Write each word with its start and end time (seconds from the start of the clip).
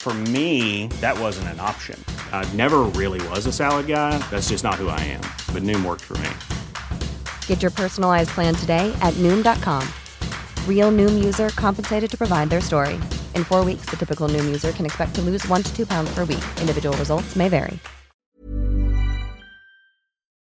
For 0.00 0.14
me, 0.32 0.86
that 1.02 1.20
wasn't 1.20 1.48
an 1.48 1.60
option. 1.60 2.02
I 2.32 2.48
never 2.56 2.88
really 2.96 3.20
was 3.28 3.44
a 3.44 3.52
salad 3.52 3.86
guy. 3.86 4.16
That's 4.30 4.48
just 4.48 4.64
not 4.64 4.76
who 4.76 4.88
I 4.88 4.98
am. 5.00 5.20
But 5.52 5.62
Noom 5.62 5.84
worked 5.84 6.00
for 6.00 6.16
me. 6.24 6.30
Get 7.46 7.60
your 7.60 7.70
personalized 7.70 8.30
plan 8.30 8.54
today 8.54 8.90
at 9.02 9.12
Noom.com. 9.18 9.86
Real 10.66 10.90
Noom 10.90 11.22
user 11.22 11.50
compensated 11.50 12.10
to 12.12 12.16
provide 12.16 12.48
their 12.48 12.62
story. 12.62 12.98
In 13.34 13.44
four 13.44 13.62
weeks, 13.62 13.90
the 13.90 13.98
typical 13.98 14.26
Noom 14.26 14.46
user 14.46 14.72
can 14.72 14.86
expect 14.86 15.14
to 15.16 15.20
lose 15.20 15.46
one 15.48 15.62
to 15.62 15.76
two 15.76 15.84
pounds 15.84 16.08
per 16.14 16.24
week. 16.24 16.44
Individual 16.62 16.96
results 16.96 17.36
may 17.36 17.50
vary. 17.50 17.78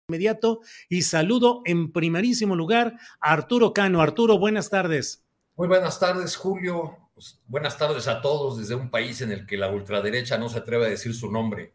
Inmediato 0.08 0.62
y 0.89 1.02
saludo 1.02 1.64
en 1.66 1.91
primerísimo 1.91 2.56
lugar 2.56 2.95
a 3.19 3.34
Arturo 3.34 3.73
Cano. 3.73 4.02
Arturo, 4.02 4.39
buenas 4.39 4.69
tardes. 4.69 5.25
Muy 5.58 5.67
buenas 5.67 6.00
tardes, 6.00 6.38
Julio. 6.38 6.95
Pues, 7.20 7.38
buenas 7.48 7.78
tardes 7.78 8.08
a 8.08 8.22
todos 8.22 8.58
desde 8.59 8.75
un 8.75 8.89
país 8.89 9.20
en 9.20 9.34
el 9.34 9.45
que 9.45 9.58
la 9.58 9.70
ultraderecha 9.70 10.38
no 10.38 10.48
se 10.48 10.59
atreve 10.59 10.86
a 10.86 10.89
decir 10.89 11.14
su 11.14 11.30
nombre. 11.30 11.73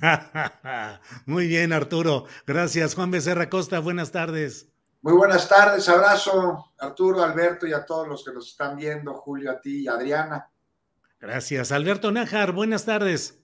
Muy 1.26 1.48
bien, 1.48 1.72
Arturo. 1.72 2.26
Gracias. 2.46 2.94
Juan 2.94 3.10
Becerra 3.10 3.50
Costa, 3.50 3.80
buenas 3.80 4.12
tardes. 4.12 4.68
Muy 5.02 5.14
buenas 5.14 5.48
tardes, 5.48 5.88
abrazo 5.88 6.72
Arturo, 6.78 7.24
Alberto 7.24 7.66
y 7.66 7.72
a 7.72 7.84
todos 7.84 8.06
los 8.06 8.24
que 8.24 8.32
nos 8.32 8.50
están 8.50 8.76
viendo, 8.76 9.14
Julio, 9.14 9.50
a 9.50 9.60
ti 9.60 9.82
y 9.82 9.88
Adriana. 9.88 10.48
Gracias. 11.18 11.72
Alberto 11.72 12.12
Nájar, 12.12 12.52
buenas 12.52 12.84
tardes. 12.84 13.42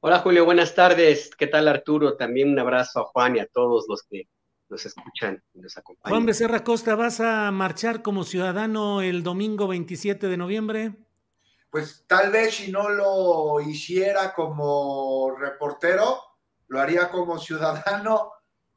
Hola 0.00 0.18
Julio, 0.18 0.44
buenas 0.44 0.74
tardes. 0.74 1.30
¿Qué 1.34 1.46
tal 1.46 1.66
Arturo? 1.66 2.14
También 2.18 2.50
un 2.50 2.58
abrazo 2.58 3.00
a 3.00 3.04
Juan 3.04 3.36
y 3.36 3.38
a 3.38 3.46
todos 3.46 3.86
los 3.88 4.02
que 4.02 4.28
nos 4.68 4.84
escuchan 4.86 5.42
y 5.54 5.60
nos 5.60 5.76
acompañan. 5.76 6.12
Juan 6.12 6.26
Becerra 6.26 6.64
Costa, 6.64 6.94
¿vas 6.94 7.20
a 7.20 7.50
marchar 7.50 8.02
como 8.02 8.24
ciudadano 8.24 9.00
el 9.02 9.22
domingo 9.22 9.68
27 9.68 10.28
de 10.28 10.36
noviembre? 10.36 10.94
Pues 11.70 12.04
tal 12.06 12.30
vez 12.30 12.56
si 12.56 12.70
no 12.70 12.88
lo 12.88 13.60
hiciera 13.60 14.32
como 14.32 15.34
reportero, 15.38 16.18
lo 16.68 16.80
haría 16.80 17.10
como 17.10 17.38
ciudadano, 17.38 18.32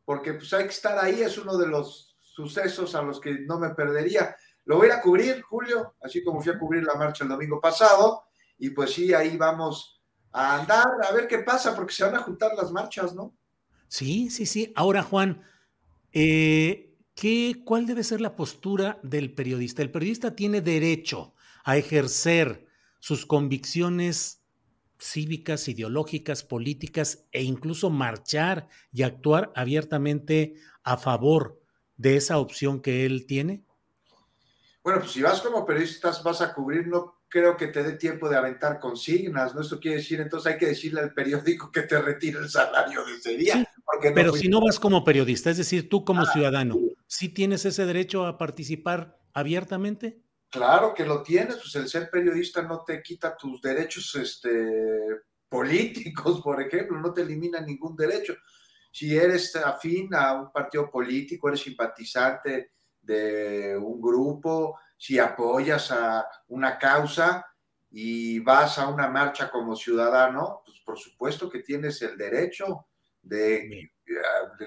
porque 0.06 0.34
pues 0.34 0.52
hay 0.54 0.66
que 0.66 0.72
estar 0.72 0.98
ahí, 0.98 1.22
es 1.22 1.38
uno 1.38 1.58
de 1.58 1.68
los 1.68 2.18
sucesos 2.20 2.96
a 2.96 3.02
los 3.02 3.20
que 3.20 3.40
no 3.40 3.60
me 3.60 3.70
perdería. 3.72 4.36
Lo 4.66 4.78
voy 4.78 4.90
a 4.90 5.02
cubrir, 5.02 5.42
Julio, 5.42 5.96
así 6.02 6.24
como 6.24 6.42
fui 6.42 6.52
a 6.52 6.60
cubrir 6.60 6.84
la 6.84 6.96
marcha 6.96 7.24
el 7.24 7.30
domingo 7.30 7.60
pasado, 7.60 8.24
y 8.58 8.70
pues 8.70 8.94
sí, 8.94 9.14
ahí 9.14 9.38
vamos 9.38 10.02
a 10.32 10.60
andar, 10.60 10.88
a 11.08 11.12
ver 11.14 11.28
qué 11.28 11.40
pasa, 11.40 11.76
porque 11.76 11.94
se 11.94 12.04
van 12.04 12.16
a 12.16 12.24
juntar 12.24 12.54
las 12.56 12.72
marchas, 12.72 13.14
¿no? 13.14 13.34
Sí, 13.88 14.30
sí, 14.30 14.46
sí. 14.46 14.72
Ahora, 14.76 15.04
Juan, 15.04 15.44
eh, 16.12 16.96
¿qué, 17.16 17.62
¿cuál 17.66 17.86
debe 17.86 18.04
ser 18.04 18.22
la 18.22 18.36
postura 18.36 19.00
del 19.04 19.34
periodista? 19.34 19.82
El 19.82 19.92
periodista 19.92 20.36
tiene 20.36 20.62
derecho 20.62 21.34
a 21.64 21.78
ejercer 21.78 22.68
sus 23.00 23.26
convicciones 23.26 24.44
cívicas, 25.00 25.68
ideológicas, 25.68 26.44
políticas 26.44 27.26
e 27.32 27.42
incluso 27.42 27.90
marchar 27.90 28.68
y 28.92 29.02
actuar 29.02 29.52
abiertamente 29.56 30.56
a 30.84 30.98
favor 30.98 31.60
de 31.98 32.18
esa 32.18 32.38
opción 32.38 32.82
que 32.82 33.06
él 33.06 33.26
tiene? 33.28 33.64
Bueno, 34.84 35.00
pues 35.00 35.12
si 35.12 35.22
vas 35.22 35.42
como 35.42 35.66
periodista, 35.66 36.12
vas 36.24 36.42
a 36.42 36.54
cubrir 36.54 36.88
no 36.88 37.22
creo 37.32 37.56
que 37.56 37.68
te 37.68 37.82
dé 37.82 37.94
tiempo 37.94 38.28
de 38.28 38.36
aventar 38.36 38.80
consignas, 38.80 39.56
¿no? 39.56 39.62
Esto 39.62 39.80
quiere 39.80 39.98
decir, 39.98 40.20
entonces 40.20 40.52
hay 40.52 40.60
que 40.60 40.66
decirle 40.66 41.00
al 41.00 41.14
periódico 41.14 41.72
que 41.72 41.84
te 41.84 42.02
retire 42.02 42.40
el 42.40 42.50
salario 42.50 43.06
de 43.06 43.14
ese 43.14 43.38
día. 43.38 43.71
Pero 44.16 44.34
si 44.34 44.48
no 44.48 44.62
vas 44.62 44.80
como 44.80 45.04
periodista, 45.04 45.50
es 45.50 45.58
decir, 45.58 45.90
tú 45.90 46.06
como 46.06 46.22
ah, 46.22 46.32
ciudadano, 46.32 46.78
¿sí 47.08 47.30
tienes 47.30 47.66
ese 47.66 47.86
derecho 47.86 48.26
a 48.26 48.38
participar 48.38 49.20
abiertamente? 49.34 50.22
Claro 50.50 50.94
que 50.94 51.06
lo 51.06 51.24
tienes, 51.24 51.56
pues 51.58 51.76
el 51.76 51.88
ser 51.88 52.10
periodista 52.10 52.62
no 52.62 52.84
te 52.84 53.02
quita 53.02 53.38
tus 53.38 53.62
derechos 53.62 54.14
este, 54.16 55.22
políticos, 55.48 56.42
por 56.42 56.62
ejemplo, 56.62 57.00
no 57.00 57.14
te 57.14 57.22
elimina 57.22 57.62
ningún 57.62 57.96
derecho. 57.96 58.36
Si 58.92 59.16
eres 59.16 59.56
afín 59.56 60.14
a 60.14 60.34
un 60.34 60.52
partido 60.52 60.90
político, 60.92 61.48
eres 61.48 61.62
simpatizante 61.62 62.72
de 63.02 63.78
un 63.78 64.02
grupo, 64.02 64.78
si 64.98 65.18
apoyas 65.18 65.92
a 65.92 66.28
una 66.50 66.78
causa 66.78 67.46
y 67.90 68.40
vas 68.40 68.78
a 68.78 68.88
una 68.88 69.08
marcha 69.08 69.50
como 69.50 69.76
ciudadano, 69.76 70.62
pues 70.66 70.80
por 70.86 71.00
supuesto 71.00 71.50
que 71.50 71.60
tienes 71.60 72.02
el 72.02 72.18
derecho 72.18 72.88
de, 73.22 73.92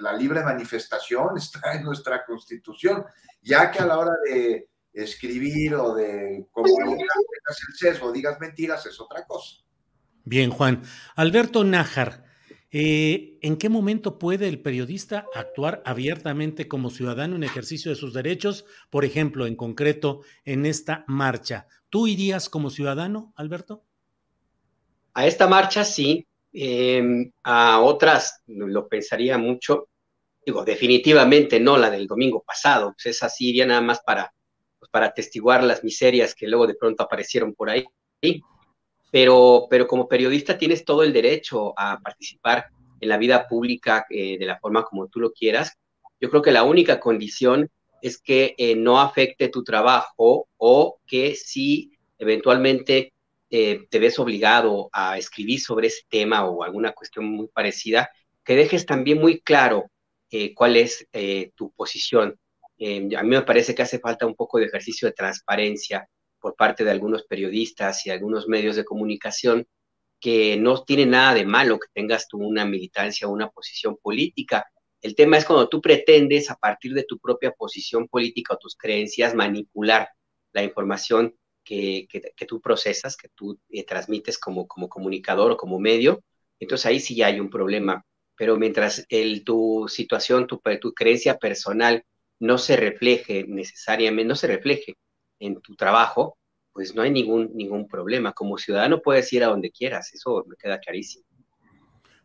la 0.00 0.12
libre 0.12 0.42
manifestación, 0.42 1.30
está 1.36 1.74
en 1.74 1.84
nuestra 1.84 2.24
constitución, 2.24 3.04
ya 3.42 3.70
que 3.70 3.80
a 3.80 3.86
la 3.86 3.98
hora 3.98 4.14
de 4.24 4.68
escribir 4.92 5.74
o 5.74 5.94
de 5.94 6.46
comunicar, 6.52 7.08
el 7.68 7.74
sesgo, 7.76 8.12
digas 8.12 8.38
mentiras, 8.40 8.86
es 8.86 9.00
otra 9.00 9.24
cosa. 9.24 9.56
Bien, 10.24 10.50
Juan. 10.50 10.82
Alberto 11.16 11.64
Nájar, 11.64 12.24
eh, 12.76 13.38
¿En 13.40 13.56
qué 13.56 13.68
momento 13.68 14.18
puede 14.18 14.48
el 14.48 14.60
periodista 14.60 15.28
actuar 15.32 15.80
abiertamente 15.86 16.66
como 16.66 16.90
ciudadano 16.90 17.36
en 17.36 17.44
ejercicio 17.44 17.92
de 17.92 17.96
sus 17.96 18.12
derechos? 18.12 18.64
Por 18.90 19.04
ejemplo, 19.04 19.46
en 19.46 19.54
concreto, 19.54 20.22
en 20.44 20.66
esta 20.66 21.04
marcha. 21.06 21.68
¿Tú 21.88 22.08
irías 22.08 22.48
como 22.48 22.70
ciudadano, 22.70 23.32
Alberto? 23.36 23.84
A 25.12 25.24
esta 25.24 25.46
marcha 25.46 25.84
sí. 25.84 26.26
Em, 26.54 27.30
a 27.42 27.80
otras 27.80 28.42
lo 28.46 28.88
pensaría 28.88 29.36
mucho. 29.36 29.88
Digo, 30.46 30.64
definitivamente 30.64 31.60
no 31.60 31.76
la 31.76 31.90
del 31.90 32.06
domingo 32.06 32.42
pasado. 32.42 32.94
Pues 32.94 33.16
esa 33.16 33.28
sí 33.28 33.50
iría 33.50 33.66
nada 33.66 33.80
más 33.80 34.00
para, 34.00 34.32
pues 34.78 34.90
para 34.90 35.06
atestiguar 35.06 35.62
las 35.64 35.84
miserias 35.84 36.34
que 36.34 36.46
luego 36.46 36.66
de 36.66 36.74
pronto 36.74 37.02
aparecieron 37.02 37.54
por 37.54 37.70
ahí 37.70 37.84
pero, 39.14 39.68
pero 39.70 39.86
como 39.86 40.08
periodista 40.08 40.58
tienes 40.58 40.84
todo 40.84 41.04
el 41.04 41.12
derecho 41.12 41.72
a 41.78 42.00
participar 42.00 42.66
en 43.00 43.08
la 43.08 43.16
vida 43.16 43.46
pública 43.46 44.06
eh, 44.10 44.36
de 44.36 44.44
la 44.44 44.58
forma 44.58 44.84
como 44.84 45.06
tú 45.06 45.20
lo 45.20 45.32
quieras. 45.32 45.78
Yo 46.20 46.30
creo 46.30 46.42
que 46.42 46.50
la 46.50 46.64
única 46.64 46.98
condición 46.98 47.70
es 48.02 48.18
que 48.18 48.56
eh, 48.58 48.74
no 48.74 49.00
afecte 49.00 49.50
tu 49.50 49.62
trabajo 49.62 50.48
o 50.56 50.98
que 51.06 51.36
si 51.36 51.92
eventualmente 52.18 53.12
eh, 53.56 53.86
te 53.88 54.00
ves 54.00 54.18
obligado 54.18 54.90
a 54.92 55.16
escribir 55.16 55.60
sobre 55.60 55.86
ese 55.86 56.02
tema 56.08 56.44
o 56.44 56.64
alguna 56.64 56.92
cuestión 56.92 57.26
muy 57.26 57.46
parecida, 57.46 58.10
que 58.44 58.56
dejes 58.56 58.84
también 58.84 59.20
muy 59.20 59.40
claro 59.40 59.90
cuál 60.56 60.74
es 60.76 61.06
tu 61.54 61.72
posición. 61.74 62.36
a 62.80 63.22
mí 63.22 63.28
me 63.28 63.42
parece 63.42 63.72
que 63.72 63.82
hace 63.82 64.00
falta 64.00 64.26
un 64.26 64.34
poco 64.34 64.58
de 64.58 64.64
ejercicio 64.64 65.06
de 65.06 65.14
transparencia 65.14 66.08
por 66.40 66.56
parte 66.56 66.82
de 66.82 66.90
algunos 66.90 67.22
periodistas 67.22 68.04
y 68.04 68.10
algunos 68.10 68.48
medios 68.48 68.74
de 68.74 68.84
comunicación 68.84 69.64
que 70.20 70.56
no 70.56 70.82
tiene 70.82 71.06
nada 71.06 71.34
de 71.34 71.44
malo 71.44 71.78
que 71.78 71.88
tengas 71.92 72.26
tú 72.26 72.38
una 72.38 72.64
militancia 72.64 73.28
o 73.28 73.30
una 73.30 73.50
posición 73.50 73.96
política. 74.02 74.64
El 75.00 75.14
tema 75.14 75.36
es 75.36 75.44
cuando 75.44 75.68
tú 75.68 75.80
pretendes, 75.80 76.50
a 76.50 76.56
partir 76.56 76.94
de 76.94 77.04
tu 77.04 77.18
propia 77.18 77.52
posición 77.52 78.08
política 78.08 78.54
o 78.54 78.58
tus 78.58 78.74
creencias, 78.74 79.34
manipular 79.34 80.08
la 80.52 80.64
información 80.64 81.36
que, 81.64 82.06
que, 82.08 82.46
tú 82.46 82.60
procesas, 82.60 83.16
que 83.16 83.28
tú 83.34 83.58
eh, 83.70 83.84
transmites 83.84 84.38
como, 84.38 84.66
como 84.66 84.88
comunicador 84.88 85.52
o 85.52 85.56
como 85.56 85.78
medio, 85.78 86.22
entonces 86.60 86.86
ahí 86.86 87.00
sí 87.00 87.22
hay 87.22 87.40
un 87.40 87.50
problema. 87.50 88.04
Pero 88.36 88.56
mientras 88.56 89.06
el, 89.08 89.44
tu 89.44 89.86
situación, 89.88 90.46
tu, 90.46 90.60
tu 90.80 90.92
creencia 90.92 91.38
personal 91.38 92.04
no 92.40 92.58
se 92.58 92.76
refleje 92.76 93.44
necesariamente, 93.46 94.28
no 94.28 94.36
se 94.36 94.46
refleje 94.48 94.96
en 95.38 95.60
tu 95.60 95.74
trabajo, 95.76 96.36
pues 96.72 96.94
no 96.94 97.02
hay 97.02 97.10
ningún, 97.10 97.50
ningún 97.54 97.86
problema. 97.86 98.32
Como 98.32 98.58
ciudadano 98.58 99.00
puedes 99.00 99.32
ir 99.32 99.44
a 99.44 99.48
donde 99.48 99.70
quieras, 99.70 100.12
eso 100.12 100.44
me 100.48 100.56
queda 100.56 100.78
clarísimo. 100.80 101.24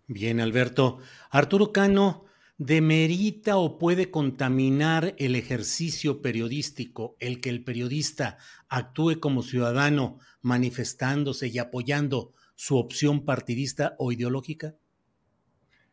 Bien, 0.07 0.39
Alberto. 0.39 0.97
Arturo 1.29 1.71
Cano, 1.71 2.25
¿demerita 2.59 3.55
o 3.55 3.79
puede 3.79 4.11
contaminar 4.11 5.15
el 5.17 5.35
ejercicio 5.35 6.21
periodístico 6.21 7.15
el 7.19 7.39
que 7.39 7.49
el 7.49 7.63
periodista 7.63 8.37
actúe 8.67 9.21
como 9.21 9.43
ciudadano 9.43 10.19
manifestándose 10.41 11.47
y 11.47 11.57
apoyando 11.57 12.33
su 12.55 12.77
opción 12.77 13.23
partidista 13.23 13.95
o 13.97 14.11
ideológica? 14.11 14.75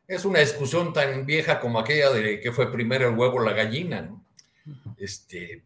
Es 0.08 0.24
una 0.24 0.40
discusión 0.40 0.92
tan 0.92 1.24
vieja 1.24 1.60
como 1.60 1.78
aquella 1.78 2.10
de 2.10 2.40
que 2.40 2.50
fue 2.50 2.70
primero 2.72 3.08
el 3.08 3.16
huevo 3.16 3.36
o 3.36 3.44
la 3.44 3.52
gallina. 3.52 4.02
¿no? 4.02 4.26
Este, 4.98 5.64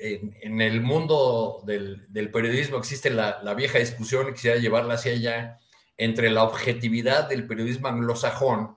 en, 0.00 0.60
el 0.60 0.80
mundo 0.80 1.62
del, 1.64 2.30
periodismo 2.32 2.76
existe 2.76 3.08
la, 3.10 3.54
vieja 3.54 3.78
discusión, 3.78 4.28
y 4.28 4.32
quisiera 4.32 4.58
llevarla 4.58 4.94
hacia 4.94 5.12
allá, 5.12 5.60
entre 5.96 6.28
la 6.30 6.42
objetividad 6.42 7.28
del 7.28 7.46
periodismo 7.46 7.86
anglosajón 7.86 8.76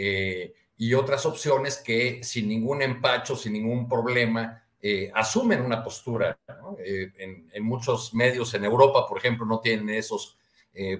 eh, 0.00 0.54
y 0.76 0.94
otras 0.94 1.26
opciones 1.26 1.78
que 1.78 2.22
sin 2.22 2.46
ningún 2.48 2.82
empacho, 2.82 3.34
sin 3.34 3.54
ningún 3.54 3.88
problema, 3.88 4.62
eh, 4.80 5.10
asumen 5.12 5.60
una 5.60 5.82
postura. 5.82 6.38
Eh, 6.78 7.10
en, 7.52 7.64
muchos 7.64 8.14
medios 8.14 8.54
en 8.54 8.64
Europa, 8.64 9.06
por 9.08 9.18
ejemplo, 9.18 9.44
no 9.44 9.58
tienen 9.60 9.90
esos 9.90 10.36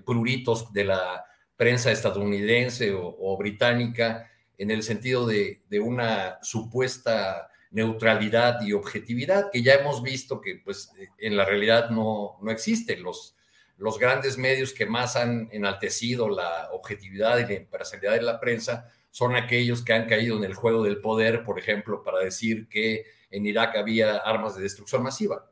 pruritos 0.04 0.72
de 0.72 0.82
la 0.82 1.24
prensa 1.54 1.92
estadounidense 1.92 2.92
o, 2.92 3.36
británica 3.36 4.28
en 4.56 4.72
el 4.72 4.82
sentido 4.82 5.24
de, 5.24 5.62
una 5.80 6.38
supuesta 6.42 7.48
neutralidad 7.70 8.60
y 8.62 8.72
objetividad, 8.72 9.50
que 9.52 9.62
ya 9.62 9.74
hemos 9.74 10.02
visto 10.02 10.40
que 10.40 10.56
pues 10.56 10.90
en 11.18 11.36
la 11.36 11.44
realidad 11.44 11.90
no, 11.90 12.38
no 12.42 12.50
existe. 12.50 12.96
Los, 12.96 13.36
los 13.78 13.98
grandes 13.98 14.36
medios 14.36 14.72
que 14.72 14.86
más 14.86 15.16
han 15.16 15.48
enaltecido 15.52 16.28
la 16.28 16.68
objetividad 16.72 17.38
y 17.38 17.46
la 17.46 17.54
imparcialidad 17.54 18.14
de 18.14 18.22
la 18.22 18.40
prensa 18.40 18.92
son 19.10 19.36
aquellos 19.36 19.84
que 19.84 19.92
han 19.92 20.08
caído 20.08 20.36
en 20.36 20.44
el 20.44 20.54
juego 20.54 20.82
del 20.82 21.00
poder, 21.00 21.44
por 21.44 21.58
ejemplo, 21.58 22.02
para 22.02 22.18
decir 22.18 22.68
que 22.68 23.06
en 23.30 23.46
Irak 23.46 23.76
había 23.76 24.16
armas 24.16 24.56
de 24.56 24.62
destrucción 24.62 25.02
masiva. 25.02 25.50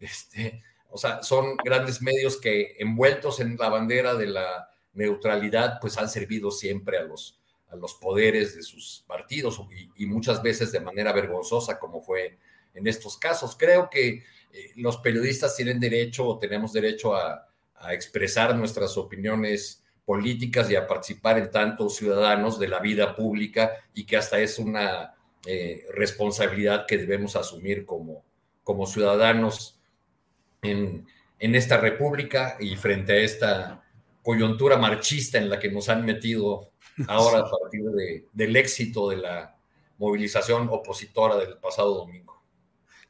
Este, 0.00 0.62
o 0.90 0.96
sea, 0.96 1.22
son 1.22 1.56
grandes 1.58 2.00
medios 2.00 2.38
que 2.38 2.76
envueltos 2.78 3.40
en 3.40 3.56
la 3.56 3.68
bandera 3.68 4.14
de 4.14 4.26
la 4.28 4.70
neutralidad, 4.94 5.78
pues 5.80 5.98
han 5.98 6.08
servido 6.08 6.50
siempre 6.50 6.96
a 6.98 7.02
los, 7.02 7.38
a 7.68 7.76
los 7.76 7.94
poderes 7.94 8.56
de 8.56 8.62
sus 8.62 9.04
partidos 9.06 9.60
y, 9.96 10.06
muchas 10.06 10.42
veces 10.42 10.72
de 10.72 10.80
manera 10.80 11.12
vergonzosa, 11.12 11.78
como 11.78 12.00
fue 12.00 12.38
en 12.74 12.86
estos 12.86 13.18
casos. 13.18 13.56
Creo 13.58 13.90
que 13.90 14.24
eh, 14.52 14.72
los 14.76 14.96
periodistas 14.98 15.54
tienen 15.54 15.78
derecho 15.78 16.26
o 16.26 16.38
tenemos 16.38 16.72
derecho 16.72 17.14
a, 17.14 17.47
expresar 17.90 18.54
nuestras 18.56 18.96
opiniones 18.96 19.84
políticas 20.04 20.70
y 20.70 20.76
a 20.76 20.86
participar 20.86 21.38
en 21.38 21.50
tantos 21.50 21.96
ciudadanos 21.96 22.58
de 22.58 22.68
la 22.68 22.80
vida 22.80 23.14
pública 23.14 23.72
y 23.92 24.04
que 24.04 24.16
hasta 24.16 24.38
es 24.38 24.58
una 24.58 25.14
eh, 25.46 25.84
responsabilidad 25.92 26.86
que 26.86 26.98
debemos 26.98 27.36
asumir 27.36 27.84
como, 27.84 28.24
como 28.64 28.86
ciudadanos 28.86 29.78
en, 30.62 31.06
en 31.38 31.54
esta 31.54 31.76
república 31.76 32.56
y 32.58 32.76
frente 32.76 33.12
a 33.12 33.16
esta 33.16 33.84
coyuntura 34.22 34.76
marchista 34.76 35.38
en 35.38 35.48
la 35.48 35.58
que 35.58 35.70
nos 35.70 35.88
han 35.88 36.04
metido 36.04 36.70
ahora 37.06 37.40
a 37.40 37.50
partir 37.50 37.82
del 38.32 38.56
éxito 38.56 39.10
de 39.10 39.18
la 39.18 39.56
movilización 39.98 40.68
opositora 40.70 41.36
del 41.36 41.58
pasado 41.58 41.94
domingo. 41.94 42.37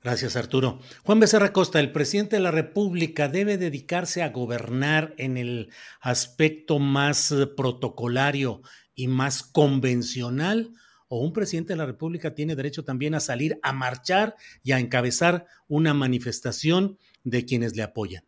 Gracias, 0.02 0.36
Arturo. 0.36 0.78
Juan 1.04 1.18
Becerra 1.18 1.52
Costa, 1.52 1.80
el 1.80 1.90
presidente 1.90 2.36
de 2.36 2.42
la 2.42 2.52
República 2.52 3.28
debe 3.28 3.58
dedicarse 3.58 4.22
a 4.22 4.30
gobernar 4.30 5.12
en 5.18 5.36
el 5.36 5.72
aspecto 6.00 6.78
más 6.78 7.32
eh, 7.32 7.48
protocolario 7.48 8.62
y 8.94 9.08
más 9.08 9.42
convencional, 9.42 10.72
o 11.08 11.20
un 11.20 11.32
presidente 11.32 11.72
de 11.72 11.78
la 11.78 11.86
República 11.86 12.34
tiene 12.34 12.54
derecho 12.54 12.84
también 12.84 13.14
a 13.14 13.20
salir 13.20 13.58
a 13.62 13.72
marchar 13.72 14.36
y 14.62 14.72
a 14.72 14.78
encabezar 14.78 15.46
una 15.66 15.94
manifestación 15.94 16.98
de 17.24 17.44
quienes 17.44 17.74
le 17.74 17.82
apoyan. 17.82 18.24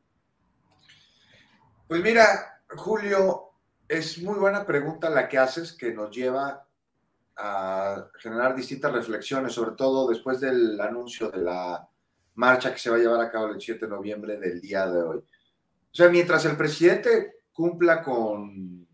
Pues 1.87 2.03
mira, 2.03 2.63
Julio, 2.69 3.53
es 3.87 4.21
muy 4.23 4.39
buena 4.39 4.67
pregunta 4.67 5.11
la 5.11 5.29
que 5.29 5.39
haces, 5.39 5.73
que 5.73 5.93
nos 5.93 6.15
lleva 6.15 6.69
a 7.37 8.06
generar 8.19 8.55
distintas 8.55 8.93
reflexiones, 8.93 9.53
sobre 9.53 9.73
todo 9.73 10.09
después 10.09 10.41
del 10.41 10.81
anuncio 10.81 11.31
de 11.31 11.38
la 11.38 11.88
marcha 12.35 12.73
que 12.73 12.79
se 12.79 12.91
va 12.91 12.97
a 12.97 13.00
llevar 13.00 13.21
a 13.21 13.31
cabo 13.31 13.49
el 13.49 13.61
7 13.61 13.87
de 13.87 13.91
noviembre 13.91 14.38
del 14.38 14.61
día 14.61 14.87
de 14.87 15.03
hoy. 15.03 15.19
O 15.19 15.94
sea, 15.94 16.09
mientras 16.09 16.44
el 16.44 16.56
presidente 16.56 17.41
cumpla 17.53 18.03
con 18.03 18.87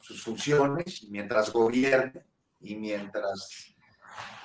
sus 0.00 0.22
funciones, 0.22 1.06
mientras 1.08 1.52
gobierne 1.52 2.24
y 2.60 2.74
mientras 2.76 3.74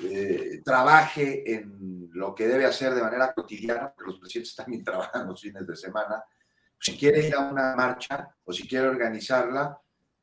eh, 0.04 0.62
trabaje 0.64 1.54
en 1.54 2.10
lo 2.14 2.36
que 2.36 2.48
debe 2.48 2.66
hacer 2.66 2.94
de 2.94 3.02
manera 3.02 3.34
cotidiana, 3.34 3.92
porque 3.94 4.12
los 4.12 4.20
presidentes 4.20 4.56
también 4.56 4.84
trabajan 4.84 5.28
los 5.28 5.42
fines 5.42 5.66
de 5.66 5.76
semana, 5.76 6.24
si 6.80 6.98
quiere 6.98 7.28
ir 7.28 7.36
a 7.36 7.50
una 7.50 7.76
marcha 7.76 8.36
o 8.44 8.54
si 8.54 8.68
quiere 8.68 8.88
organizarla, 8.88 9.80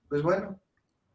pues 0.09 0.23
bueno, 0.23 0.61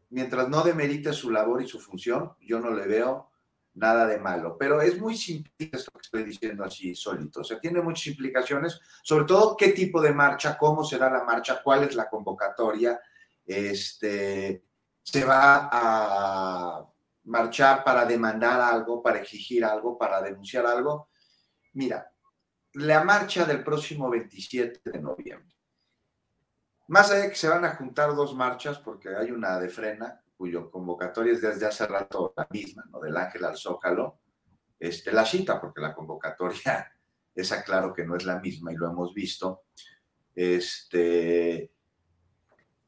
mientras 0.09 0.49
no 0.49 0.63
demerite 0.63 1.13
su 1.13 1.29
labor 1.29 1.61
y 1.61 1.67
su 1.67 1.79
función, 1.79 2.33
yo 2.41 2.59
no 2.59 2.71
le 2.71 2.87
veo 2.87 3.31
nada 3.73 4.07
de 4.07 4.19
malo. 4.19 4.57
Pero 4.57 4.81
es 4.81 4.99
muy 4.99 5.15
simple 5.15 5.51
esto 5.57 5.91
que 5.91 6.01
estoy 6.01 6.23
diciendo 6.23 6.63
así 6.63 6.95
solito. 6.95 7.41
O 7.41 7.43
sea, 7.43 7.59
tiene 7.59 7.81
muchas 7.81 8.07
implicaciones, 8.07 8.79
sobre 9.03 9.25
todo 9.25 9.55
qué 9.55 9.69
tipo 9.69 10.01
de 10.01 10.13
marcha, 10.13 10.57
cómo 10.57 10.83
será 10.83 11.09
la 11.09 11.23
marcha, 11.23 11.61
cuál 11.63 11.83
es 11.83 11.95
la 11.95 12.09
convocatoria. 12.09 12.99
Este, 13.45 14.63
se 15.03 15.23
va 15.23 15.69
a 15.71 16.85
marchar 17.25 17.83
para 17.83 18.05
demandar 18.05 18.59
algo, 18.59 19.01
para 19.01 19.19
exigir 19.19 19.63
algo, 19.63 19.97
para 19.97 20.21
denunciar 20.21 20.65
algo. 20.65 21.09
Mira, 21.73 22.11
la 22.73 23.03
marcha 23.03 23.45
del 23.45 23.63
próximo 23.63 24.09
27 24.09 24.91
de 24.91 24.99
noviembre 24.99 25.56
más 26.87 27.11
allá 27.11 27.23
de 27.23 27.29
que 27.29 27.35
se 27.35 27.49
van 27.49 27.65
a 27.65 27.75
juntar 27.75 28.15
dos 28.15 28.35
marchas, 28.35 28.79
porque 28.79 29.15
hay 29.15 29.31
una 29.31 29.59
de 29.59 29.69
frena, 29.69 30.21
cuyo 30.37 30.69
convocatoria 30.69 31.33
es 31.33 31.41
desde 31.41 31.65
hace 31.65 31.87
rato 31.87 32.33
la 32.35 32.47
misma, 32.49 32.85
¿no? 32.91 32.99
Del 32.99 33.17
Ángel 33.17 33.43
al 33.45 33.57
Zócalo, 33.57 34.19
este, 34.79 35.11
la 35.11 35.25
cita, 35.25 35.59
porque 35.59 35.81
la 35.81 35.93
convocatoria, 35.93 36.91
esa 37.35 37.63
claro 37.63 37.93
que 37.93 38.05
no 38.05 38.15
es 38.15 38.25
la 38.25 38.39
misma 38.39 38.71
y 38.71 38.75
lo 38.75 38.89
hemos 38.89 39.13
visto. 39.13 39.63
Este, 40.33 41.71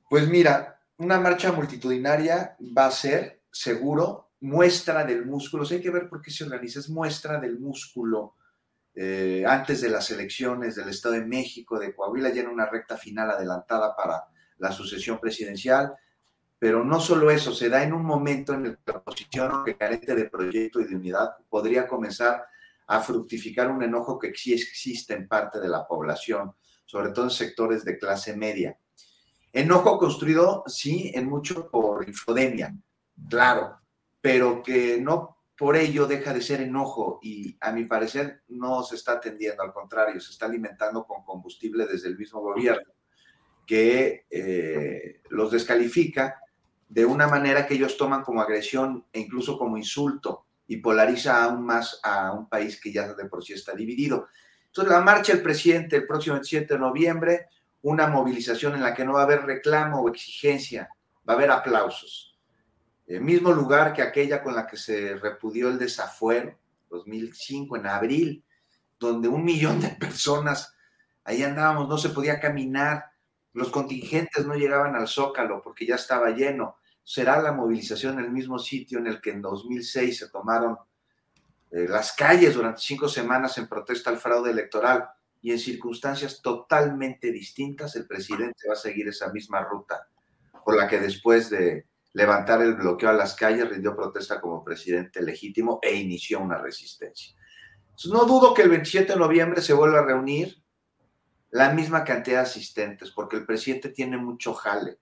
pues 0.10 0.28
mira, 0.28 0.82
una 0.98 1.20
marcha 1.20 1.52
multitudinaria 1.52 2.56
va 2.78 2.86
a 2.86 2.92
ser, 2.92 3.42
seguro, 3.52 4.32
muestra 4.42 5.04
del 5.04 5.26
músculo. 5.26 5.66
hay 5.70 5.82
que 5.82 5.90
ver 5.90 6.08
por 6.08 6.22
qué 6.22 6.32
se 6.32 6.44
organiza, 6.44 6.80
es 6.80 6.90
muestra 6.90 7.40
del 7.40 7.60
músculo 7.60 8.36
eh, 9.02 9.46
antes 9.48 9.80
de 9.80 9.90
las 9.90 10.12
elecciones 10.12 10.76
del 10.76 10.90
Estado 10.90 11.16
de 11.16 11.26
México, 11.26 11.80
de 11.80 11.96
Coahuila, 11.96 12.34
ya 12.34 12.42
en 12.42 12.50
una 12.50 12.66
recta 12.66 12.98
final 12.98 13.32
adelantada 13.32 13.96
para 13.96 14.26
la 14.58 14.74
sucesión 14.74 15.22
presidencial. 15.22 15.94
Pero 16.60 16.84
no 16.84 17.00
solo 17.00 17.32
eso, 17.32 17.54
se 17.54 17.70
da 17.70 17.82
en 17.82 17.94
un 17.94 18.04
momento 18.04 18.54
en 18.54 18.66
el 18.66 18.76
que 18.76 18.92
la 18.92 18.98
oposición, 18.98 19.64
que 19.64 19.78
carece 19.78 20.14
de 20.16 20.26
proyecto 20.26 20.82
y 20.82 20.84
de 20.84 20.98
unidad, 20.98 21.30
podría 21.50 21.88
comenzar 21.88 22.44
a 22.88 23.00
fructificar 23.00 23.72
un 23.72 23.82
enojo 23.84 24.20
que 24.20 24.34
sí 24.36 24.52
existe 24.52 25.14
en 25.14 25.30
parte 25.30 25.62
de 25.62 25.70
la 25.70 25.88
población, 25.88 26.52
sobre 26.86 27.12
todo 27.12 27.24
en 27.24 27.32
sectores 27.32 27.86
de 27.86 27.98
clase 27.98 28.36
media. 28.36 28.78
Enojo 29.54 29.98
construido, 29.98 30.66
sí, 30.68 31.10
en 31.16 31.30
mucho 31.30 31.72
por 31.72 32.06
infodemia, 32.06 32.76
claro, 33.30 33.80
pero 34.20 34.62
que 34.62 35.00
no 35.00 35.39
por 35.60 35.76
ello 35.76 36.08
deja 36.08 36.34
de 36.34 36.42
ser 36.42 36.62
enojo 36.62 37.20
y 37.22 37.58
a 37.60 37.74
mi 37.74 37.84
parecer 37.84 38.44
no 38.48 38.82
se 38.82 38.96
está 38.96 39.12
atendiendo, 39.12 39.62
al 39.62 39.74
contrario, 39.74 40.22
se 40.22 40.32
está 40.32 40.46
alimentando 40.46 41.06
con 41.06 41.26
combustible 41.26 41.86
desde 41.86 42.08
el 42.08 42.18
mismo 42.18 42.40
gobierno, 42.40 42.94
que 43.68 44.26
eh, 44.30 45.22
los 45.28 45.52
descalifica 45.52 46.40
de 46.88 47.04
una 47.04 47.28
manera 47.28 47.68
que 47.68 47.74
ellos 47.74 47.98
toman 47.98 48.24
como 48.24 48.42
agresión 48.42 49.06
e 49.12 49.20
incluso 49.20 49.58
como 49.58 49.76
insulto 49.76 50.46
y 50.66 50.78
polariza 50.78 51.44
aún 51.44 51.66
más 51.66 52.00
a 52.04 52.32
un 52.32 52.48
país 52.48 52.80
que 52.80 52.94
ya 52.94 53.14
de 53.14 53.26
por 53.26 53.44
sí 53.44 53.52
está 53.52 53.74
dividido. 53.74 54.30
Entonces, 54.68 54.94
la 54.94 55.02
marcha 55.02 55.34
del 55.34 55.44
presidente 55.44 55.98
el 55.98 56.08
próximo 56.08 56.36
27 56.36 56.76
de 56.76 56.80
noviembre, 56.80 57.48
una 57.82 58.08
movilización 58.08 58.76
en 58.76 58.82
la 58.82 58.94
que 58.94 59.04
no 59.04 59.12
va 59.12 59.22
a 59.22 59.24
haber 59.26 59.42
reclamo 59.42 60.00
o 60.00 60.08
exigencia, 60.08 60.90
va 61.28 61.34
a 61.34 61.36
haber 61.36 61.52
aplausos 61.52 62.29
el 63.10 63.22
mismo 63.22 63.52
lugar 63.52 63.92
que 63.92 64.04
aquella 64.04 64.44
con 64.44 64.54
la 64.54 64.68
que 64.68 64.78
se 64.78 65.16
repudió 65.16 65.68
el 65.70 65.80
desafuero, 65.80 66.56
2005, 66.92 67.78
en 67.78 67.88
abril, 67.88 68.46
donde 69.00 69.28
un 69.28 69.44
millón 69.44 69.82
de 69.82 69.90
personas, 70.00 70.76
ahí 71.24 71.42
andábamos, 71.42 71.90
no 71.90 71.98
se 71.98 72.10
podía 72.10 72.40
caminar, 72.40 73.06
los 73.54 73.72
contingentes 73.72 74.46
no 74.46 74.54
llegaban 74.54 74.96
al 74.96 75.08
zócalo 75.08 75.60
porque 75.64 75.88
ya 75.88 75.96
estaba 75.96 76.30
lleno. 76.30 76.78
Será 77.04 77.42
la 77.42 77.52
movilización 77.52 78.20
en 78.20 78.26
el 78.26 78.32
mismo 78.32 78.60
sitio 78.60 79.00
en 79.00 79.08
el 79.08 79.20
que 79.20 79.32
en 79.32 79.42
2006 79.42 80.20
se 80.20 80.30
tomaron 80.30 80.78
eh, 81.72 81.88
las 81.90 82.14
calles 82.14 82.54
durante 82.54 82.82
cinco 82.82 83.10
semanas 83.10 83.58
en 83.58 83.68
protesta 83.68 84.12
al 84.12 84.20
fraude 84.20 84.52
electoral 84.52 85.10
y 85.42 85.52
en 85.52 85.58
circunstancias 85.58 86.44
totalmente 86.44 87.32
distintas, 87.32 87.96
el 87.96 88.06
presidente 88.06 88.68
va 88.70 88.74
a 88.74 88.76
seguir 88.76 89.08
esa 89.08 89.32
misma 89.32 89.62
ruta 89.62 90.08
por 90.64 90.78
la 90.78 90.88
que 90.88 91.00
después 91.00 91.50
de 91.50 91.88
levantar 92.14 92.62
el 92.62 92.76
bloqueo 92.76 93.10
a 93.10 93.14
las 93.14 93.36
calles, 93.36 93.70
rindió 93.70 93.96
protesta 93.96 94.42
como 94.42 94.64
presidente 94.64 95.22
legítimo 95.22 95.80
e 95.82 95.96
inició 95.96 96.40
una 96.40 96.58
resistencia. 96.58 97.36
no 98.10 98.26
dudo 98.26 98.54
que 98.54 98.64
el 98.64 98.70
27 98.70 99.14
de 99.14 99.20
noviembre 99.20 99.62
se 99.62 99.74
vuelva 99.74 100.00
a 100.00 100.06
reunir 100.06 100.64
la 101.52 101.72
misma 101.72 102.04
cantidad 102.04 102.38
de 102.38 102.44
asistentes, 102.44 103.12
porque 103.12 103.38
el 103.38 103.46
presidente 103.46 103.90
tiene 103.90 104.18
mucho 104.18 104.54
jale. 104.54 105.00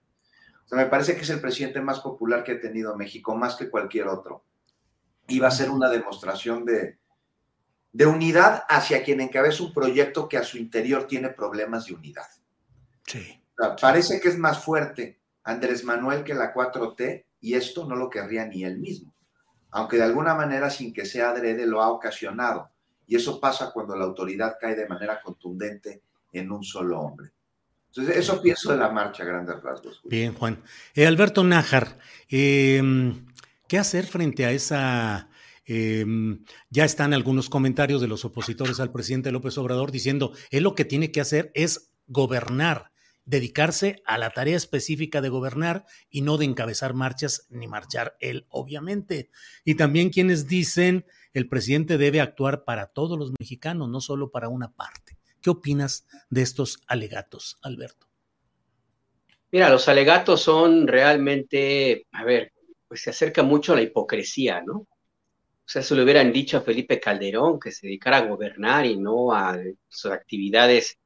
O 0.65 0.67
sea, 0.67 0.77
me 0.77 0.85
parece 0.85 1.15
que 1.15 1.21
es 1.21 1.29
el 1.29 1.41
presidente 1.41 1.81
más 1.81 1.99
popular 1.99 2.43
que 2.43 2.53
ha 2.53 2.59
tenido 2.59 2.95
México, 2.95 3.35
más 3.35 3.55
que 3.55 3.69
cualquier 3.69 4.07
otro. 4.07 4.43
Y 5.27 5.39
va 5.39 5.49
a 5.49 5.51
ser 5.51 5.69
una 5.69 5.89
demostración 5.89 6.65
de, 6.65 6.99
de 7.91 8.05
unidad 8.05 8.63
hacia 8.69 9.03
quien 9.03 9.21
encabeza 9.21 9.63
un 9.63 9.73
proyecto 9.73 10.27
que 10.27 10.37
a 10.37 10.43
su 10.43 10.57
interior 10.57 11.07
tiene 11.07 11.29
problemas 11.29 11.85
de 11.85 11.93
unidad. 11.93 12.27
Sí. 13.05 13.41
parece 13.81 14.19
que 14.19 14.27
es 14.27 14.37
más 14.37 14.63
fuerte 14.63 15.19
Andrés 15.47 15.85
Manuel 15.85 16.25
que 16.25 16.33
la 16.33 16.53
4T 16.53 17.23
y 17.39 17.53
esto 17.53 17.87
no 17.87 17.95
lo 17.95 18.09
querría 18.09 18.45
ni 18.45 18.65
él 18.65 18.79
mismo, 18.79 19.13
aunque 19.71 19.95
de 19.95 20.03
alguna 20.03 20.35
manera 20.35 20.69
sin 20.69 20.93
que 20.93 21.05
sea 21.05 21.29
adrede 21.29 21.65
lo 21.65 21.81
ha 21.81 21.89
ocasionado. 21.89 22.69
Y 23.07 23.15
eso 23.15 23.39
pasa 23.39 23.71
cuando 23.71 23.95
la 23.95 24.03
autoridad 24.03 24.57
cae 24.59 24.75
de 24.75 24.89
manera 24.89 25.21
contundente 25.21 26.01
en 26.33 26.51
un 26.51 26.63
solo 26.63 26.99
hombre. 26.99 27.31
Entonces, 27.87 28.17
eso 28.17 28.41
pienso 28.41 28.73
de 28.73 28.77
la 28.77 28.89
marcha, 28.89 29.23
grandes 29.23 29.63
rasgos. 29.63 30.01
Bien, 30.03 30.33
Juan. 30.33 30.61
Eh, 30.93 31.07
Alberto 31.07 31.45
Nájar, 31.45 31.97
em, 32.27 33.25
¿qué 33.69 33.77
hacer 33.77 34.05
frente 34.05 34.45
a 34.45 34.51
esa... 34.51 35.29
Em, 35.65 36.43
ya 36.69 36.83
están 36.83 37.13
algunos 37.13 37.49
comentarios 37.49 38.01
de 38.01 38.07
los 38.07 38.25
opositores 38.25 38.81
al 38.81 38.91
presidente 38.91 39.31
López 39.31 39.57
Obrador 39.57 39.91
diciendo, 39.91 40.33
él 40.51 40.63
lo 40.63 40.75
que 40.75 40.85
tiene 40.85 41.11
que 41.11 41.21
hacer 41.21 41.51
es 41.55 41.93
gobernar, 42.07 42.91
dedicarse 43.27 44.01
a 44.05 44.17
la 44.17 44.31
tarea 44.31 44.55
específica 44.55 45.21
de 45.21 45.29
gobernar 45.29 45.85
y 46.09 46.21
no 46.21 46.37
de 46.37 46.45
encabezar 46.45 46.93
marchas 46.93 47.45
ni 47.49 47.67
marchar 47.67 48.15
él, 48.21 48.47
obviamente. 48.49 49.29
Y 49.65 49.75
también 49.75 50.09
quienes 50.09 50.47
dicen 50.47 51.05
el 51.33 51.49
presidente 51.49 51.97
debe 51.97 52.21
actuar 52.21 52.63
para 52.63 52.87
todos 52.87 53.19
los 53.19 53.33
mexicanos, 53.37 53.89
no 53.89 53.99
solo 53.99 54.31
para 54.31 54.47
una 54.47 54.73
parte. 54.73 55.19
¿Qué 55.41 55.49
opinas 55.49 56.07
de 56.29 56.41
estos 56.41 56.81
alegatos, 56.87 57.59
Alberto? 57.61 58.07
Mira, 59.51 59.69
los 59.69 59.87
alegatos 59.89 60.41
son 60.41 60.87
realmente, 60.87 62.07
a 62.13 62.23
ver, 62.23 62.53
pues 62.87 63.01
se 63.01 63.09
acerca 63.09 63.43
mucho 63.43 63.73
a 63.73 63.75
la 63.75 63.81
hipocresía, 63.81 64.63
¿no? 64.65 64.75
O 64.77 65.69
sea, 65.69 65.81
se 65.81 65.95
le 65.95 66.03
hubieran 66.03 66.31
dicho 66.31 66.57
a 66.57 66.61
Felipe 66.61 66.97
Calderón 66.97 67.59
que 67.59 67.71
se 67.71 67.87
dedicara 67.87 68.17
a 68.17 68.25
gobernar 68.25 68.85
y 68.85 68.97
no 68.97 69.33
a 69.33 69.59
sus 69.89 70.11
actividades 70.11 70.97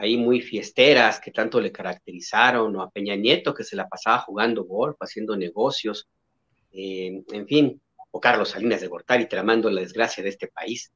ahí 0.00 0.16
muy 0.16 0.40
fiesteras 0.40 1.20
que 1.20 1.30
tanto 1.30 1.60
le 1.60 1.70
caracterizaron, 1.70 2.74
o 2.74 2.82
a 2.82 2.90
Peña 2.90 3.14
Nieto 3.16 3.52
que 3.52 3.64
se 3.64 3.76
la 3.76 3.86
pasaba 3.86 4.20
jugando 4.20 4.64
golf, 4.64 4.96
haciendo 4.98 5.36
negocios, 5.36 6.08
eh, 6.72 7.22
en 7.30 7.46
fin, 7.46 7.82
o 8.10 8.18
Carlos 8.18 8.48
Salinas 8.48 8.80
de 8.80 8.86
Gortari 8.86 9.28
tramando 9.28 9.70
la 9.70 9.82
desgracia 9.82 10.22
de 10.24 10.30
este 10.30 10.48
país. 10.48 10.90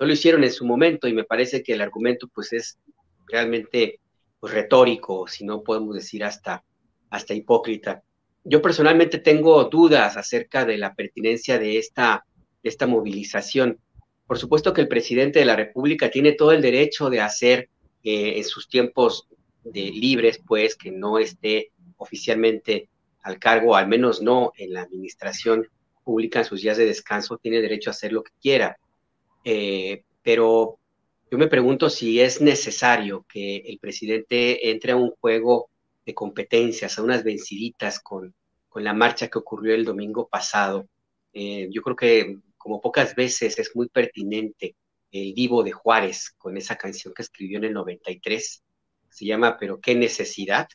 No 0.00 0.06
lo 0.06 0.12
hicieron 0.14 0.42
en 0.42 0.50
su 0.50 0.64
momento 0.64 1.06
y 1.06 1.12
me 1.12 1.24
parece 1.24 1.62
que 1.62 1.74
el 1.74 1.82
argumento 1.82 2.28
pues 2.28 2.54
es 2.54 2.78
realmente 3.26 4.00
pues, 4.40 4.54
retórico, 4.54 5.28
si 5.28 5.44
no 5.44 5.62
podemos 5.62 5.94
decir 5.94 6.24
hasta, 6.24 6.64
hasta 7.10 7.34
hipócrita. 7.34 8.02
Yo 8.42 8.62
personalmente 8.62 9.18
tengo 9.18 9.62
dudas 9.64 10.16
acerca 10.16 10.64
de 10.64 10.78
la 10.78 10.94
pertinencia 10.94 11.58
de 11.58 11.76
esta, 11.76 12.24
de 12.62 12.70
esta 12.70 12.86
movilización. 12.86 13.78
Por 14.26 14.38
supuesto 14.38 14.72
que 14.72 14.80
el 14.80 14.88
presidente 14.88 15.40
de 15.40 15.44
la 15.44 15.56
República 15.56 16.10
tiene 16.10 16.32
todo 16.32 16.52
el 16.52 16.62
derecho 16.62 17.10
de 17.10 17.20
hacer 17.20 17.68
en 18.06 18.44
sus 18.44 18.68
tiempos 18.68 19.28
de 19.64 19.90
libres, 19.90 20.40
pues, 20.46 20.76
que 20.76 20.90
no 20.90 21.18
esté 21.18 21.72
oficialmente 21.96 22.88
al 23.22 23.38
cargo, 23.38 23.74
al 23.74 23.88
menos 23.88 24.22
no 24.22 24.52
en 24.56 24.72
la 24.72 24.82
administración 24.82 25.66
pública 26.04 26.38
en 26.38 26.44
sus 26.44 26.62
días 26.62 26.76
de 26.76 26.86
descanso, 26.86 27.38
tiene 27.38 27.60
derecho 27.60 27.90
a 27.90 27.92
hacer 27.92 28.12
lo 28.12 28.22
que 28.22 28.32
quiera. 28.40 28.76
Eh, 29.44 30.04
pero 30.22 30.78
yo 31.30 31.38
me 31.38 31.48
pregunto 31.48 31.90
si 31.90 32.20
es 32.20 32.40
necesario 32.40 33.26
que 33.28 33.56
el 33.56 33.78
presidente 33.78 34.70
entre 34.70 34.92
a 34.92 34.96
un 34.96 35.10
juego 35.20 35.68
de 36.04 36.14
competencias, 36.14 36.98
a 36.98 37.02
unas 37.02 37.24
venciditas 37.24 37.98
con, 37.98 38.32
con 38.68 38.84
la 38.84 38.94
marcha 38.94 39.26
que 39.28 39.38
ocurrió 39.38 39.74
el 39.74 39.84
domingo 39.84 40.28
pasado. 40.28 40.86
Eh, 41.32 41.68
yo 41.72 41.82
creo 41.82 41.96
que 41.96 42.38
como 42.56 42.80
pocas 42.80 43.16
veces 43.16 43.58
es 43.58 43.74
muy 43.74 43.88
pertinente 43.88 44.76
el 45.22 45.34
Divo 45.34 45.62
de 45.62 45.72
Juárez 45.72 46.34
con 46.38 46.56
esa 46.56 46.76
canción 46.76 47.14
que 47.14 47.22
escribió 47.22 47.58
en 47.58 47.64
el 47.64 47.72
93. 47.72 48.62
Se 49.10 49.24
llama 49.24 49.56
Pero 49.58 49.80
qué 49.80 49.94
necesidad, 49.94 50.68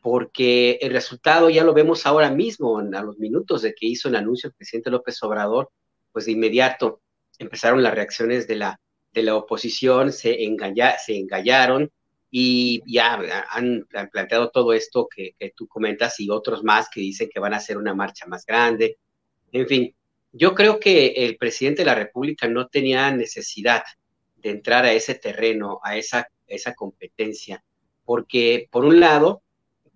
porque 0.00 0.78
el 0.80 0.92
resultado 0.92 1.50
ya 1.50 1.64
lo 1.64 1.74
vemos 1.74 2.06
ahora 2.06 2.30
mismo, 2.30 2.78
a 2.78 3.02
los 3.02 3.18
minutos 3.18 3.62
de 3.62 3.74
que 3.74 3.86
hizo 3.86 4.08
el 4.08 4.16
anuncio 4.16 4.48
el 4.48 4.54
presidente 4.54 4.90
López 4.90 5.22
Obrador, 5.22 5.70
pues 6.12 6.26
de 6.26 6.32
inmediato 6.32 7.02
empezaron 7.38 7.82
las 7.82 7.94
reacciones 7.94 8.46
de 8.46 8.56
la, 8.56 8.80
de 9.12 9.22
la 9.22 9.36
oposición, 9.36 10.12
se, 10.12 10.44
engaña, 10.44 10.98
se 10.98 11.16
engallaron 11.16 11.90
y 12.30 12.82
ya 12.86 13.20
han, 13.50 13.86
planteado 14.10 14.50
todo 14.50 14.72
esto 14.72 15.08
que, 15.08 15.34
que, 15.38 15.52
tú 15.54 15.66
comentas 15.66 16.20
y 16.20 16.30
otros 16.30 16.62
más 16.62 16.88
que 16.88 17.00
dicen 17.00 17.28
que 17.32 17.40
van 17.40 17.54
a 17.54 17.56
hacer 17.56 17.76
una 17.76 17.94
marcha 17.94 18.26
más 18.26 18.46
grande. 18.46 18.98
En 19.52 19.66
fin, 19.66 19.94
yo 20.32 20.54
creo 20.54 20.78
que 20.78 21.08
el 21.08 21.36
presidente 21.36 21.82
de 21.82 21.86
la 21.86 21.94
República 21.94 22.48
no 22.48 22.68
tenía 22.68 23.10
necesidad 23.10 23.82
de 24.36 24.50
entrar 24.50 24.84
a 24.84 24.92
ese 24.92 25.14
terreno, 25.14 25.80
a 25.82 25.96
esa, 25.96 26.28
competencia, 26.74 27.62
porque 28.04 28.68
por 28.70 28.84
un 28.84 29.00
lado, 29.00 29.42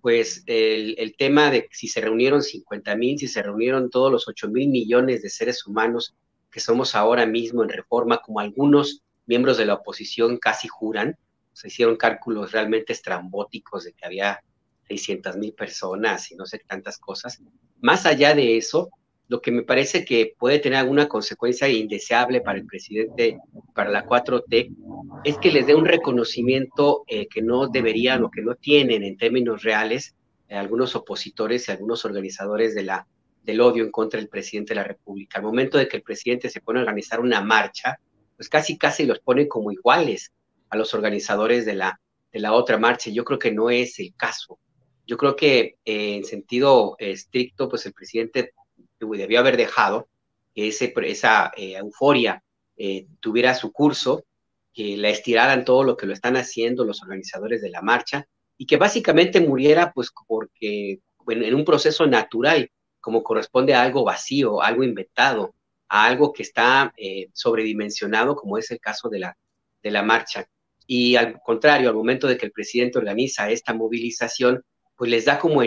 pues 0.01 0.43
el, 0.45 1.15
tema 1.17 1.49
de 1.51 1.67
si 1.71 1.87
se 1.87 2.01
reunieron 2.01 2.43
50 2.43 2.95
mil, 2.95 3.17
si 3.17 3.27
se 3.27 3.41
reunieron 3.41 3.89
todos 3.89 4.11
los 4.11 4.27
8 4.27 4.49
mil 4.49 4.69
millones 4.69 5.21
de 5.21 5.29
seres 5.29 5.65
humanos 5.65 6.15
que 6.51 6.59
somos 6.59 6.95
ahora 6.95 7.25
mismo 7.25 7.63
en 7.63 7.69
reforma, 7.69 8.19
como 8.19 8.39
algunos 8.39 9.01
miembros 9.25 9.57
de 9.57 9.65
la 9.65 9.73
oposición 9.75 10.37
casi 10.37 10.67
juran, 10.67 11.17
se 11.53 11.69
hicieron 11.69 11.95
cálculos 11.95 12.51
realmente 12.51 12.93
estrambóticos 12.93 13.85
de 13.85 13.93
que 13.93 14.05
había 14.05 14.43
600 14.87 15.37
mil 15.37 15.53
personas 15.53 16.31
y 16.31 16.35
no 16.35 16.45
sé 16.45 16.59
tantas 16.59 16.97
cosas. 16.97 17.41
Más 17.81 18.05
allá 18.05 18.35
de 18.35 18.57
eso, 18.57 18.91
lo 19.27 19.41
que 19.41 19.51
me 19.51 19.63
parece 19.63 20.05
que 20.05 20.35
puede 20.37 20.59
tener 20.59 20.79
alguna 20.79 21.07
consecuencia 21.07 21.67
indeseable 21.67 22.41
para 22.41 22.59
el 22.59 22.65
presidente, 22.65 23.39
para 23.73 23.89
la 23.89 24.05
4T, 24.05 24.75
es 25.23 25.37
que 25.37 25.51
les 25.51 25.65
dé 25.65 25.73
un 25.73 25.85
reconocimiento 25.85 27.03
eh, 27.07 27.27
que 27.27 27.41
no 27.41 27.67
deberían 27.67 28.23
o 28.23 28.29
que 28.29 28.41
no 28.41 28.55
tienen 28.55 29.03
en 29.03 29.17
términos 29.17 29.63
reales 29.63 30.15
eh, 30.47 30.55
algunos 30.55 30.95
opositores 30.95 31.67
y 31.67 31.71
algunos 31.71 32.05
organizadores 32.05 32.75
de 32.75 32.83
la, 32.83 33.07
del 33.43 33.61
odio 33.61 33.83
en 33.83 33.91
contra 33.91 34.19
del 34.19 34.29
presidente 34.29 34.73
de 34.73 34.81
la 34.81 34.87
República. 34.87 35.39
Al 35.39 35.45
momento 35.45 35.77
de 35.77 35.87
que 35.87 35.97
el 35.97 36.03
presidente 36.03 36.49
se 36.49 36.61
pone 36.61 36.79
a 36.79 36.83
organizar 36.83 37.19
una 37.19 37.41
marcha, 37.41 37.99
pues 38.35 38.47
casi 38.47 38.77
casi 38.77 39.05
los 39.05 39.19
pone 39.19 39.47
como 39.47 39.71
iguales 39.71 40.31
a 40.69 40.77
los 40.77 40.93
organizadores 40.93 41.65
de 41.65 41.73
la, 41.73 41.99
de 42.31 42.39
la 42.39 42.53
otra 42.53 42.77
marcha. 42.77 43.09
Yo 43.09 43.23
creo 43.23 43.39
que 43.39 43.51
no 43.51 43.71
es 43.71 43.97
el 43.99 44.13
caso. 44.15 44.59
Yo 45.07 45.17
creo 45.17 45.35
que 45.35 45.77
eh, 45.85 46.15
en 46.15 46.25
sentido 46.25 46.95
estricto, 46.99 47.69
pues 47.69 47.85
el 47.85 47.93
presidente 47.93 48.53
debió 48.99 49.39
haber 49.39 49.57
dejado 49.57 50.07
que 50.53 50.69
ese, 50.69 50.93
esa 51.03 51.51
eh, 51.55 51.75
euforia 51.75 52.43
eh, 52.77 53.07
tuviera 53.19 53.53
su 53.53 53.71
curso, 53.71 54.25
que 54.73 54.97
la 54.97 55.09
estiraran 55.09 55.63
todo 55.63 55.83
lo 55.83 55.95
que 55.95 56.05
lo 56.05 56.13
están 56.13 56.35
haciendo 56.35 56.83
los 56.83 57.01
organizadores 57.01 57.61
de 57.61 57.69
la 57.69 57.81
marcha 57.81 58.27
y 58.57 58.65
que 58.65 58.77
básicamente 58.77 59.39
muriera 59.39 59.91
pues 59.93 60.11
porque 60.27 60.99
en, 61.27 61.55
un 61.55 61.65
proceso 61.65 62.05
natural, 62.07 62.69
como 62.99 63.23
corresponde 63.23 63.73
a 63.73 63.81
algo 63.83 64.03
vacío, 64.03 64.61
algo 64.61 64.83
inventado, 64.83 65.55
a 65.87 66.05
algo 66.05 66.33
que 66.33 66.43
está 66.43 66.93
eh, 66.97 67.29
sobredimensionado, 67.33 68.35
como 68.35 68.57
es 68.57 68.71
el 68.71 68.79
caso 68.79 69.09
de 69.09 69.19
la, 69.19 69.37
de 69.81 69.91
la 69.91 70.03
marcha. 70.03 70.47
Y 70.87 71.15
al 71.15 71.39
contrario, 71.41 71.89
al 71.89 71.95
momento 71.95 72.27
de 72.27 72.37
que 72.37 72.45
el 72.45 72.51
presidente 72.51 72.97
organiza 72.97 73.49
esta 73.49 73.73
movilización, 73.73 74.63
pues 74.95 75.09
les 75.09 75.25
da 75.25 75.39
como 75.39 75.61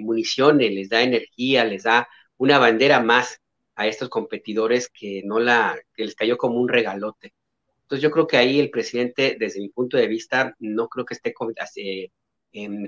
municiones, 0.00 0.72
les 0.72 0.88
da 0.88 1.02
energía, 1.02 1.64
les 1.64 1.84
da 1.84 2.08
una 2.42 2.58
bandera 2.58 2.98
más 2.98 3.40
a 3.76 3.86
estos 3.86 4.08
competidores 4.08 4.88
que 4.88 5.22
no 5.24 5.38
la, 5.38 5.78
que 5.94 6.04
les 6.04 6.16
cayó 6.16 6.36
como 6.36 6.58
un 6.58 6.68
regalote. 6.68 7.34
Entonces 7.82 8.02
yo 8.02 8.10
creo 8.10 8.26
que 8.26 8.36
ahí 8.36 8.58
el 8.58 8.68
presidente, 8.68 9.36
desde 9.38 9.60
mi 9.60 9.68
punto 9.68 9.96
de 9.96 10.08
vista, 10.08 10.52
no 10.58 10.88
creo 10.88 11.04
que 11.04 11.14
esté 11.14 11.32
eh, 11.76 12.08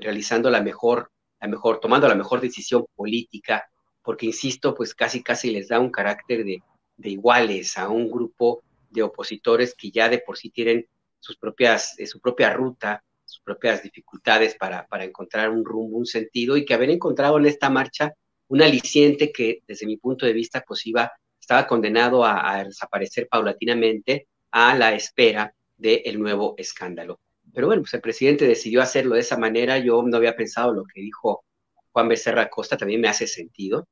realizando 0.00 0.50
la 0.50 0.60
mejor, 0.60 1.12
la 1.40 1.46
mejor, 1.46 1.78
tomando 1.78 2.08
la 2.08 2.16
mejor 2.16 2.40
decisión 2.40 2.84
política, 2.96 3.70
porque 4.02 4.26
insisto, 4.26 4.74
pues 4.74 4.92
casi 4.92 5.22
casi 5.22 5.52
les 5.52 5.68
da 5.68 5.78
un 5.78 5.92
carácter 5.92 6.44
de, 6.44 6.60
de 6.96 7.10
iguales 7.10 7.78
a 7.78 7.88
un 7.88 8.10
grupo 8.10 8.64
de 8.90 9.04
opositores 9.04 9.76
que 9.76 9.92
ya 9.92 10.08
de 10.08 10.18
por 10.18 10.36
sí 10.36 10.50
tienen 10.50 10.88
sus 11.20 11.36
propias, 11.36 11.96
eh, 12.00 12.08
su 12.08 12.18
propia 12.18 12.52
ruta, 12.52 13.04
sus 13.24 13.40
propias 13.40 13.84
dificultades 13.84 14.56
para, 14.56 14.84
para 14.88 15.04
encontrar 15.04 15.50
un 15.50 15.64
rumbo, 15.64 15.96
un 15.96 16.06
sentido, 16.06 16.56
y 16.56 16.64
que 16.64 16.74
haber 16.74 16.90
encontrado 16.90 17.38
en 17.38 17.46
esta 17.46 17.70
marcha 17.70 18.14
un 18.48 18.62
aliciente 18.62 19.32
que 19.32 19.60
desde 19.66 19.86
mi 19.86 19.96
punto 19.96 20.26
de 20.26 20.32
vista 20.32 20.64
pues 20.66 20.86
iba, 20.86 21.12
estaba 21.40 21.66
condenado 21.66 22.24
a, 22.24 22.62
desaparecer 22.64 23.28
paulatinamente 23.28 24.28
a 24.50 24.76
la 24.76 24.94
espera 24.94 25.54
del 25.76 26.20
nuevo 26.20 26.54
escándalo. 26.56 27.20
Pero 27.52 27.66
bueno, 27.66 27.82
pues 27.82 27.94
el 27.94 28.00
presidente 28.00 28.46
decidió 28.46 28.82
hacerlo 28.82 29.14
de 29.14 29.20
esa 29.20 29.36
manera. 29.36 29.78
Yo 29.78 30.02
no 30.02 30.16
había 30.16 30.36
pensado 30.36 30.72
lo 30.72 30.84
que 30.84 31.00
dijo 31.00 31.44
Juan 31.92 32.08
Becerra 32.08 32.50
Costa 32.50 32.76
también 32.76 33.00
me 33.00 33.08
hace 33.08 33.26
sentido, 33.26 33.86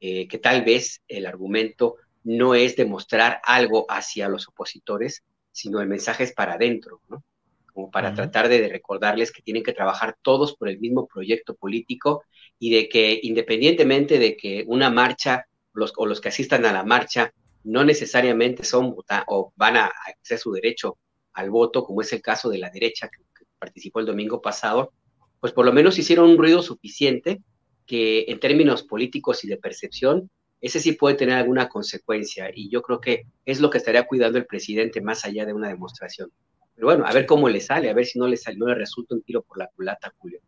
eh, 0.00 0.28
que 0.28 0.38
tal 0.38 0.64
vez 0.64 1.02
el 1.08 1.26
argumento 1.26 1.96
no 2.22 2.54
es 2.54 2.76
demostrar 2.76 3.40
algo 3.42 3.86
hacia 3.88 4.28
los 4.28 4.46
opositores, 4.48 5.24
sino 5.50 5.80
el 5.80 5.88
mensaje 5.88 6.24
es 6.24 6.32
para 6.32 6.54
adentro, 6.54 7.00
¿no? 7.08 7.24
Como 7.72 7.90
para 7.90 8.14
tratar 8.14 8.48
de, 8.48 8.68
recordarles 8.68 9.32
que 9.32 9.42
tienen 9.42 9.62
que 9.62 9.72
trabajar 9.72 10.16
todos 10.22 10.56
por 10.56 10.68
el 10.68 10.78
mismo 10.78 11.06
proyecto 11.06 11.54
político 11.54 12.22
y 12.58 12.70
de 12.70 12.88
que 12.88 13.20
independientemente 13.22 14.18
de 14.18 14.36
que 14.36 14.64
una 14.66 14.90
marcha 14.90 15.46
los, 15.72 15.92
o 15.96 16.06
los 16.06 16.20
que 16.20 16.28
asistan 16.28 16.64
a 16.66 16.72
la 16.72 16.84
marcha 16.84 17.32
no 17.64 17.84
necesariamente 17.84 18.64
son 18.64 18.94
o 19.26 19.52
van 19.56 19.76
a 19.76 19.92
ejercer 20.08 20.38
su 20.38 20.52
derecho 20.52 20.98
al 21.34 21.50
voto, 21.50 21.84
como 21.84 22.00
es 22.00 22.12
el 22.12 22.22
caso 22.22 22.48
de 22.48 22.58
la 22.58 22.70
derecha 22.70 23.08
que, 23.08 23.22
participó 23.58 23.98
el 23.98 24.06
domingo 24.06 24.40
pasado, 24.40 24.92
pues 25.40 25.52
por 25.52 25.66
lo 25.66 25.72
menos 25.72 25.98
hicieron 25.98 26.30
un 26.30 26.38
ruido 26.38 26.62
suficiente 26.62 27.40
que 27.86 28.24
en 28.28 28.38
términos 28.38 28.84
políticos 28.84 29.42
y 29.42 29.48
de 29.48 29.56
percepción, 29.56 30.30
ese 30.60 30.78
sí 30.78 30.92
puede 30.92 31.16
tener 31.16 31.34
alguna 31.36 31.68
consecuencia. 31.68 32.50
Y 32.54 32.70
yo 32.70 32.82
creo 32.82 33.00
que 33.00 33.24
es 33.44 33.60
lo 33.60 33.68
que 33.68 33.78
estaría 33.78 34.06
cuidando 34.06 34.38
el 34.38 34.46
presidente 34.46 35.00
más 35.00 35.24
allá 35.24 35.44
de 35.44 35.54
una 35.54 35.68
demostración. 35.68 36.30
Pero 36.74 36.86
bueno, 36.86 37.04
a 37.04 37.12
ver 37.12 37.26
cómo 37.26 37.48
le 37.48 37.60
sale, 37.60 37.90
a 37.90 37.94
ver 37.94 38.06
si 38.06 38.18
no 38.18 38.28
le, 38.28 38.36
sale, 38.36 38.58
no 38.58 38.66
le 38.66 38.76
resulta 38.76 39.16
un 39.16 39.22
tiro 39.22 39.42
por 39.42 39.58
la 39.58 39.68
culata, 39.74 40.14
Julio. 40.18 40.40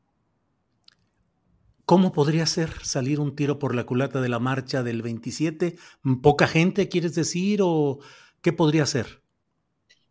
¿Cómo 1.90 2.12
podría 2.12 2.46
ser 2.46 2.70
salir 2.84 3.18
un 3.18 3.34
tiro 3.34 3.58
por 3.58 3.74
la 3.74 3.82
culata 3.82 4.20
de 4.20 4.28
la 4.28 4.38
marcha 4.38 4.84
del 4.84 5.02
27? 5.02 5.74
¿Poca 6.22 6.46
gente, 6.46 6.88
quieres 6.88 7.16
decir? 7.16 7.62
¿O 7.64 7.98
qué 8.40 8.52
podría 8.52 8.86
ser? 8.86 9.22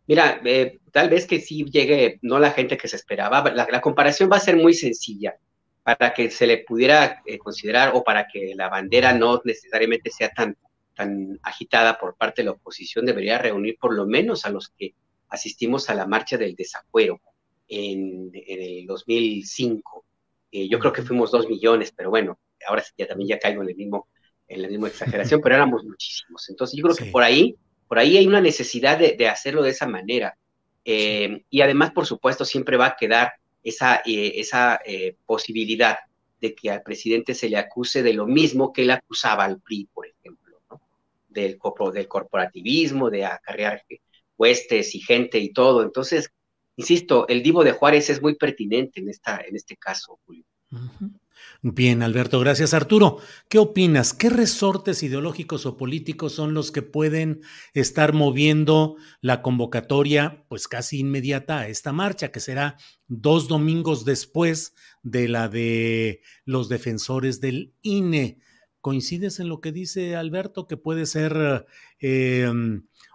Mira, 0.06 0.42
eh, 0.44 0.78
tal 0.92 1.08
vez 1.08 1.26
que 1.26 1.40
sí 1.40 1.64
llegue, 1.64 2.18
no 2.20 2.38
la 2.38 2.50
gente 2.50 2.76
que 2.76 2.86
se 2.86 2.96
esperaba. 2.96 3.50
La, 3.54 3.80
comparación 3.80 4.28
va 4.30 4.36
a 4.36 4.40
ser 4.40 4.56
muy 4.56 4.74
sencilla 4.74 5.36
para 5.82 6.12
que 6.12 6.30
se 6.30 6.46
le 6.46 6.58
pudiera 6.58 7.22
eh, 7.24 7.38
considerar 7.38 7.92
o 7.94 8.04
para 8.04 8.26
que 8.30 8.52
la 8.54 8.68
bandera 8.68 9.14
no 9.14 9.40
necesariamente 9.42 10.10
sea 10.10 10.28
tan, 10.32 10.58
tan 10.94 11.40
agitada 11.42 11.98
por 11.98 12.14
parte 12.14 12.42
de 12.42 12.46
la 12.46 12.50
oposición, 12.50 13.06
debería 13.06 13.38
reunir 13.38 13.78
por 13.80 13.94
lo 13.94 14.06
menos 14.06 14.44
a 14.44 14.50
los 14.50 14.68
que 14.68 14.92
asistimos 15.30 15.88
a 15.88 15.94
la 15.94 16.06
marcha 16.06 16.36
del 16.36 16.54
desafuero 16.54 17.22
en, 17.68 18.30
en 18.34 18.60
el 18.60 18.86
2005 18.86 20.04
eh, 20.52 20.68
yo 20.68 20.78
creo 20.78 20.92
que 20.92 21.02
fuimos 21.02 21.30
dos 21.30 21.48
millones, 21.48 21.92
pero 21.94 22.10
bueno, 22.10 22.38
ahora 22.66 22.84
ya 22.96 23.06
también 23.06 23.28
ya 23.28 23.38
caigo 23.38 23.62
en 23.62 23.68
el 23.68 23.76
mismo, 23.76 24.08
en 24.48 24.62
la 24.62 24.68
misma 24.68 24.88
exageración, 24.88 25.40
pero 25.42 25.54
éramos 25.54 25.84
muchísimos. 25.84 26.48
Entonces 26.48 26.76
yo 26.76 26.84
creo 26.84 26.96
que 26.96 27.10
por 27.10 27.22
ahí, 27.22 27.56
por 27.88 27.98
ahí 27.98 28.16
hay 28.16 28.26
una 28.26 28.40
necesidad 28.40 28.98
de, 28.98 29.28
hacerlo 29.28 29.62
de 29.62 29.70
esa 29.70 29.86
manera. 29.86 30.36
Eh, 30.84 31.44
y 31.50 31.60
además, 31.60 31.92
por 31.92 32.06
supuesto, 32.06 32.44
siempre 32.44 32.76
va 32.76 32.86
a 32.86 32.96
quedar 32.96 33.32
esa, 33.62 34.02
eh, 34.06 34.32
esa 34.36 34.80
posibilidad 35.26 35.98
de 36.40 36.54
que 36.54 36.70
al 36.70 36.82
presidente 36.82 37.34
se 37.34 37.50
le 37.50 37.58
acuse 37.58 38.02
de 38.02 38.14
lo 38.14 38.26
mismo 38.26 38.72
que 38.72 38.82
él 38.82 38.90
acusaba 38.90 39.44
al 39.44 39.60
PRI, 39.60 39.88
por 39.92 40.06
ejemplo, 40.06 40.58
¿no? 40.70 40.80
del, 41.28 41.58
del 41.92 42.08
corporativismo, 42.08 43.10
de 43.10 43.26
acarrear 43.26 43.82
huestes 44.38 44.94
y 44.94 45.00
gente 45.00 45.38
y 45.38 45.52
todo. 45.52 45.82
Entonces, 45.82 46.32
insisto, 46.76 47.26
el 47.28 47.42
divo 47.42 47.64
de 47.64 47.72
Juárez 47.72 48.10
es 48.10 48.22
muy 48.22 48.36
pertinente 48.36 49.00
en, 49.00 49.08
esta, 49.08 49.40
en 49.46 49.56
este 49.56 49.76
caso, 49.76 50.18
Julio. 50.24 50.44
Bien, 51.62 52.02
Alberto, 52.02 52.40
gracias. 52.40 52.74
Arturo, 52.74 53.18
¿qué 53.48 53.58
opinas? 53.58 54.14
¿Qué 54.14 54.30
resortes 54.30 55.02
ideológicos 55.02 55.66
o 55.66 55.76
políticos 55.76 56.32
son 56.32 56.54
los 56.54 56.70
que 56.70 56.82
pueden 56.82 57.42
estar 57.74 58.14
moviendo 58.14 58.96
la 59.20 59.42
convocatoria, 59.42 60.44
pues 60.48 60.68
casi 60.68 61.00
inmediata 61.00 61.60
a 61.60 61.68
esta 61.68 61.92
marcha, 61.92 62.30
que 62.30 62.40
será 62.40 62.76
dos 63.08 63.48
domingos 63.48 64.04
después 64.04 64.74
de 65.02 65.28
la 65.28 65.48
de 65.48 66.22
los 66.44 66.68
defensores 66.68 67.40
del 67.40 67.74
INE? 67.82 68.38
¿Coincides 68.80 69.40
en 69.40 69.48
lo 69.48 69.60
que 69.60 69.72
dice 69.72 70.16
Alberto, 70.16 70.66
que 70.66 70.78
puede 70.78 71.04
ser 71.04 71.66
eh, 72.00 72.50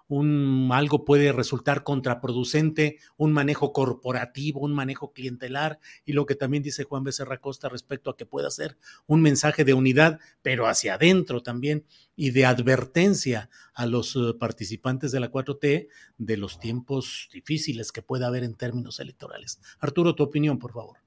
un, 0.07 0.69
algo 0.71 1.05
puede 1.05 1.31
resultar 1.31 1.83
contraproducente, 1.83 2.97
un 3.17 3.33
manejo 3.33 3.73
corporativo, 3.73 4.59
un 4.59 4.73
manejo 4.73 5.11
clientelar, 5.13 5.79
y 6.05 6.13
lo 6.13 6.25
que 6.25 6.35
también 6.35 6.63
dice 6.63 6.83
Juan 6.83 7.03
Becerra 7.03 7.39
Costa 7.39 7.69
respecto 7.69 8.09
a 8.09 8.17
que 8.17 8.25
pueda 8.25 8.51
ser 8.51 8.77
un 9.07 9.21
mensaje 9.21 9.63
de 9.63 9.73
unidad, 9.73 10.19
pero 10.41 10.67
hacia 10.67 10.95
adentro 10.95 11.41
también, 11.41 11.85
y 12.15 12.31
de 12.31 12.45
advertencia 12.45 13.49
a 13.73 13.85
los 13.85 14.15
eh, 14.15 14.33
participantes 14.39 15.11
de 15.11 15.19
la 15.19 15.31
4T 15.31 15.87
de 16.17 16.37
los 16.37 16.59
tiempos 16.59 17.29
difíciles 17.33 17.91
que 17.91 18.01
pueda 18.01 18.27
haber 18.27 18.43
en 18.43 18.55
términos 18.55 18.99
electorales. 18.99 19.59
Arturo, 19.79 20.15
tu 20.15 20.23
opinión, 20.23 20.59
por 20.59 20.73
favor. 20.73 20.97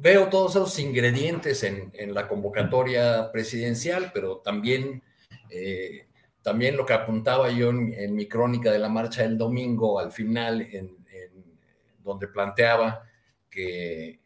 Veo 0.00 0.28
todos 0.28 0.56
esos 0.56 0.78
ingredientes 0.78 1.62
en, 1.62 1.92
la 2.14 2.26
convocatoria 2.26 3.30
presidencial, 3.32 4.10
pero 4.12 4.38
también 4.38 5.02
eh, 5.50 6.06
también 6.44 6.76
lo 6.76 6.84
que 6.84 6.92
apuntaba 6.92 7.48
yo 7.48 7.70
en, 7.70 8.14
mi 8.14 8.28
crónica 8.28 8.70
de 8.70 8.78
la 8.78 8.90
marcha 8.90 9.22
del 9.22 9.38
domingo, 9.38 9.98
al 9.98 10.12
final, 10.12 10.60
en, 10.60 10.94
donde 12.00 12.28
planteaba 12.28 13.02
que, 13.48 14.20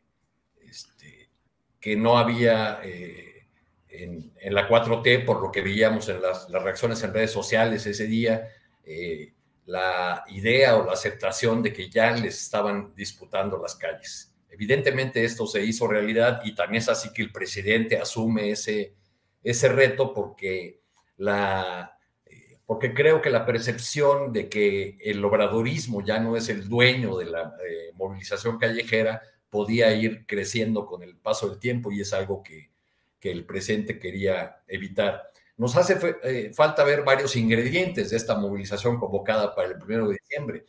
este, 0.61 1.31
que 1.79 1.95
no 1.95 2.19
había 2.19 2.81
eh, 2.83 3.47
en, 3.89 4.33
la 4.53 4.69
4T, 4.69 5.25
por 5.25 5.41
lo 5.41 5.53
que 5.53 5.63
veíamos 5.63 6.09
en 6.09 6.21
las, 6.21 6.51
reacciones 6.51 7.01
en 7.05 7.15
redes 7.15 7.31
sociales 7.31 7.87
ese 7.87 8.09
día, 8.09 8.49
eh, 8.85 9.33
la 9.67 10.25
idea 10.27 10.77
o 10.77 10.85
la 10.85 10.95
aceptación 10.95 11.63
de 11.63 11.73
que 11.73 11.89
ya 11.89 12.11
les 12.11 12.43
estaban 12.43 12.97
disputando 12.97 13.63
las 13.63 13.77
calles. 13.77 14.35
Evidentemente 14.51 15.25
esto 15.25 15.47
se 15.47 15.65
hizo 15.65 15.87
realidad 15.87 16.41
y 16.43 16.53
también 16.57 16.83
es 16.83 16.89
así 16.89 17.13
que 17.13 17.23
el 17.23 17.31
presidente 17.31 17.97
asume 17.97 18.51
ese, 18.51 18.95
ese 19.45 19.69
reto 19.69 20.13
porque 20.13 20.81
la, 21.17 21.95
porque 22.69 22.93
creo 22.93 23.23
que 23.23 23.31
la 23.31 23.47
percepción 23.47 24.31
de 24.31 24.51
que 24.51 24.99
el 25.01 25.25
obradorismo 25.25 26.05
ya 26.05 26.21
no 26.21 26.37
es 26.37 26.51
el 26.51 26.69
dueño 26.69 27.17
de 27.17 27.25
la 27.25 27.55
eh, 27.67 27.93
movilización 27.95 28.59
callejera 28.59 29.23
podía 29.49 29.91
ir 29.95 30.27
creciendo 30.27 30.85
con 30.85 31.03
el 31.03 31.17
paso 31.17 31.49
del 31.49 31.59
tiempo 31.59 31.91
y 31.91 32.03
es 32.03 32.13
algo 32.13 32.43
que, 32.43 32.69
el 33.23 33.47
presente 33.47 33.99
quería 33.99 34.63
evitar. 34.69 35.31
Nos 35.57 35.77
hace 35.77 35.99
eh, 36.25 36.53
falta 36.55 36.85
ver 36.85 37.05
varios 37.05 37.37
ingredientes 37.37 38.11
de 38.11 38.19
esta 38.19 38.37
movilización 38.37 38.99
convocada 38.99 39.55
para 39.55 39.69
el 39.69 39.79
primero 39.79 40.07
de 40.09 40.19
diciembre. 40.21 40.67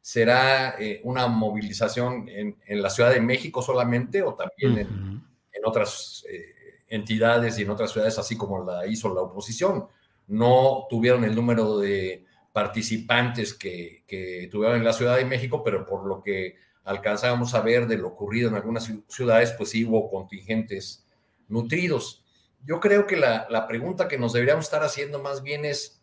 ¿Será 0.00 0.76
eh, 0.78 1.02
una 1.04 1.26
movilización 1.26 2.28
en, 2.30 2.82
la 2.82 2.88
Ciudad 2.88 3.12
de 3.12 3.20
México 3.20 3.60
solamente 3.60 4.22
o 4.22 4.34
también 4.34 4.78
en, 4.78 5.22
en, 5.52 5.66
otras 5.66 6.24
entidades 6.88 7.58
y 7.58 7.62
en 7.62 7.70
otras 7.70 7.92
ciudades, 7.92 8.18
así 8.18 8.38
como 8.38 8.64
la 8.64 8.86
hizo 8.86 9.14
la 9.14 9.20
oposición? 9.20 9.86
No 10.26 10.86
tuvieron 10.88 11.24
el 11.24 11.34
número 11.34 11.78
de 11.78 12.24
participantes 12.52 13.54
que, 13.54 14.04
tuvieron 14.50 14.76
en 14.76 14.84
la 14.84 14.92
Ciudad 14.92 15.16
de 15.16 15.24
México, 15.24 15.62
pero 15.64 15.86
por 15.86 16.06
lo 16.06 16.22
que 16.22 16.56
alcanzábamos 16.84 17.54
a 17.54 17.62
ver 17.62 17.86
de 17.86 17.96
lo 17.96 18.08
ocurrido 18.08 18.48
en 18.48 18.56
algunas 18.56 18.90
ciudades, 19.08 19.52
pues 19.52 19.70
sí 19.70 19.84
hubo 19.84 20.10
contingentes 20.10 21.06
nutridos. 21.48 22.24
Yo 22.64 22.80
creo 22.80 23.06
que 23.06 23.16
la, 23.16 23.66
pregunta 23.66 24.08
que 24.08 24.18
nos 24.18 24.32
deberíamos 24.32 24.66
estar 24.66 24.82
haciendo 24.82 25.20
más 25.20 25.42
bien 25.42 25.64
es, 25.64 26.02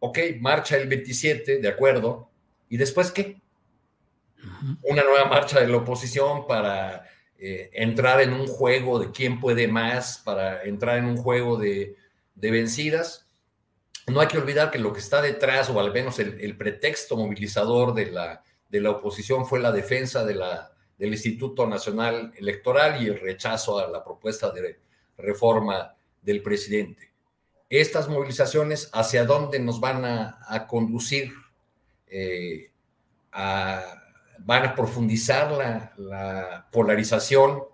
ok, 0.00 0.18
marcha 0.40 0.76
el 0.76 0.88
27, 0.88 1.58
de 1.58 1.68
acuerdo, 1.68 2.30
¿y 2.68 2.76
después 2.76 3.10
qué? 3.10 3.40
Una 4.82 5.02
nueva 5.02 5.26
marcha 5.26 5.60
de 5.60 5.68
la 5.68 5.78
oposición 5.78 6.46
para 6.46 7.04
eh, 7.38 7.70
entrar 7.72 8.20
en 8.20 8.32
un 8.32 8.46
juego 8.46 8.98
de 8.98 9.10
quién 9.10 9.40
puede 9.40 9.68
más, 9.68 10.18
para 10.18 10.64
entrar 10.64 10.98
en 10.98 11.06
un 11.06 11.16
juego 11.16 11.56
de 11.56 11.96
de 12.36 12.50
vencidas. 12.50 13.28
No 14.06 14.20
hay 14.20 14.28
que 14.28 14.38
olvidar 14.38 14.70
que 14.70 14.78
lo 14.78 14.92
que 14.92 15.00
está 15.00 15.20
detrás, 15.20 15.68
o 15.68 15.80
al 15.80 15.92
menos 15.92 16.20
el, 16.20 16.56
pretexto 16.56 17.16
movilizador 17.16 17.92
de 17.92 18.12
la, 18.12 18.44
de 18.68 18.80
la 18.80 18.90
oposición, 18.90 19.46
fue 19.46 19.58
la 19.58 19.72
defensa 19.72 20.24
de 20.24 20.34
del 20.96 21.12
Instituto 21.12 21.66
Nacional 21.66 22.32
Electoral 22.36 23.02
y 23.02 23.08
el 23.08 23.20
rechazo 23.20 23.78
a 23.78 23.88
la 23.88 24.02
propuesta 24.02 24.50
de 24.50 24.80
reforma 25.18 25.94
del 26.22 26.42
presidente. 26.42 27.12
Estas 27.68 28.08
movilizaciones, 28.08 28.88
¿hacia 28.92 29.24
dónde 29.24 29.58
nos 29.58 29.80
van 29.80 30.04
a, 30.04 30.66
conducir? 30.68 31.32
Eh, 32.06 32.70
van 33.32 34.64
a 34.64 34.74
profundizar 34.74 35.50
la 35.98 36.68
polarización 36.70 37.64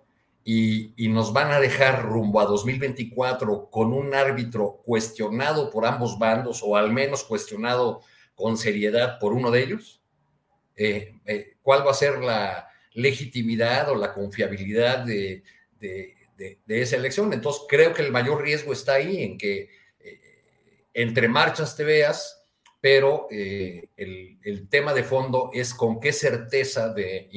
y, 0.44 1.08
nos 1.08 1.32
van 1.32 1.52
a 1.52 1.60
dejar 1.60 2.04
rumbo 2.04 2.40
a 2.40 2.46
2024 2.46 3.70
con 3.70 3.92
un 3.92 4.14
árbitro 4.14 4.82
cuestionado 4.84 5.70
por 5.70 5.86
ambos 5.86 6.18
bandos 6.18 6.62
o 6.64 6.76
al 6.76 6.92
menos 6.92 7.24
cuestionado 7.24 8.00
con 8.34 8.56
seriedad 8.56 9.18
por 9.18 9.32
uno 9.32 9.50
de 9.50 9.62
ellos? 9.62 10.02
Eh, 10.74 11.14
eh, 11.26 11.56
¿Cuál 11.62 11.86
va 11.86 11.92
a 11.92 11.94
ser 11.94 12.18
la 12.18 12.68
legitimidad 12.94 13.88
o 13.90 13.94
la 13.94 14.12
confiabilidad 14.12 15.00
de, 15.04 15.44
esa 16.66 16.96
elección? 16.96 17.32
Entonces 17.32 17.62
creo 17.68 17.94
que 17.94 18.02
el 18.02 18.10
mayor 18.10 18.42
riesgo 18.42 18.72
está 18.72 18.94
ahí 18.94 19.22
en 19.22 19.38
que 19.38 19.70
eh, 20.00 20.20
entre 20.94 21.28
marchas 21.28 21.76
te 21.76 21.84
veas, 21.84 22.44
pero 22.80 23.28
el, 23.30 24.68
tema 24.68 24.92
de 24.92 25.04
fondo 25.04 25.50
es 25.52 25.72
con 25.72 26.00
qué 26.00 26.12
certeza 26.12 26.92
de 26.92 27.28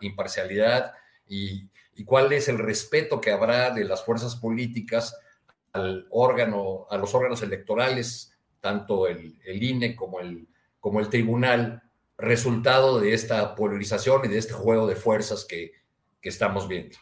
imparcialidad 0.00 0.92
y 1.26 1.70
y 2.00 2.04
cuál 2.04 2.32
es 2.32 2.48
el 2.48 2.56
respeto 2.56 3.20
que 3.20 3.30
habrá 3.30 3.72
de 3.72 3.84
las 3.84 4.02
fuerzas 4.02 4.34
políticas 4.34 5.14
al 5.74 6.06
órgano, 6.08 6.86
a 6.88 6.96
los 6.96 7.14
órganos 7.14 7.42
electorales, 7.42 8.32
tanto 8.58 9.06
el, 9.06 9.36
el 9.44 9.62
INE 9.62 9.94
como 9.94 10.18
el, 10.18 10.48
como 10.80 11.00
el 11.00 11.10
tribunal, 11.10 11.82
resultado 12.16 13.00
de 13.00 13.12
esta 13.12 13.54
polarización 13.54 14.22
y 14.24 14.28
de 14.28 14.38
este 14.38 14.54
juego 14.54 14.86
de 14.86 14.96
fuerzas 14.96 15.44
que, 15.44 15.72
que 16.22 16.30
estamos 16.30 16.68
viendo. 16.68 16.96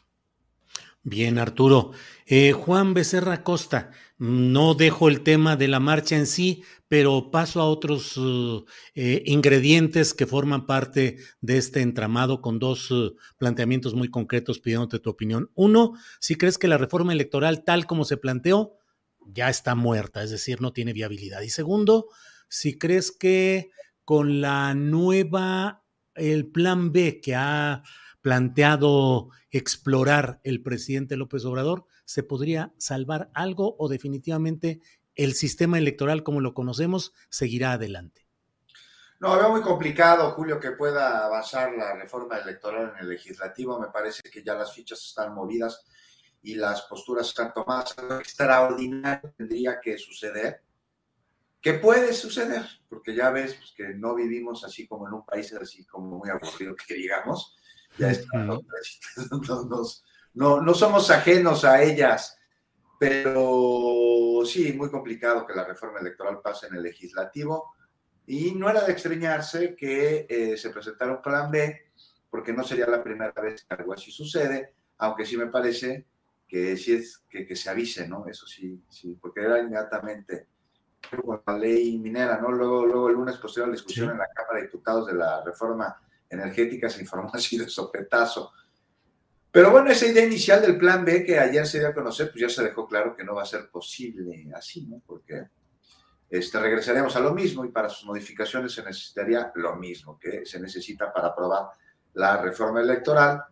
Bien, 1.04 1.38
Arturo. 1.38 1.92
Eh, 2.26 2.50
Juan 2.50 2.92
Becerra 2.92 3.44
Costa, 3.44 3.92
no 4.18 4.74
dejo 4.74 5.08
el 5.08 5.20
tema 5.20 5.54
de 5.54 5.68
la 5.68 5.78
marcha 5.78 6.16
en 6.16 6.26
sí, 6.26 6.64
pero 6.88 7.30
paso 7.30 7.60
a 7.60 7.68
otros 7.68 8.16
uh, 8.16 8.64
eh, 8.94 9.22
ingredientes 9.26 10.14
que 10.14 10.26
forman 10.26 10.66
parte 10.66 11.18
de 11.40 11.58
este 11.58 11.82
entramado 11.82 12.40
con 12.40 12.58
dos 12.58 12.90
uh, 12.90 13.14
planteamientos 13.36 13.94
muy 13.94 14.10
concretos 14.10 14.58
pidiéndote 14.58 14.98
tu 14.98 15.10
opinión. 15.10 15.50
Uno, 15.54 15.92
si 16.18 16.34
crees 16.36 16.56
que 16.56 16.66
la 16.66 16.78
reforma 16.78 17.12
electoral 17.12 17.62
tal 17.64 17.86
como 17.86 18.04
se 18.04 18.16
planteó 18.16 18.74
ya 19.26 19.50
está 19.50 19.74
muerta, 19.74 20.22
es 20.22 20.30
decir, 20.30 20.62
no 20.62 20.72
tiene 20.72 20.94
viabilidad. 20.94 21.42
Y 21.42 21.50
segundo, 21.50 22.08
si 22.48 22.78
crees 22.78 23.12
que 23.12 23.70
con 24.04 24.40
la 24.40 24.74
nueva, 24.74 25.84
el 26.14 26.46
plan 26.46 26.92
B 26.92 27.20
que 27.20 27.34
ha 27.34 27.82
planteado 28.22 29.28
explorar 29.50 30.40
el 30.44 30.62
presidente 30.62 31.16
López 31.16 31.44
Obrador, 31.44 31.84
¿se 32.06 32.22
podría 32.22 32.72
salvar 32.78 33.30
algo 33.34 33.76
o 33.78 33.88
definitivamente 33.88 34.80
el 35.18 35.34
sistema 35.34 35.76
electoral 35.76 36.22
como 36.22 36.40
lo 36.40 36.54
conocemos 36.54 37.12
seguirá 37.28 37.72
adelante? 37.72 38.26
No, 39.20 39.36
veo 39.36 39.50
muy 39.50 39.60
complicado, 39.60 40.30
Julio, 40.30 40.58
que 40.58 40.70
pueda 40.70 41.26
avanzar 41.26 41.72
la 41.76 41.94
reforma 41.94 42.38
electoral 42.38 42.94
en 42.94 43.02
el 43.02 43.08
legislativo. 43.10 43.78
Me 43.78 43.88
parece 43.88 44.22
que 44.22 44.42
ya 44.42 44.54
las 44.54 44.72
fichas 44.72 45.04
están 45.04 45.34
movidas 45.34 45.84
y 46.40 46.54
las 46.54 46.82
posturas 46.82 47.28
están 47.28 47.52
tomadas. 47.52 47.98
Algo 47.98 48.20
extraordinario 48.20 49.34
tendría 49.36 49.78
que 49.80 49.98
suceder. 49.98 50.62
¿Qué 51.60 51.74
puede 51.74 52.14
suceder? 52.14 52.64
Porque 52.88 53.14
ya 53.14 53.30
ves 53.30 53.54
pues, 53.54 53.72
que 53.76 53.88
no 53.94 54.14
vivimos 54.14 54.64
así 54.64 54.86
como 54.86 55.08
en 55.08 55.14
un 55.14 55.26
país 55.26 55.52
así 55.52 55.84
como 55.84 56.18
muy 56.18 56.30
aburrido 56.30 56.74
que 56.76 56.94
digamos 56.94 57.56
ya 57.98 58.12
no, 60.34 60.60
no, 60.60 60.74
somos 60.74 61.10
ajenos 61.10 61.64
a 61.64 61.82
ellas, 61.82 62.37
pero 62.98 64.40
sí, 64.44 64.72
muy 64.72 64.90
complicado 64.90 65.46
que 65.46 65.54
la 65.54 65.64
reforma 65.64 66.00
electoral 66.00 66.40
pase 66.42 66.66
en 66.66 66.74
el 66.74 66.82
legislativo. 66.82 67.74
Y 68.26 68.52
no 68.52 68.68
era 68.68 68.84
de 68.84 68.92
extrañarse 68.92 69.74
que 69.74 70.26
eh, 70.28 70.56
se 70.56 70.70
presentara 70.70 71.12
un 71.12 71.22
plan 71.22 71.50
B, 71.50 71.90
porque 72.30 72.52
no 72.52 72.62
sería 72.62 72.86
la 72.86 73.02
primera 73.02 73.32
vez 73.40 73.64
que 73.64 73.74
algo 73.74 73.94
así 73.94 74.10
sucede, 74.10 74.74
aunque 74.98 75.24
sí 75.24 75.36
me 75.36 75.46
parece 75.46 76.06
que 76.46 76.76
sí 76.76 76.94
es 76.94 77.22
que, 77.28 77.54
se 77.54 77.70
avise, 77.70 78.08
¿no? 78.08 78.26
Eso 78.26 78.46
sí, 78.46 78.82
sí, 78.88 79.16
porque 79.20 79.42
era 79.42 79.60
inmediatamente 79.60 80.48
con 81.24 81.42
la 81.46 81.58
ley 81.58 81.98
minera, 81.98 82.40
¿no? 82.40 82.50
Luego, 82.50 82.84
luego 82.84 83.08
el 83.08 83.14
lunes 83.14 83.36
posterior 83.36 83.66
a 83.66 83.70
la 83.70 83.76
discusión 83.76 84.10
en 84.10 84.18
la 84.18 84.28
Cámara 84.34 84.56
de 84.56 84.66
Diputados 84.66 85.06
de 85.06 85.14
la 85.14 85.44
reforma 85.44 85.96
energética 86.28 86.90
se 86.90 87.00
informó 87.00 87.30
así 87.34 87.58
de 87.58 87.68
sopetazo. 87.68 88.52
Pero 89.50 89.70
bueno, 89.70 89.90
esa 89.90 90.06
idea 90.06 90.24
inicial 90.24 90.60
del 90.60 90.76
plan 90.76 91.04
B 91.04 91.24
que 91.24 91.38
ayer 91.38 91.66
se 91.66 91.78
dio 91.78 91.88
a 91.88 91.94
conocer, 91.94 92.30
pues 92.30 92.42
ya 92.42 92.48
se 92.48 92.62
dejó 92.62 92.86
claro 92.86 93.16
que 93.16 93.24
no 93.24 93.34
va 93.34 93.42
a 93.42 93.46
ser 93.46 93.70
posible 93.70 94.46
así, 94.54 94.86
¿no? 94.86 95.00
Porque 95.06 95.48
este, 96.28 96.60
regresaremos 96.60 97.16
a 97.16 97.20
lo 97.20 97.32
mismo 97.32 97.64
y 97.64 97.70
para 97.70 97.88
sus 97.88 98.04
modificaciones 98.04 98.72
se 98.72 98.82
necesitaría 98.82 99.50
lo 99.54 99.76
mismo 99.76 100.18
que 100.18 100.44
se 100.44 100.60
necesita 100.60 101.12
para 101.12 101.28
aprobar 101.28 101.68
la 102.14 102.36
reforma 102.42 102.80
electoral. 102.82 103.42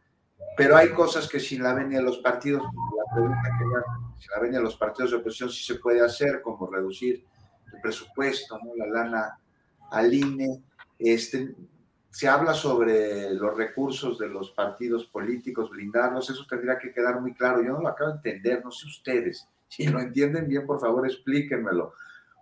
Pero 0.55 0.77
hay 0.77 0.91
cosas 0.91 1.29
que 1.29 1.41
sin 1.41 1.63
la 1.63 1.73
venia 1.73 1.99
de 1.99 2.05
los 2.05 2.19
partidos, 2.19 2.63
la 2.63 3.15
pregunta 3.15 3.43
que 3.43 4.21
sin 4.21 4.31
la 4.35 4.41
venia 4.41 4.59
de 4.59 4.65
los 4.65 4.77
partidos 4.77 5.11
de 5.13 5.17
oposición 5.17 5.49
sí 5.49 5.65
se 5.65 5.77
puede 5.77 6.05
hacer, 6.05 6.43
como 6.43 6.71
reducir 6.71 7.25
el 7.73 7.81
presupuesto, 7.81 8.59
¿no? 8.59 8.77
la 8.77 8.87
lana 8.87 9.39
al 9.91 10.13
INE, 10.13 10.63
este, 10.99 11.55
se 12.17 12.29
habla 12.29 12.55
sobre 12.55 13.31
los 13.35 13.55
recursos 13.55 14.19
de 14.19 14.27
los 14.27 14.51
partidos 14.53 15.05
políticos, 15.05 15.69
blindarlos, 15.69 16.31
eso 16.31 16.47
tendría 16.49 16.79
que 16.79 16.91
quedar 16.91 17.21
muy 17.21 17.35
claro. 17.35 17.63
Yo 17.63 17.75
no 17.75 17.83
lo 17.83 17.89
acabo 17.89 18.11
de 18.13 18.17
entender, 18.17 18.65
no 18.65 18.71
sé 18.71 18.87
ustedes. 18.87 19.47
Si 19.69 19.87
lo 19.87 20.01
entienden 20.01 20.49
bien, 20.49 20.67
por 20.67 20.81
favor, 20.81 21.05
explíquenmelo. 21.05 21.93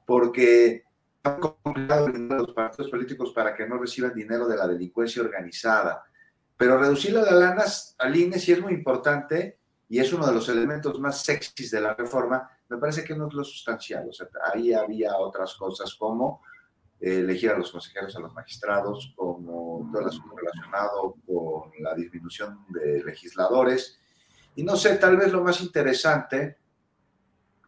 Porque 0.06 0.84
han 1.24 1.40
complicado 1.40 2.06
los 2.06 2.52
partidos 2.52 2.88
políticos 2.88 3.32
para 3.34 3.52
que 3.52 3.66
no 3.66 3.76
reciban 3.76 4.14
dinero 4.14 4.46
de 4.46 4.56
la 4.56 4.68
delincuencia 4.68 5.20
organizada. 5.22 6.04
Pero 6.56 6.78
reducir 6.78 7.12
las 7.12 7.32
lanas 7.32 7.96
al 7.98 8.14
INE 8.14 8.38
sí 8.38 8.52
es 8.52 8.60
muy 8.60 8.74
importante 8.74 9.58
y 9.88 9.98
es 9.98 10.12
uno 10.12 10.24
de 10.24 10.34
los 10.34 10.48
elementos 10.48 11.00
más 11.00 11.22
sexys 11.22 11.72
de 11.72 11.80
la 11.80 11.94
reforma. 11.94 12.48
Me 12.68 12.78
parece 12.78 13.02
que 13.02 13.16
no 13.16 13.26
es 13.26 13.34
lo 13.34 13.42
sustancial. 13.42 14.08
O 14.08 14.12
sea, 14.12 14.28
ahí 14.52 14.72
había 14.72 15.16
otras 15.16 15.52
cosas 15.54 15.96
como 15.96 16.42
elegir 17.00 17.50
a 17.50 17.58
los 17.58 17.70
consejeros, 17.70 18.16
a 18.16 18.20
los 18.20 18.32
magistrados, 18.32 19.12
como 19.16 19.88
todo 19.92 20.02
el 20.02 20.08
asunto 20.08 20.36
relacionado 20.36 21.16
con 21.26 21.70
la 21.80 21.94
disminución 21.94 22.64
de 22.70 23.02
legisladores. 23.04 24.00
Y 24.56 24.62
no 24.62 24.76
sé, 24.76 24.96
tal 24.96 25.16
vez 25.16 25.32
lo 25.32 25.42
más 25.42 25.60
interesante, 25.60 26.58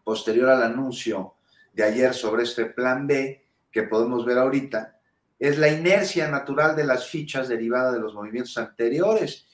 posterior 0.05 0.49
al 0.51 0.63
anuncio 0.63 1.35
de 1.73 1.85
ayer 1.85 2.15
sobre 2.15 2.45
este 2.45 2.67
plan 2.67 3.07
B, 3.07 3.45
que 3.71 3.83
podemos 3.83 4.25
ver 4.25 4.39
ahorita, 4.39 4.99
es 5.39 5.59
la 5.59 5.69
inercia 5.69 6.29
natural 6.29 6.75
de 6.75 6.85
las 6.85 7.09
fichas 7.09 7.49
derivada 7.49 7.93
de 7.93 8.01
los 8.01 8.15
movimientos 8.15 8.57
anteriores. 8.57 9.47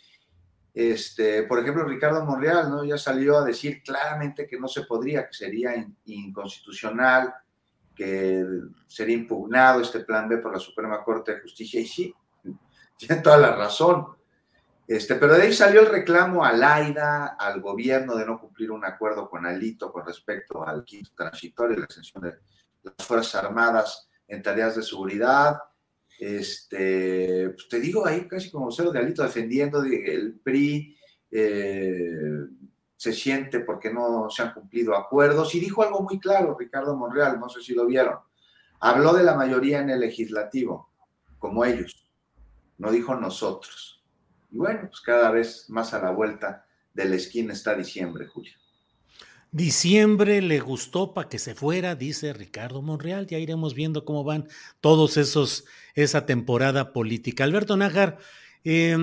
Este, 0.75 1.43
por 1.43 1.59
ejemplo, 1.59 1.85
Ricardo 1.85 2.25
Monreal 2.25 2.71
¿no? 2.71 2.85
ya 2.85 2.97
salió 2.97 3.39
a 3.39 3.45
decir 3.45 3.83
claramente 3.83 4.47
que 4.47 4.59
no 4.59 4.69
se 4.69 4.83
podría, 4.83 5.27
que 5.27 5.35
sería 5.35 5.75
inconstitucional, 6.05 7.35
que 7.95 8.45
sería 8.87 9.17
impugnado 9.17 9.81
este 9.81 10.01
plan 10.01 10.29
B 10.29 10.39
por 10.39 10.53
la 10.53 10.59
Suprema 10.59 11.03
Corte 11.05 11.35
de 11.35 11.41
Justicia, 11.41 11.81
y 11.81 11.87
sí, 11.87 12.15
tiene 12.97 13.23
toda 13.23 13.39
la 13.39 13.55
razón. 13.55 14.07
Este, 14.87 15.15
pero 15.15 15.35
de 15.35 15.43
ahí 15.43 15.53
salió 15.53 15.81
el 15.81 15.87
reclamo 15.87 16.45
al 16.45 16.63
AIDA, 16.63 17.37
al 17.39 17.61
gobierno 17.61 18.17
de 18.17 18.27
no 18.27 18.41
cumplir 18.41 18.71
un 18.71 18.85
acuerdo 18.85 19.31
con 19.31 19.47
Alito 19.47 19.93
con 19.93 20.05
respecto 20.05 20.67
al 20.67 20.85
quinto 20.85 21.13
transitorio, 21.17 21.79
la 21.79 21.85
extensión 21.85 22.25
de 22.25 22.35
las 22.83 23.07
Fuerzas 23.07 23.43
Armadas 23.45 24.09
en 24.27 24.43
tareas 24.43 24.77
de 24.77 24.83
seguridad. 24.83 25.59
Este, 26.19 27.51
pues 27.51 27.69
te 27.69 27.81
digo 27.81 28.07
ahí 28.07 28.27
casi 28.29 28.51
como 28.51 28.71
cero 28.71 28.91
de 28.91 28.99
Alito 28.99 29.23
defendiendo 29.23 29.83
el 29.83 30.41
PRI, 30.43 30.97
eh, 31.31 32.47
se 33.03 33.13
siente 33.13 33.59
porque 33.59 33.93
no 33.93 34.31
se 34.31 34.43
han 34.43 34.55
cumplido 34.55 34.95
acuerdos. 34.95 35.53
Y 35.57 35.59
dijo 35.59 35.83
algo 35.83 36.03
muy 36.03 36.21
claro, 36.21 36.57
Ricardo 36.57 36.97
Monreal, 36.97 37.41
no 37.41 37.49
sé 37.49 37.61
si 37.61 37.75
lo 37.75 37.85
vieron. 37.85 38.19
Habló 38.79 39.13
de 39.13 39.25
la 39.25 39.35
mayoría 39.35 39.81
en 39.81 39.91
el 39.91 39.99
legislativo, 39.99 40.89
como 41.41 41.65
ellos. 41.65 42.09
No 42.79 42.93
dijo 42.93 43.17
nosotros. 43.17 44.05
Y 44.53 44.59
bueno, 44.59 44.83
pues 44.83 45.01
cada 45.01 45.33
vez 45.33 45.69
más 45.69 45.93
a 45.95 46.01
la 46.01 46.13
vuelta 46.13 46.65
de 46.95 47.07
la 47.07 47.17
esquina 47.17 47.55
está 47.55 47.75
diciembre, 47.75 48.29
Julio. 48.29 48.53
Diciembre 49.51 50.41
le 50.41 50.61
gustó 50.61 51.13
para 51.13 51.29
que 51.29 51.41
se 51.41 51.57
fuera, 51.57 51.97
dice 51.97 52.33
Ricardo 52.33 52.83
Monreal. 52.83 53.27
Ya 53.27 53.39
iremos 53.39 53.75
viendo 53.75 54.05
cómo 54.05 54.23
van 54.23 54.47
todos 54.81 55.17
esos, 55.17 55.65
esa 55.97 56.25
temporada 56.25 56.93
política. 56.93 57.43
Alberto 57.43 57.77
Nájar, 57.77 58.19
eh, 58.63 58.97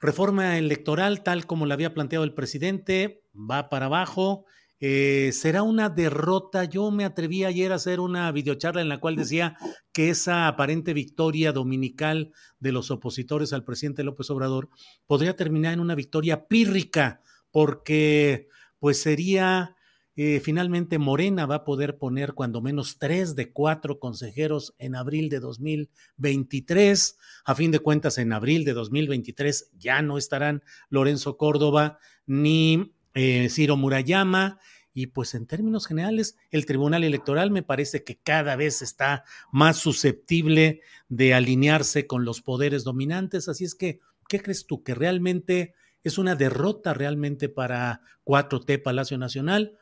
Reforma 0.00 0.58
electoral, 0.58 1.22
tal 1.22 1.46
como 1.46 1.66
la 1.66 1.74
había 1.74 1.94
planteado 1.94 2.24
el 2.24 2.34
presidente, 2.34 3.22
va 3.34 3.68
para 3.68 3.86
abajo. 3.86 4.44
Eh, 4.78 5.30
será 5.32 5.62
una 5.62 5.88
derrota. 5.88 6.64
Yo 6.64 6.90
me 6.90 7.04
atreví 7.04 7.44
ayer 7.44 7.72
a 7.72 7.76
hacer 7.76 8.00
una 8.00 8.30
videocharla 8.30 8.82
en 8.82 8.90
la 8.90 8.98
cual 8.98 9.16
decía 9.16 9.56
que 9.92 10.10
esa 10.10 10.48
aparente 10.48 10.92
victoria 10.92 11.52
dominical 11.52 12.32
de 12.58 12.72
los 12.72 12.90
opositores 12.90 13.52
al 13.52 13.64
presidente 13.64 14.04
López 14.04 14.28
Obrador 14.30 14.68
podría 15.06 15.34
terminar 15.34 15.72
en 15.72 15.80
una 15.80 15.94
victoria 15.94 16.46
pírrica, 16.46 17.22
porque 17.50 18.48
pues 18.78 19.00
sería 19.00 19.75
eh, 20.18 20.40
finalmente, 20.40 20.98
Morena 20.98 21.44
va 21.44 21.56
a 21.56 21.64
poder 21.64 21.98
poner 21.98 22.32
cuando 22.32 22.62
menos 22.62 22.98
tres 22.98 23.36
de 23.36 23.52
cuatro 23.52 23.98
consejeros 24.00 24.74
en 24.78 24.94
abril 24.94 25.28
de 25.28 25.40
2023. 25.40 27.18
A 27.44 27.54
fin 27.54 27.70
de 27.70 27.80
cuentas, 27.80 28.16
en 28.16 28.32
abril 28.32 28.64
de 28.64 28.72
2023 28.72 29.72
ya 29.76 30.00
no 30.00 30.16
estarán 30.16 30.62
Lorenzo 30.88 31.36
Córdoba 31.36 31.98
ni 32.24 32.94
eh, 33.12 33.48
Ciro 33.50 33.76
Murayama. 33.76 34.58
Y 34.94 35.08
pues 35.08 35.34
en 35.34 35.46
términos 35.46 35.86
generales, 35.86 36.38
el 36.50 36.64
Tribunal 36.64 37.04
Electoral 37.04 37.50
me 37.50 37.62
parece 37.62 38.02
que 38.02 38.16
cada 38.16 38.56
vez 38.56 38.80
está 38.80 39.24
más 39.52 39.76
susceptible 39.76 40.80
de 41.10 41.34
alinearse 41.34 42.06
con 42.06 42.24
los 42.24 42.40
poderes 42.40 42.84
dominantes. 42.84 43.50
Así 43.50 43.64
es 43.64 43.74
que, 43.74 44.00
¿qué 44.30 44.40
crees 44.40 44.64
tú? 44.64 44.82
¿Que 44.82 44.94
realmente 44.94 45.74
es 46.02 46.16
una 46.16 46.36
derrota 46.36 46.94
realmente 46.94 47.50
para 47.50 48.00
4T 48.24 48.82
Palacio 48.82 49.18
Nacional? 49.18 49.76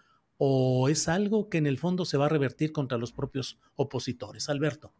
O 0.47 0.91
es 0.91 1.09
algo 1.09 1.49
que 1.49 1.57
en 1.57 1.67
el 1.67 1.79
fondo 1.79 2.05
se 2.05 2.19
va 2.19 2.27
a 2.27 2.29
revertir 2.29 2.71
contra 2.71 2.99
los 2.99 3.13
propios 3.13 3.59
opositores? 3.77 4.51
Alberto. 4.51 4.93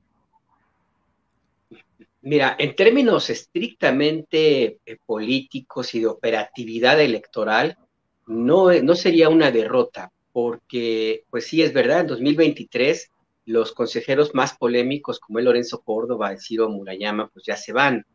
Mira, 2.23 2.57
en 2.59 2.75
términos 2.75 3.29
estrictamente 3.29 4.79
eh, 4.87 4.97
políticos 5.05 5.95
y 5.95 6.01
de 6.01 6.07
operatividad 6.07 6.99
electoral, 6.99 7.77
no, 8.27 8.73
no 8.73 8.95
sería 8.95 9.29
una 9.29 9.51
derrota, 9.51 10.11
porque, 10.33 11.25
pues 11.29 11.47
sí, 11.47 11.61
es 11.61 11.75
verdad, 11.75 12.01
en 12.01 12.07
2023 12.07 13.11
los 13.45 13.73
consejeros 13.73 14.35
más 14.35 14.57
polémicos 14.57 15.21
como 15.21 15.41
el 15.41 15.45
Lorenzo 15.45 15.83
Córdoba, 15.83 16.33
el 16.33 16.41
Ciro 16.41 16.71
Murayama, 16.71 17.29
pues 17.29 17.45
ya 17.45 17.59
se 17.59 17.75
van. 17.75 18.07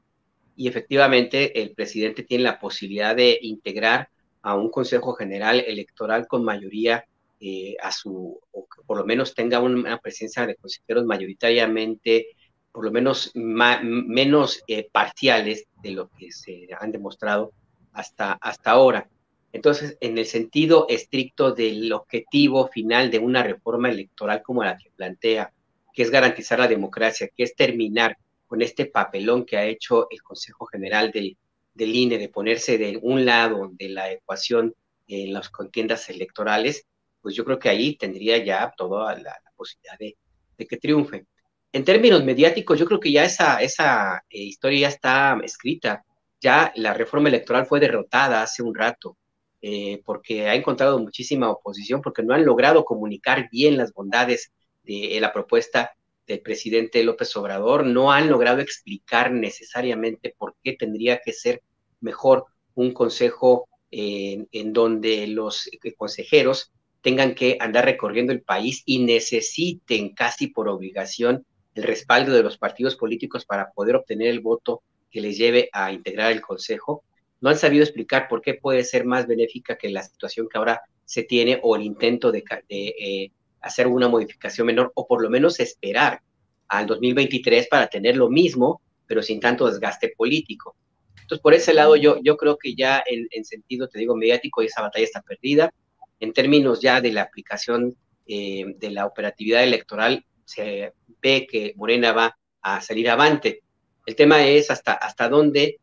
Y 0.55 0.67
efectivamente 0.67 1.61
el 1.61 1.75
presidente 1.75 2.23
tiene 2.23 2.45
la 2.45 2.59
posibilidad 2.59 3.15
de 3.15 3.37
integrar 3.43 4.09
a 4.41 4.55
un 4.55 4.71
Consejo 4.71 5.13
General 5.13 5.59
Electoral 5.59 6.25
con 6.27 6.43
mayoría 6.43 7.05
eh, 7.39 7.75
a 7.81 7.91
su, 7.91 8.39
o 8.51 8.67
que 8.67 8.81
por 8.85 8.97
lo 8.97 9.05
menos 9.05 9.33
tenga 9.33 9.59
una 9.59 9.97
presencia 9.99 10.45
de 10.45 10.55
consejeros 10.55 11.05
mayoritariamente 11.05 12.27
por 12.71 12.85
lo 12.85 12.91
menos 12.91 13.31
menos 13.33 14.63
eh, 14.67 14.87
parciales 14.91 15.65
de 15.81 15.91
lo 15.91 16.09
que 16.09 16.31
se 16.31 16.67
han 16.79 16.91
demostrado 16.91 17.51
hasta, 17.93 18.33
hasta 18.33 18.71
ahora. 18.71 19.09
Entonces, 19.51 19.97
en 19.99 20.17
el 20.17 20.25
sentido 20.25 20.85
estricto 20.87 21.51
del 21.51 21.91
objetivo 21.91 22.67
final 22.67 23.09
de 23.09 23.19
una 23.19 23.41
reforma 23.41 23.89
electoral 23.89 24.43
como 24.43 24.63
la 24.63 24.77
que 24.77 24.91
plantea, 24.95 25.51
que 25.93 26.03
es 26.03 26.11
garantizar 26.11 26.59
la 26.59 26.67
democracia, 26.67 27.29
que 27.35 27.43
es 27.43 27.55
terminar 27.55 28.17
con 28.45 28.61
este 28.61 28.85
papelón 28.85 29.45
que 29.45 29.57
ha 29.57 29.65
hecho 29.65 30.07
el 30.11 30.21
Consejo 30.21 30.65
General 30.67 31.11
del, 31.11 31.37
del 31.73 31.95
INE 31.95 32.17
de 32.17 32.29
ponerse 32.29 32.77
de 32.77 32.99
un 33.01 33.25
lado 33.25 33.71
de 33.73 33.89
la 33.89 34.11
ecuación 34.11 34.75
en 35.07 35.33
las 35.33 35.49
contiendas 35.49 36.09
electorales, 36.09 36.85
pues 37.29 37.35
yo 37.35 37.45
creo 37.45 37.59
que 37.59 37.69
ahí 37.69 37.95
tendría 37.95 38.43
ya 38.43 38.73
toda 38.75 39.15
la, 39.15 39.39
posibilidad 39.55 39.99
de, 39.99 40.17
que 40.65 40.77
triunfe. 40.77 41.27
En 41.71 41.85
términos 41.85 42.23
mediáticos, 42.23 42.79
yo 42.79 42.87
creo 42.87 42.99
que 42.99 43.11
ya 43.11 43.23
esa, 43.23 43.61
esa 43.61 44.23
eh, 44.31 44.41
historia 44.41 44.79
ya 44.79 44.87
está 44.87 45.39
escrita. 45.43 46.03
Ya 46.41 46.73
la 46.75 46.95
reforma 46.95 47.29
electoral 47.29 47.67
fue 47.67 47.79
derrotada 47.79 48.41
hace 48.41 48.63
un 48.63 48.73
rato, 48.73 49.15
eh, 49.61 50.01
porque 50.03 50.47
ha 50.49 50.55
encontrado 50.55 50.97
muchísima 50.97 51.51
oposición, 51.51 52.01
porque 52.01 52.23
no 52.23 52.33
han 52.33 52.43
logrado 52.43 52.83
comunicar 52.83 53.47
bien 53.51 53.77
las 53.77 53.93
bondades 53.93 54.51
de 54.81 55.19
la 55.21 55.31
propuesta 55.31 55.91
del 56.25 56.41
presidente 56.41 57.03
López 57.03 57.37
Obrador, 57.37 57.85
no 57.85 58.11
han 58.11 58.27
logrado 58.27 58.59
explicar 58.59 59.31
necesariamente 59.31 60.33
por 60.35 60.55
qué 60.63 60.73
tendría 60.73 61.21
que 61.23 61.31
ser 61.31 61.61
mejor 62.01 62.45
un 62.73 62.91
consejo 62.91 63.69
en 63.91 64.73
donde 64.73 65.27
los 65.27 65.69
consejeros 65.95 66.71
tengan 67.01 67.35
que 67.35 67.57
andar 67.59 67.85
recorriendo 67.85 68.33
el 68.33 68.41
país 68.41 68.83
y 68.85 68.99
necesiten 68.99 70.13
casi 70.13 70.47
por 70.47 70.67
obligación 70.67 71.45
el 71.75 71.83
respaldo 71.83 72.33
de 72.33 72.43
los 72.43 72.57
partidos 72.57 72.95
políticos 72.95 73.45
para 73.45 73.71
poder 73.71 73.95
obtener 73.95 74.27
el 74.27 74.41
voto 74.41 74.83
que 75.09 75.21
les 75.21 75.37
lleve 75.37 75.69
a 75.71 75.91
integrar 75.91 76.31
el 76.31 76.41
Consejo, 76.41 77.03
no 77.41 77.49
han 77.49 77.57
sabido 77.57 77.83
explicar 77.83 78.27
por 78.27 78.41
qué 78.41 78.55
puede 78.55 78.83
ser 78.83 79.05
más 79.05 79.27
benéfica 79.27 79.77
que 79.77 79.89
la 79.89 80.03
situación 80.03 80.47
que 80.49 80.57
ahora 80.57 80.81
se 81.05 81.23
tiene 81.23 81.59
o 81.63 81.75
el 81.75 81.83
intento 81.83 82.31
de, 82.31 82.43
eh, 82.69 83.31
hacer 83.61 83.87
una 83.87 84.07
modificación 84.07 84.67
menor 84.67 84.91
o 84.95 85.07
por 85.07 85.21
lo 85.21 85.29
menos 85.29 85.59
esperar 85.59 86.21
al 86.67 86.85
2023 86.85 87.67
para 87.67 87.87
tener 87.87 88.15
lo 88.15 88.29
mismo, 88.29 88.81
pero 89.07 89.21
sin 89.21 89.39
tanto 89.39 89.67
desgaste 89.67 90.13
político. 90.15 90.75
Entonces, 91.21 91.41
por 91.41 91.53
ese 91.53 91.73
lado, 91.73 91.95
yo, 91.95 92.19
yo 92.23 92.37
creo 92.37 92.57
que 92.57 92.75
ya 92.75 93.03
en, 93.05 93.45
sentido, 93.45 93.87
te 93.87 93.99
digo, 93.99 94.15
mediático, 94.15 94.61
esa 94.61 94.81
batalla 94.81 95.05
está 95.05 95.21
perdida. 95.21 95.73
En 96.19 96.33
términos 96.33 96.81
ya 96.81 97.01
de 97.01 97.11
la 97.11 97.21
aplicación 97.21 97.95
eh, 98.27 98.65
de 98.77 98.91
la 98.91 99.05
operatividad 99.05 99.63
electoral, 99.63 100.25
se 100.45 100.93
ve 101.21 101.47
que 101.49 101.73
Morena 101.75 102.11
va 102.11 102.37
a 102.61 102.81
salir 102.81 103.09
avante. 103.09 103.61
El 104.05 104.15
tema 104.15 104.45
es 104.45 104.71
hasta, 104.71 104.93
hasta 104.93 105.29
dónde, 105.29 105.79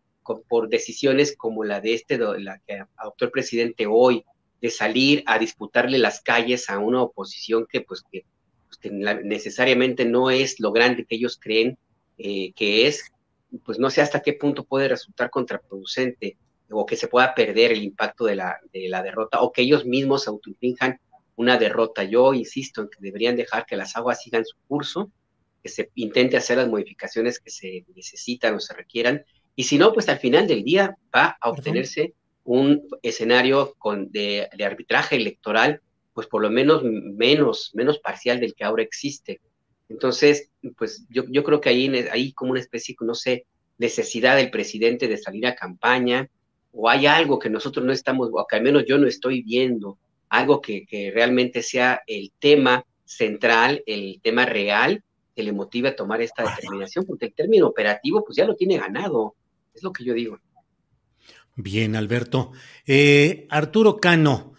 por 0.49 0.69
decisiones 0.69 1.37
como 1.37 1.65
la 1.65 1.81
de 1.81 1.95
este, 1.95 2.19
la 2.19 2.59
que 2.67 2.83
adoptó 2.97 3.25
el 3.27 3.31
presidente 3.31 3.87
hoy, 3.89 4.25
de 4.61 4.71
salir 4.71 5.23
a 5.27 5.39
disputarle 5.39 5.99
las 5.99 6.21
calles 6.21 6.69
a 6.71 6.79
una 6.79 7.03
oposición 7.03 7.67
que, 7.71 7.83
pues, 7.83 8.03
que, 8.11 8.25
pues, 8.67 8.93
necesariamente 9.25 10.05
no 10.05 10.31
es 10.31 10.59
lo 10.61 10.73
grande 10.73 11.05
que 11.05 11.17
ellos 11.17 11.39
creen 11.41 11.79
eh, 12.19 12.53
que 12.55 12.87
es, 12.87 13.13
pues 13.65 13.79
no 13.79 13.91
sé 13.91 14.01
hasta 14.01 14.21
qué 14.21 14.33
punto 14.33 14.65
puede 14.65 14.89
resultar 14.89 15.31
contraproducente 15.31 16.39
o 16.71 16.87
que 16.87 16.97
se 16.97 17.09
pueda 17.09 17.35
perder 17.35 17.73
el 17.73 17.83
impacto 17.83 18.25
de 18.25 18.37
la, 18.37 18.59
de 18.73 18.89
la 18.89 19.03
derrota 19.03 19.41
o 19.41 19.53
que 19.53 19.63
ellos 19.63 19.85
mismos 19.85 20.27
autoinflijan 20.29 21.01
una 21.37 21.59
derrota. 21.59 22.05
Yo 22.05 22.35
insisto 22.35 22.83
en 22.83 22.89
que 22.89 22.99
deberían 23.01 23.37
dejar 23.37 23.67
que 23.67 23.77
las 23.77 23.97
aguas 23.97 24.23
sigan 24.23 24.45
su 24.45 24.57
curso, 24.67 25.11
que 25.63 25.69
se 25.69 25.91
intente 25.95 26.37
hacer 26.37 26.59
las 26.59 26.69
modificaciones 26.69 27.39
que 27.41 27.51
se 27.51 27.85
necesitan 27.95 28.55
o 28.55 28.61
se 28.61 28.75
requieran, 28.75 29.25
y 29.57 29.65
si 29.65 29.79
no, 29.79 29.93
pues 29.93 30.09
al 30.11 30.19
final 30.19 30.47
del 30.47 30.63
día 30.63 30.97
va 31.15 31.39
a 31.41 31.49
obtenerse 31.49 32.13
un 32.45 32.87
escenario 33.03 33.75
con, 33.79 34.13
de, 34.13 34.49
arbitraje 34.65 35.17
electoral, 35.17 35.81
pues 36.13 36.27
por 36.27 36.43
lo 36.43 36.51
menos 36.51 36.83
menos, 36.85 37.73
menos 37.75 37.99
parcial 37.99 38.39
del 38.39 38.55
que 38.55 38.65
ahora 38.65 38.83
existe. 38.83 39.41
Entonces, 39.89 40.51
pues 40.77 41.07
yo, 41.09 41.25
yo 41.29 41.43
creo 41.43 41.61
que 41.61 41.71
ahí 41.71 41.89
hay 42.11 42.33
como 42.33 42.51
una 42.53 42.61
especie, 42.61 42.95
no 43.01 43.15
sé, 43.15 43.47
necesidad 43.79 44.37
del 44.37 44.51
presidente 44.51 45.09
de 45.09 45.17
salir 45.17 45.47
a 45.47 45.55
campaña, 45.55 46.29
o 46.77 46.91
hay 46.91 47.07
algo 47.07 47.39
que 47.39 47.49
nosotros 47.49 47.85
no 47.85 47.93
estamos, 47.93 48.29
o 48.31 48.47
que 48.47 48.57
al 48.57 48.63
menos 48.63 48.85
yo 48.87 48.99
no 48.99 49.07
estoy 49.07 49.43
viendo, 49.43 49.99
algo 50.29 50.61
que, 50.61 50.87
realmente 51.15 51.63
sea 51.63 52.03
el 52.07 52.33
tema 52.39 52.85
central, 53.05 53.83
el 53.87 54.21
tema 54.23 54.45
real 54.45 55.03
que 55.35 55.43
le 55.43 55.53
motive 55.53 55.89
a 55.89 55.97
tomar 55.97 56.21
esta 56.21 56.45
determinación, 56.45 57.07
porque 57.07 57.27
el 57.27 57.33
término 57.33 57.67
operativo 57.67 58.23
pues 58.25 58.37
ya 58.37 58.45
lo 58.45 58.55
tiene 58.57 58.79
ganado, 58.79 59.35
es 59.75 59.83
lo 59.83 59.93
que 59.93 60.05
yo 60.05 60.13
digo. 60.13 60.39
Bien, 61.55 61.97
Alberto. 61.97 62.53
Eh, 62.87 63.47
Arturo 63.49 63.97
Cano, 63.97 64.53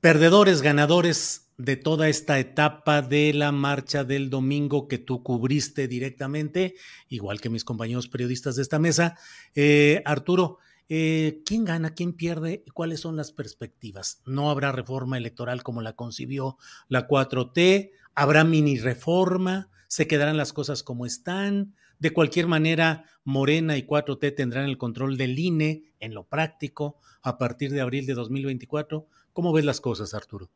perdedores, 0.00 0.62
ganadores 0.62 1.52
de 1.56 1.76
toda 1.76 2.08
esta 2.08 2.38
etapa 2.38 3.02
de 3.02 3.32
la 3.34 3.52
marcha 3.52 4.02
del 4.02 4.30
domingo 4.30 4.88
que 4.88 4.98
tú 4.98 5.22
cubriste 5.22 5.86
directamente, 5.86 6.74
igual 7.08 7.40
que 7.40 7.50
mis 7.50 7.64
compañeros 7.64 8.08
periodistas 8.08 8.56
de 8.56 8.62
esta 8.62 8.78
mesa. 8.78 9.16
Eh, 9.54 10.02
Arturo, 10.04 10.58
eh, 10.92 11.42
¿Quién 11.46 11.64
gana? 11.64 11.94
¿Quién 11.94 12.12
pierde? 12.12 12.64
¿Cuáles 12.74 12.98
son 12.98 13.14
las 13.14 13.30
perspectivas? 13.30 14.22
¿No 14.26 14.50
habrá 14.50 14.72
reforma 14.72 15.16
electoral 15.16 15.62
como 15.62 15.82
la 15.82 15.92
concibió 15.92 16.58
la 16.88 17.06
4T? 17.06 17.92
¿Habrá 18.16 18.42
mini 18.42 18.76
reforma? 18.76 19.70
¿Se 19.86 20.08
quedarán 20.08 20.36
las 20.36 20.52
cosas 20.52 20.82
como 20.82 21.06
están? 21.06 21.76
De 22.00 22.12
cualquier 22.12 22.48
manera, 22.48 23.04
Morena 23.22 23.76
y 23.76 23.86
4T 23.86 24.34
tendrán 24.34 24.64
el 24.64 24.78
control 24.78 25.16
del 25.16 25.38
INE 25.38 25.84
en 26.00 26.12
lo 26.12 26.24
práctico 26.24 26.98
a 27.22 27.38
partir 27.38 27.70
de 27.70 27.82
abril 27.82 28.04
de 28.04 28.14
2024. 28.14 29.06
¿Cómo 29.32 29.52
ves 29.52 29.64
las 29.64 29.80
cosas, 29.80 30.12
Arturo? 30.12 30.50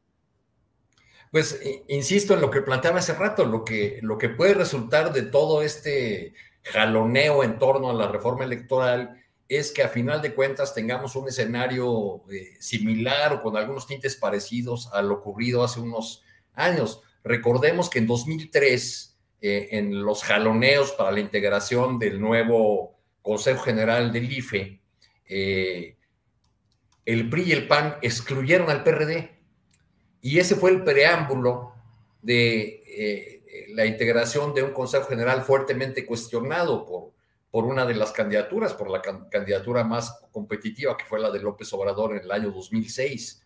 Pues 1.30 1.60
insisto 1.86 2.34
en 2.34 2.40
lo 2.40 2.50
que 2.50 2.60
planteaba 2.60 2.98
hace 2.98 3.14
rato, 3.14 3.44
lo 3.44 3.64
que, 3.64 4.00
lo 4.02 4.18
que 4.18 4.30
puede 4.30 4.54
resultar 4.54 5.12
de 5.12 5.22
todo 5.22 5.62
este 5.62 6.34
jaloneo 6.64 7.44
en 7.44 7.60
torno 7.60 7.90
a 7.90 7.94
la 7.94 8.08
reforma 8.08 8.42
electoral 8.42 9.23
es 9.48 9.72
que 9.72 9.82
a 9.82 9.88
final 9.88 10.22
de 10.22 10.34
cuentas 10.34 10.74
tengamos 10.74 11.16
un 11.16 11.28
escenario 11.28 12.22
eh, 12.30 12.56
similar 12.60 13.34
o 13.34 13.42
con 13.42 13.56
algunos 13.56 13.86
tintes 13.86 14.16
parecidos 14.16 14.90
a 14.92 15.02
lo 15.02 15.14
ocurrido 15.14 15.62
hace 15.62 15.80
unos 15.80 16.22
años. 16.54 17.02
Recordemos 17.22 17.90
que 17.90 17.98
en 17.98 18.06
2003, 18.06 19.16
eh, 19.42 19.68
en 19.72 20.02
los 20.02 20.22
jaloneos 20.22 20.92
para 20.92 21.12
la 21.12 21.20
integración 21.20 21.98
del 21.98 22.20
nuevo 22.20 22.98
Consejo 23.20 23.62
General 23.62 24.12
del 24.12 24.32
IFE, 24.32 24.80
eh, 25.26 25.96
el 27.04 27.28
PRI 27.28 27.42
y 27.42 27.52
el 27.52 27.68
PAN 27.68 27.96
excluyeron 28.00 28.70
al 28.70 28.82
PRD. 28.82 29.30
Y 30.22 30.38
ese 30.38 30.54
fue 30.54 30.70
el 30.70 30.84
preámbulo 30.84 31.74
de 32.22 32.80
la 33.74 33.84
integración 33.84 34.54
de 34.54 34.62
un 34.62 34.72
Consejo 34.72 35.06
General 35.06 35.42
fuertemente 35.42 36.06
cuestionado 36.06 36.86
por 36.86 37.13
por 37.54 37.66
una 37.66 37.86
de 37.86 37.94
las 37.94 38.10
candidaturas, 38.10 38.74
por 38.74 38.90
la 38.90 39.00
candidatura 39.30 39.84
más 39.84 40.24
competitiva, 40.32 40.96
que 40.96 41.04
fue 41.04 41.20
la 41.20 41.30
de 41.30 41.38
López 41.38 41.72
Obrador 41.72 42.16
en 42.16 42.24
el 42.24 42.32
año 42.32 42.50
2006. 42.50 43.44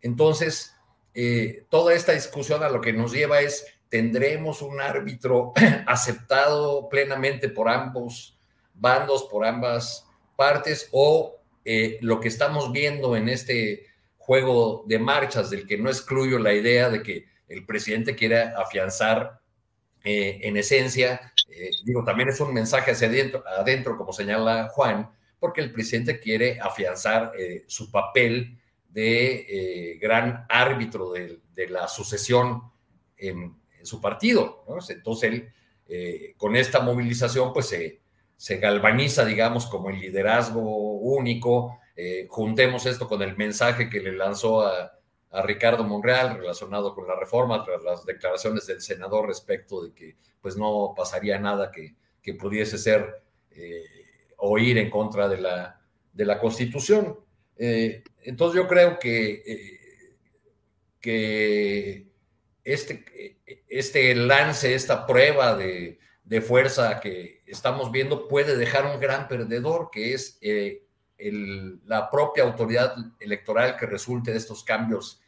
Entonces, 0.00 0.74
eh, 1.12 1.66
toda 1.68 1.92
esta 1.92 2.12
discusión 2.12 2.62
a 2.62 2.70
lo 2.70 2.80
que 2.80 2.94
nos 2.94 3.12
lleva 3.12 3.42
es, 3.42 3.66
¿tendremos 3.90 4.62
un 4.62 4.80
árbitro 4.80 5.52
aceptado 5.86 6.88
plenamente 6.88 7.50
por 7.50 7.68
ambos 7.68 8.38
bandos, 8.72 9.24
por 9.24 9.44
ambas 9.44 10.06
partes, 10.34 10.88
o 10.90 11.36
eh, 11.66 11.98
lo 12.00 12.20
que 12.20 12.28
estamos 12.28 12.72
viendo 12.72 13.16
en 13.16 13.28
este 13.28 13.84
juego 14.16 14.82
de 14.86 14.98
marchas, 14.98 15.50
del 15.50 15.66
que 15.66 15.76
no 15.76 15.90
excluyo 15.90 16.38
la 16.38 16.54
idea 16.54 16.88
de 16.88 17.02
que 17.02 17.26
el 17.48 17.66
presidente 17.66 18.16
quiera 18.16 18.54
afianzar 18.56 19.42
eh, 20.04 20.40
en 20.42 20.56
esencia 20.56 21.34
eh, 21.50 21.70
digo, 21.84 22.04
también 22.04 22.28
es 22.28 22.40
un 22.40 22.52
mensaje 22.52 22.92
hacia 22.92 23.08
adentro, 23.58 23.96
como 23.96 24.12
señala 24.12 24.68
Juan, 24.68 25.10
porque 25.38 25.60
el 25.60 25.72
presidente 25.72 26.20
quiere 26.20 26.60
afianzar 26.60 27.32
eh, 27.38 27.64
su 27.66 27.90
papel 27.90 28.58
de 28.88 29.46
eh, 29.48 29.98
gran 29.98 30.46
árbitro 30.48 31.12
de, 31.12 31.40
la 31.68 31.88
sucesión 31.88 32.62
en, 33.16 33.60
su 33.82 34.00
partido. 34.00 34.64
Entonces, 34.88 35.32
él, 35.88 36.34
con 36.36 36.54
esta 36.54 36.80
movilización, 36.80 37.52
pues 37.52 37.66
se, 37.66 38.00
se 38.36 38.58
galvaniza, 38.58 39.24
digamos, 39.24 39.66
como 39.66 39.90
el 39.90 39.98
liderazgo 39.98 40.60
único. 40.60 41.80
Juntemos 42.28 42.86
esto 42.86 43.08
con 43.08 43.22
el 43.22 43.36
mensaje 43.36 43.90
que 43.90 44.00
le 44.00 44.12
lanzó 44.12 44.62
a, 44.62 44.92
Ricardo 45.40 45.84
Monreal 45.84 46.36
relacionado 46.36 46.94
con 46.94 47.06
la 47.06 47.16
reforma, 47.18 47.64
tras 47.64 47.82
las 47.82 48.04
declaraciones 48.04 48.66
del 48.66 48.82
senador 48.82 49.26
respecto 49.26 49.82
de 49.82 49.94
que 49.94 50.16
pues 50.42 50.56
no 50.56 50.92
pasaría 50.94 51.38
nada 51.38 51.70
que, 51.70 51.94
que 52.20 52.34
pudiese 52.34 52.76
ser 52.76 53.22
eh, 53.52 53.84
o 54.36 54.58
ir 54.58 54.76
en 54.76 54.90
contra 54.90 55.28
de 55.28 55.38
la, 55.38 55.80
de 56.12 56.24
la 56.24 56.38
Constitución. 56.38 57.16
Eh, 57.56 58.02
entonces 58.24 58.60
yo 58.60 58.68
creo 58.68 58.98
que, 58.98 59.42
eh, 59.46 60.16
que 61.00 62.08
este, 62.64 63.38
este 63.68 64.14
lance, 64.14 64.74
esta 64.74 65.06
prueba 65.06 65.56
de, 65.56 65.98
de, 66.24 66.40
fuerza 66.40 67.00
que 67.00 67.42
estamos 67.46 67.90
viendo 67.90 68.28
puede 68.28 68.56
dejar 68.56 68.84
un 68.86 69.00
gran 69.00 69.28
perdedor, 69.28 69.90
que 69.90 70.12
es 70.12 70.38
eh, 70.40 70.84
el, 71.18 71.80
la 71.86 72.10
propia 72.10 72.44
autoridad 72.44 72.94
electoral 73.20 73.76
que 73.76 73.86
resulte 73.86 74.32
de 74.32 74.38
estos 74.38 74.64
cambios 74.64 75.21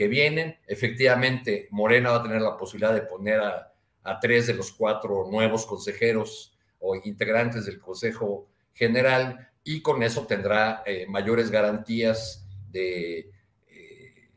que 0.00 0.08
vienen. 0.08 0.56
Efectivamente, 0.66 1.68
Morena 1.72 2.08
va 2.08 2.16
a 2.16 2.22
tener 2.22 2.40
la 2.40 2.56
posibilidad 2.56 2.94
de 2.94 3.02
poner 3.02 3.38
a, 3.38 4.18
tres 4.18 4.46
de 4.46 4.54
los 4.54 4.72
cuatro 4.72 5.28
nuevos 5.30 5.66
consejeros 5.66 6.56
o 6.78 6.96
integrantes 6.96 7.66
del 7.66 7.78
Consejo 7.78 8.48
General 8.72 9.50
y 9.62 9.82
con 9.82 10.02
eso 10.02 10.26
tendrá 10.26 10.82
eh, 10.86 11.04
mayores 11.06 11.50
garantías 11.50 12.48
de, 12.70 13.30
eh, 13.68 14.30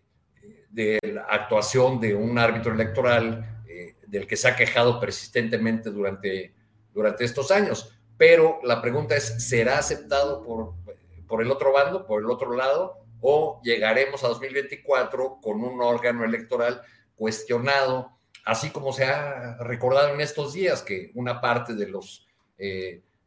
de, 0.69 0.99
actuación 1.29 2.01
de 2.01 2.13
un 2.13 2.37
árbitro 2.37 2.73
electoral 2.73 3.63
eh, 3.65 3.95
del 4.05 4.27
que 4.27 4.35
se 4.35 4.49
ha 4.49 4.57
quejado 4.57 4.99
persistentemente 4.99 5.91
durante, 5.91 6.53
durante 6.93 7.23
estos 7.23 7.51
años. 7.51 7.97
Pero 8.17 8.59
la 8.63 8.81
pregunta 8.81 9.15
es, 9.15 9.47
¿será 9.47 9.77
aceptado 9.77 10.43
por, 10.43 10.73
por 11.25 11.41
el 11.41 11.49
otro 11.49 11.71
bando, 11.71 12.05
por 12.05 12.21
el 12.21 12.29
otro 12.29 12.53
lado, 12.53 13.02
o 13.23 13.59
llegaremos 13.63 14.23
a 14.23 14.27
2024 14.27 15.39
con 15.41 15.63
un 15.63 15.81
órgano 15.81 16.23
electoral 16.23 16.81
cuestionado, 17.15 18.11
así 18.45 18.69
como 18.69 18.93
se 18.93 19.05
ha 19.05 19.57
recordado 19.61 20.13
en 20.13 20.21
estos 20.21 20.53
días 20.53 20.83
que 20.83 21.11
una 21.15 21.41
parte 21.41 21.73
de 21.73 21.87
los 21.87 22.27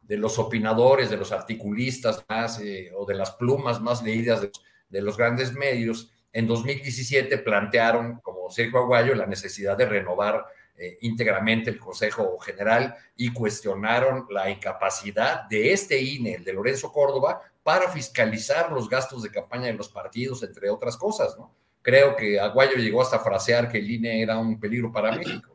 de 0.07 0.17
los 0.17 0.39
opinadores, 0.39 1.09
de 1.09 1.17
los 1.17 1.31
articulistas 1.31 2.23
más 2.29 2.59
eh, 2.61 2.91
o 2.95 3.05
de 3.05 3.15
las 3.15 3.31
plumas 3.31 3.81
más 3.81 4.01
leídas 4.01 4.41
de, 4.89 5.01
los 5.01 5.17
grandes 5.17 5.53
medios, 5.53 6.09
en 6.31 6.47
2017 6.47 7.37
plantearon, 7.39 8.19
como 8.21 8.49
Sergio 8.49 8.79
Aguayo, 8.79 9.13
la 9.15 9.25
necesidad 9.25 9.77
de 9.77 9.85
renovar 9.85 10.45
eh, 10.77 10.97
íntegramente 11.01 11.69
el 11.69 11.77
Consejo 11.77 12.37
General 12.39 12.95
y 13.17 13.33
cuestionaron 13.33 14.27
la 14.29 14.49
incapacidad 14.49 15.43
de 15.49 15.73
este 15.73 15.99
INE, 16.01 16.35
el 16.35 16.43
de 16.43 16.53
Lorenzo 16.53 16.91
Córdoba, 16.91 17.41
para 17.67 17.91
fiscalizar 17.91 18.71
los 18.71 18.87
gastos 18.87 19.23
de 19.23 19.29
campaña 19.29 19.65
de 19.65 19.73
los 19.73 19.89
partidos, 19.89 20.41
entre 20.41 20.69
otras 20.69 20.95
cosas, 20.95 21.35
¿no? 21.37 21.53
Creo 21.81 22.15
que 22.15 22.39
Aguayo 22.39 22.77
llegó 22.77 23.01
hasta 23.01 23.19
frasear 23.19 23.69
que 23.69 23.79
el 23.79 23.91
INE 23.91 24.21
era 24.21 24.37
un 24.37 24.57
peligro 24.57 24.89
para 24.89 25.11
México. 25.11 25.53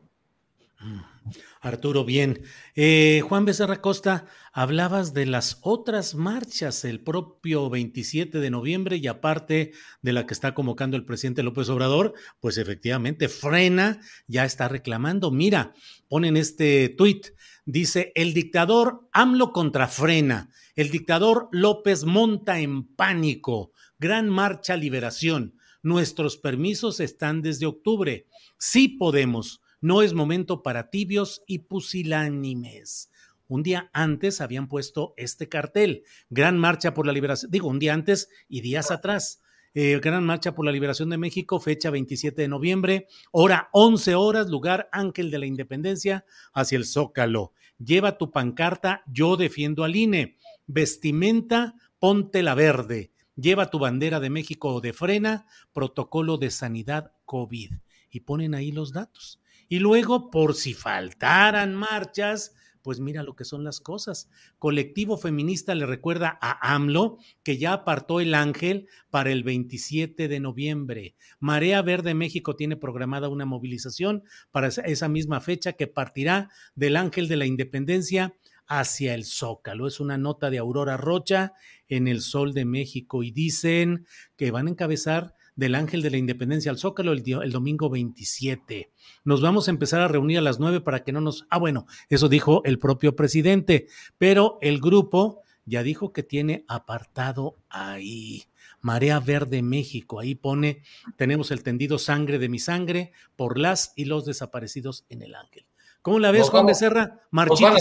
Arturo, 1.59 2.05
bien. 2.05 2.43
Eh, 2.75 3.21
Juan 3.27 3.45
Becerra 3.45 3.81
Costa, 3.81 4.27
hablabas 4.51 5.15
de 5.15 5.25
las 5.25 5.57
otras 5.61 6.13
marchas 6.13 6.85
el 6.85 6.99
propio 6.99 7.71
27 7.71 8.39
de 8.39 8.49
noviembre 8.51 8.97
y 8.97 9.07
aparte 9.07 9.71
de 10.03 10.13
la 10.13 10.27
que 10.27 10.35
está 10.35 10.53
convocando 10.53 10.97
el 10.97 11.05
presidente 11.05 11.41
López 11.41 11.67
Obrador, 11.69 12.13
pues 12.39 12.59
efectivamente 12.59 13.27
Frena 13.27 14.01
ya 14.27 14.45
está 14.45 14.67
reclamando. 14.67 15.31
Mira, 15.31 15.73
ponen 16.09 16.37
este 16.37 16.89
tuit, 16.89 17.29
dice, 17.65 18.11
el 18.15 18.33
dictador 18.33 19.07
AMLO 19.11 19.51
contra 19.51 19.87
Frena, 19.87 20.49
el 20.75 20.89
dictador 20.89 21.49
López 21.51 22.05
monta 22.05 22.59
en 22.59 22.85
pánico, 22.85 23.71
gran 23.99 24.29
marcha 24.29 24.75
liberación. 24.77 25.55
Nuestros 25.81 26.37
permisos 26.37 26.99
están 26.99 27.41
desde 27.41 27.65
octubre. 27.65 28.27
Sí 28.57 28.87
podemos 28.87 29.61
no 29.83 30.01
es 30.01 30.13
momento 30.13 30.63
para 30.63 30.89
tibios 30.89 31.43
y 31.45 31.59
pusilánimes. 31.59 33.11
Un 33.49 33.63
día 33.63 33.89
antes 33.91 34.39
habían 34.39 34.69
puesto 34.69 35.13
este 35.17 35.49
cartel, 35.49 36.03
Gran 36.29 36.57
Marcha 36.57 36.93
por 36.93 37.05
la 37.05 37.11
Liberación, 37.11 37.51
digo, 37.51 37.67
un 37.67 37.79
día 37.79 37.93
antes 37.93 38.29
y 38.47 38.61
días 38.61 38.91
atrás. 38.91 39.41
Eh, 39.75 39.99
Gran 39.99 40.23
Marcha 40.23 40.53
por 40.53 40.65
la 40.65 40.71
Liberación 40.71 41.09
de 41.09 41.17
México, 41.17 41.59
fecha 41.59 41.89
27 41.89 42.43
de 42.43 42.47
noviembre, 42.47 43.07
hora 43.31 43.69
11 43.71 44.13
horas, 44.13 44.47
lugar 44.47 44.87
Ángel 44.91 45.31
de 45.31 45.39
la 45.39 45.47
Independencia, 45.47 46.25
hacia 46.53 46.77
el 46.77 46.85
Zócalo. 46.85 47.53
Lleva 47.79 48.19
tu 48.19 48.31
pancarta, 48.31 49.03
yo 49.07 49.35
defiendo 49.35 49.83
al 49.83 49.95
INE. 49.95 50.37
Vestimenta, 50.67 51.75
ponte 51.97 52.43
la 52.43 52.53
verde. 52.53 53.11
Lleva 53.35 53.71
tu 53.71 53.79
bandera 53.79 54.19
de 54.19 54.29
México 54.29 54.75
o 54.75 54.81
de 54.81 54.93
frena, 54.93 55.47
protocolo 55.73 56.37
de 56.37 56.51
sanidad 56.51 57.13
COVID. 57.25 57.71
Y 58.11 58.19
ponen 58.19 58.53
ahí 58.53 58.71
los 58.71 58.93
datos. 58.93 59.41
Y 59.67 59.79
luego, 59.79 60.29
por 60.29 60.53
si 60.53 60.75
faltaran 60.75 61.73
marchas, 61.73 62.53
pues 62.83 62.99
mira 62.99 63.23
lo 63.23 63.35
que 63.35 63.45
son 63.45 63.63
las 63.63 63.79
cosas. 63.79 64.29
Colectivo 64.59 65.17
Feminista 65.17 65.73
le 65.73 65.85
recuerda 65.85 66.37
a 66.41 66.75
AMLO 66.75 67.17
que 67.41 67.57
ya 67.57 67.73
apartó 67.73 68.19
el 68.19 68.35
ángel 68.35 68.87
para 69.09 69.31
el 69.31 69.43
27 69.43 70.27
de 70.27 70.39
noviembre. 70.39 71.15
Marea 71.39 71.81
Verde 71.81 72.13
México 72.13 72.55
tiene 72.55 72.75
programada 72.75 73.29
una 73.29 73.45
movilización 73.45 74.23
para 74.51 74.67
esa 74.67 75.07
misma 75.07 75.39
fecha 75.39 75.73
que 75.73 75.87
partirá 75.87 76.51
del 76.75 76.97
ángel 76.97 77.27
de 77.27 77.37
la 77.37 77.45
independencia 77.45 78.35
hacia 78.67 79.13
el 79.13 79.25
Zócalo. 79.25 79.87
Es 79.87 79.99
una 79.99 80.17
nota 80.17 80.49
de 80.49 80.57
Aurora 80.57 80.97
Rocha 80.97 81.53
en 81.87 82.07
el 82.07 82.21
Sol 82.21 82.53
de 82.53 82.65
México 82.65 83.23
y 83.23 83.31
dicen 83.31 84.05
que 84.35 84.51
van 84.51 84.67
a 84.67 84.71
encabezar 84.71 85.35
del 85.55 85.75
Ángel 85.75 86.01
de 86.01 86.09
la 86.09 86.17
Independencia 86.17 86.71
al 86.71 86.77
Zócalo 86.77 87.11
el, 87.11 87.23
el, 87.25 87.51
domingo 87.51 87.89
27. 87.89 88.91
Nos 89.23 89.41
vamos 89.41 89.67
a 89.67 89.71
empezar 89.71 90.01
a 90.01 90.07
reunir 90.07 90.37
a 90.37 90.41
las 90.41 90.59
9 90.59 90.81
para 90.81 91.03
que 91.03 91.11
no 91.11 91.21
nos... 91.21 91.45
Ah, 91.49 91.59
bueno, 91.59 91.85
eso 92.09 92.29
dijo 92.29 92.63
el 92.65 92.79
propio 92.79 93.15
presidente, 93.15 93.87
pero 94.17 94.57
el 94.61 94.79
grupo 94.79 95.41
ya 95.65 95.83
dijo 95.83 96.11
que 96.11 96.23
tiene 96.23 96.65
apartado 96.67 97.57
ahí. 97.69 98.43
Marea 98.81 99.19
Verde 99.19 99.61
México, 99.61 100.19
ahí 100.19 100.35
pone, 100.35 100.83
tenemos 101.15 101.51
el 101.51 101.63
tendido 101.63 101.97
sangre 101.97 102.37
de 102.37 102.49
mi 102.49 102.59
sangre 102.59 103.13
por 103.37 103.57
las 103.57 103.93
y 103.95 104.05
los 104.05 104.25
desaparecidos 104.25 105.05
en 105.09 105.21
el 105.21 105.35
ángel. 105.35 105.65
¿Cómo 106.03 106.19
la 106.19 106.31
ves, 106.31 106.49
Juan 106.49 106.65
Becerra? 106.65 107.17
Nos 107.31 107.61
van, 107.61 107.75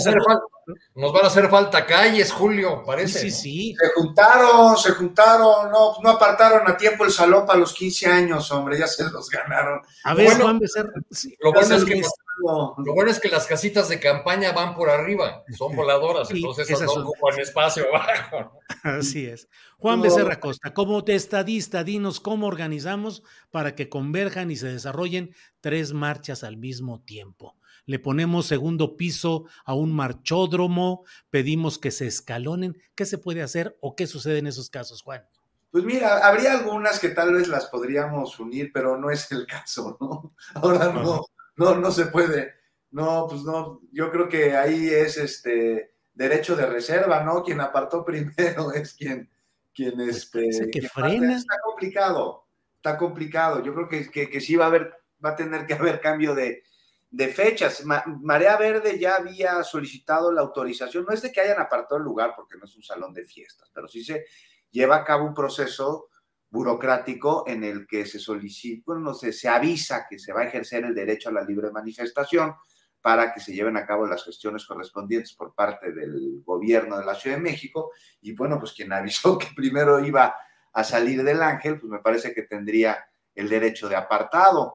nos 0.95 1.13
van, 1.13 1.25
a 1.25 1.27
hacer 1.27 1.51
falta 1.51 1.85
calles, 1.85 2.31
Julio, 2.31 2.85
parece. 2.87 3.19
Sí, 3.19 3.31
sí. 3.33 3.77
Se 3.77 3.89
juntaron, 4.01 4.77
se 4.79 4.93
juntaron, 4.93 5.73
no, 5.73 5.97
no 6.01 6.11
apartaron 6.11 6.71
a 6.71 6.77
tiempo 6.77 7.05
el 7.05 7.11
salón 7.11 7.45
para 7.45 7.59
los 7.59 7.75
15 7.75 8.07
años, 8.07 8.49
hombre, 8.53 8.79
ya 8.79 8.87
se 8.87 9.03
los 9.11 9.29
ganaron. 9.29 9.81
A 10.05 10.15
ver, 10.15 10.41
Juan 10.41 10.61
Becerra. 10.61 10.93
lo, 11.41 11.53
bueno 11.53 11.75
es 11.75 11.85
que, 11.85 12.01
lo 12.45 12.95
bueno 12.95 13.11
es 13.11 13.19
que 13.19 13.29
las 13.29 13.49
casitas 13.49 13.89
de 13.89 13.99
campaña 13.99 14.53
van 14.53 14.77
por 14.77 14.89
arriba, 14.89 15.43
son 15.59 15.75
voladoras, 15.75 16.31
entonces 16.31 16.71
esas 16.71 16.95
no 16.95 17.03
ocupan 17.03 17.41
espacio 17.41 17.87
abajo. 17.89 18.61
Así 18.85 19.27
es. 19.27 19.49
Juan 19.79 20.01
Becerra 20.01 20.39
Costa, 20.39 20.73
como 20.73 21.03
estadista, 21.05 21.83
dinos 21.83 22.21
cómo 22.21 22.47
organizamos 22.47 23.25
para 23.51 23.75
que 23.75 23.89
converjan 23.89 24.53
y 24.53 24.57
se 24.57 24.69
desarrollen 24.69 25.35
tres 25.61 25.93
marchas 25.93 26.45
al 26.45 26.57
mismo 26.57 27.01
tiempo 27.01 27.57
le 27.87 27.99
ponemos 27.99 28.47
segundo 28.47 28.97
piso 28.97 29.47
a 29.65 29.75
un 29.75 29.93
marchódromo, 29.93 31.05
pedimos 31.31 31.79
que 31.79 31.91
se 31.91 32.07
escalonen. 32.07 32.81
¿Qué 32.95 33.07
se 33.07 33.19
puede 33.19 33.43
hacer 33.43 33.77
o 33.81 33.97
qué 33.97 34.07
sucede 34.07 34.39
en 34.39 34.47
esos 34.47 34.71
casos, 34.71 35.03
Juan? 35.03 35.25
Pues 35.71 35.85
mira, 35.85 36.19
habría 36.27 36.53
algunas 36.53 37.01
que 37.01 37.09
tal 37.09 37.33
vez 37.33 37.49
las 37.49 37.67
podríamos 37.67 38.39
unir, 38.39 38.71
pero 38.73 38.99
no 38.99 39.11
es 39.11 39.33
el 39.33 39.47
caso, 39.47 39.97
¿no? 40.01 40.35
Ahora 40.55 40.93
no, 40.93 41.25
no, 41.57 41.77
no 41.77 41.91
se 41.91 42.07
puede. 42.07 42.53
No, 42.91 43.27
pues 43.29 43.43
no, 43.43 43.81
yo 43.91 44.11
creo 44.13 44.29
que 44.29 44.55
ahí 44.55 44.89
es 44.91 45.17
este 45.17 45.95
derecho 46.13 46.57
de 46.57 46.67
reserva, 46.67 47.25
¿no? 47.25 47.43
Quien 47.43 47.61
apartó 47.61 48.05
primero 48.05 48.73
es 48.73 48.93
quien, 48.93 49.31
quien 49.75 49.95
pues 49.97 50.31
este. 50.31 50.71
Que 50.71 50.89
frena. 50.89 51.37
Está 51.37 51.57
complicado, 51.65 52.47
está 52.77 52.99
complicado. 52.99 53.63
Yo 53.65 53.75
creo 53.75 53.89
que, 53.89 54.11
que, 54.11 54.29
que 54.29 54.41
sí 54.43 54.57
va 54.57 54.67
a 54.67 54.69
haber, 54.69 54.93
va 55.25 55.31
a 55.31 55.37
tener 55.37 55.67
que 55.67 55.73
haber 55.73 56.03
cambio 56.03 56.35
de, 56.35 56.65
de 57.13 57.29
fechas. 57.29 57.85
Marea 57.85 58.57
Verde 58.57 58.99
ya 58.99 59.17
había 59.17 59.63
solicitado 59.63 60.33
la 60.33 60.41
autorización, 60.41 61.05
no 61.05 61.13
es 61.13 61.23
de 61.23 61.31
que 61.31 61.43
hayan 61.43 61.61
apartado 61.61 61.99
el 61.99 62.05
lugar 62.05 62.33
porque 62.35 62.57
no 62.59 62.65
es 62.65 62.75
un 62.75 62.83
salón 62.83 63.13
de 63.13 63.25
fiestas, 63.25 63.71
pero 63.73 63.87
sí 63.87 64.03
se 64.03 64.25
lleva 64.71 64.97
a 64.97 65.05
cabo 65.05 65.27
un 65.27 65.35
proceso 65.35 66.09
burocrático 66.49 67.45
en 67.47 67.65
el 67.65 67.87
que 67.87 68.07
se 68.07 68.19
solicita, 68.19 68.83
bueno, 68.87 69.03
no 69.03 69.15
sé, 69.15 69.33
se 69.33 69.49
avisa 69.49 70.07
que 70.09 70.19
se 70.19 70.33
va 70.33 70.41
a 70.41 70.45
ejercer 70.45 70.85
el 70.85 70.95
derecho 70.95 71.29
a 71.29 71.33
la 71.33 71.45
libre 71.45 71.71
manifestación 71.71 72.55
para 73.03 73.33
que 73.33 73.41
se 73.41 73.53
lleven 73.53 73.77
a 73.77 73.87
cabo 73.87 74.07
las 74.07 74.25
gestiones 74.25 74.65
correspondientes 74.65 75.35
por 75.35 75.55
parte 75.55 75.93
del 75.93 76.43
gobierno 76.45 76.99
de 76.99 77.05
la 77.05 77.15
Ciudad 77.15 77.37
de 77.37 77.43
México. 77.43 77.91
Y 78.21 78.33
bueno, 78.35 78.59
pues 78.59 78.73
quien 78.73 78.93
avisó 78.93 79.37
que 79.39 79.49
primero 79.55 80.05
iba 80.05 80.35
a 80.73 80.85
salir 80.85 81.23
del 81.23 81.43
ángel, 81.43 81.79
pues 81.79 81.91
me 81.91 81.99
parece 81.99 82.33
que 82.33 82.43
tendría 82.43 83.05
el 83.35 83.49
derecho 83.49 83.89
de 83.89 83.97
apartado. 83.97 84.75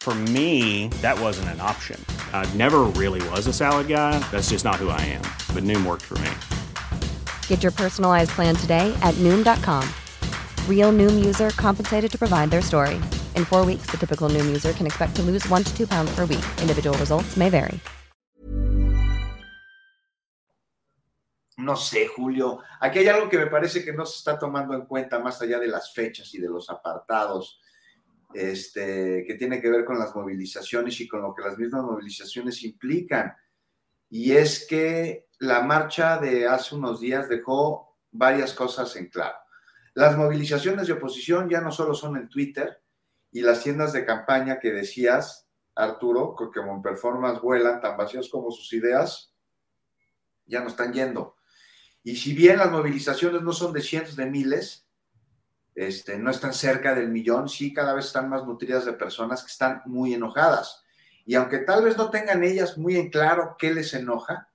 For 0.00 0.14
me, 0.14 0.88
that 1.02 1.20
wasn't 1.20 1.50
an 1.50 1.60
option. 1.60 2.02
I 2.32 2.48
never 2.54 2.84
really 2.96 3.20
was 3.28 3.46
a 3.46 3.52
salad 3.52 3.86
guy. 3.86 4.18
That's 4.30 4.48
just 4.48 4.64
not 4.64 4.76
who 4.76 4.88
I 4.88 5.00
am. 5.02 5.22
But 5.54 5.64
Noom 5.64 5.84
worked 5.84 6.06
for 6.06 6.16
me. 6.24 6.30
Get 7.48 7.62
your 7.62 7.72
personalized 7.72 8.30
plan 8.30 8.56
today 8.56 8.96
at 9.02 9.14
Noom.com. 9.16 9.86
Real 10.68 10.90
Noom 10.90 11.22
user 11.22 11.50
compensated 11.50 12.10
to 12.12 12.18
provide 12.18 12.50
their 12.50 12.62
story. 12.62 12.94
In 13.36 13.44
four 13.44 13.66
weeks, 13.66 13.90
the 13.90 13.98
typical 13.98 14.30
Noom 14.30 14.46
user 14.46 14.72
can 14.72 14.86
expect 14.86 15.16
to 15.16 15.22
lose 15.22 15.46
one 15.50 15.64
to 15.64 15.76
two 15.76 15.86
pounds 15.86 16.10
per 16.14 16.24
week. 16.24 16.44
Individual 16.62 16.96
results 16.96 17.36
may 17.36 17.50
vary. 17.50 17.78
No 21.58 21.76
sé, 21.76 22.08
Julio. 22.08 22.60
Aquí 22.80 23.00
hay 23.00 23.08
algo 23.08 23.28
que 23.28 23.36
me 23.36 23.48
parece 23.48 23.84
que 23.84 23.92
no 23.92 24.06
se 24.06 24.16
está 24.16 24.38
tomando 24.38 24.72
en 24.72 24.86
cuenta 24.86 25.18
más 25.18 25.42
allá 25.42 25.58
de 25.58 25.68
las 25.68 25.92
fechas 25.92 26.32
y 26.34 26.40
de 26.40 26.48
los 26.48 26.70
apartados, 26.70 27.59
este, 28.34 29.24
que 29.26 29.34
tiene 29.34 29.60
que 29.60 29.70
ver 29.70 29.84
con 29.84 29.98
las 29.98 30.14
movilizaciones 30.14 31.00
y 31.00 31.08
con 31.08 31.22
lo 31.22 31.34
que 31.34 31.42
las 31.42 31.58
mismas 31.58 31.82
movilizaciones 31.82 32.62
implican. 32.62 33.34
Y 34.08 34.32
es 34.32 34.66
que 34.66 35.28
la 35.38 35.62
marcha 35.62 36.18
de 36.18 36.46
hace 36.46 36.74
unos 36.74 37.00
días 37.00 37.28
dejó 37.28 37.98
varias 38.10 38.52
cosas 38.52 38.94
en 38.96 39.08
claro. 39.08 39.36
Las 39.94 40.16
movilizaciones 40.16 40.86
de 40.86 40.92
oposición 40.94 41.48
ya 41.48 41.60
no 41.60 41.72
solo 41.72 41.94
son 41.94 42.16
en 42.16 42.28
Twitter 42.28 42.82
y 43.32 43.42
las 43.42 43.62
tiendas 43.62 43.92
de 43.92 44.04
campaña 44.04 44.58
que 44.58 44.72
decías, 44.72 45.48
Arturo, 45.74 46.34
que 46.36 46.60
como 46.60 46.74
en 46.74 46.82
performance 46.82 47.40
vuelan 47.40 47.80
tan 47.80 47.96
vacíos 47.96 48.28
como 48.30 48.50
sus 48.50 48.72
ideas, 48.72 49.34
ya 50.46 50.60
no 50.60 50.68
están 50.68 50.92
yendo. 50.92 51.36
Y 52.02 52.16
si 52.16 52.34
bien 52.34 52.58
las 52.58 52.70
movilizaciones 52.70 53.42
no 53.42 53.52
son 53.52 53.72
de 53.72 53.82
cientos 53.82 54.16
de 54.16 54.26
miles, 54.26 54.86
este, 55.74 56.18
no 56.18 56.30
están 56.30 56.52
cerca 56.52 56.94
del 56.94 57.08
millón, 57.08 57.48
sí 57.48 57.72
cada 57.72 57.94
vez 57.94 58.06
están 58.06 58.28
más 58.28 58.44
nutridas 58.44 58.84
de 58.84 58.92
personas 58.92 59.42
que 59.42 59.50
están 59.50 59.82
muy 59.86 60.14
enojadas. 60.14 60.82
Y 61.24 61.34
aunque 61.34 61.58
tal 61.58 61.84
vez 61.84 61.96
no 61.96 62.10
tengan 62.10 62.42
ellas 62.42 62.76
muy 62.76 62.96
en 62.96 63.10
claro 63.10 63.56
qué 63.58 63.72
les 63.72 63.94
enoja, 63.94 64.48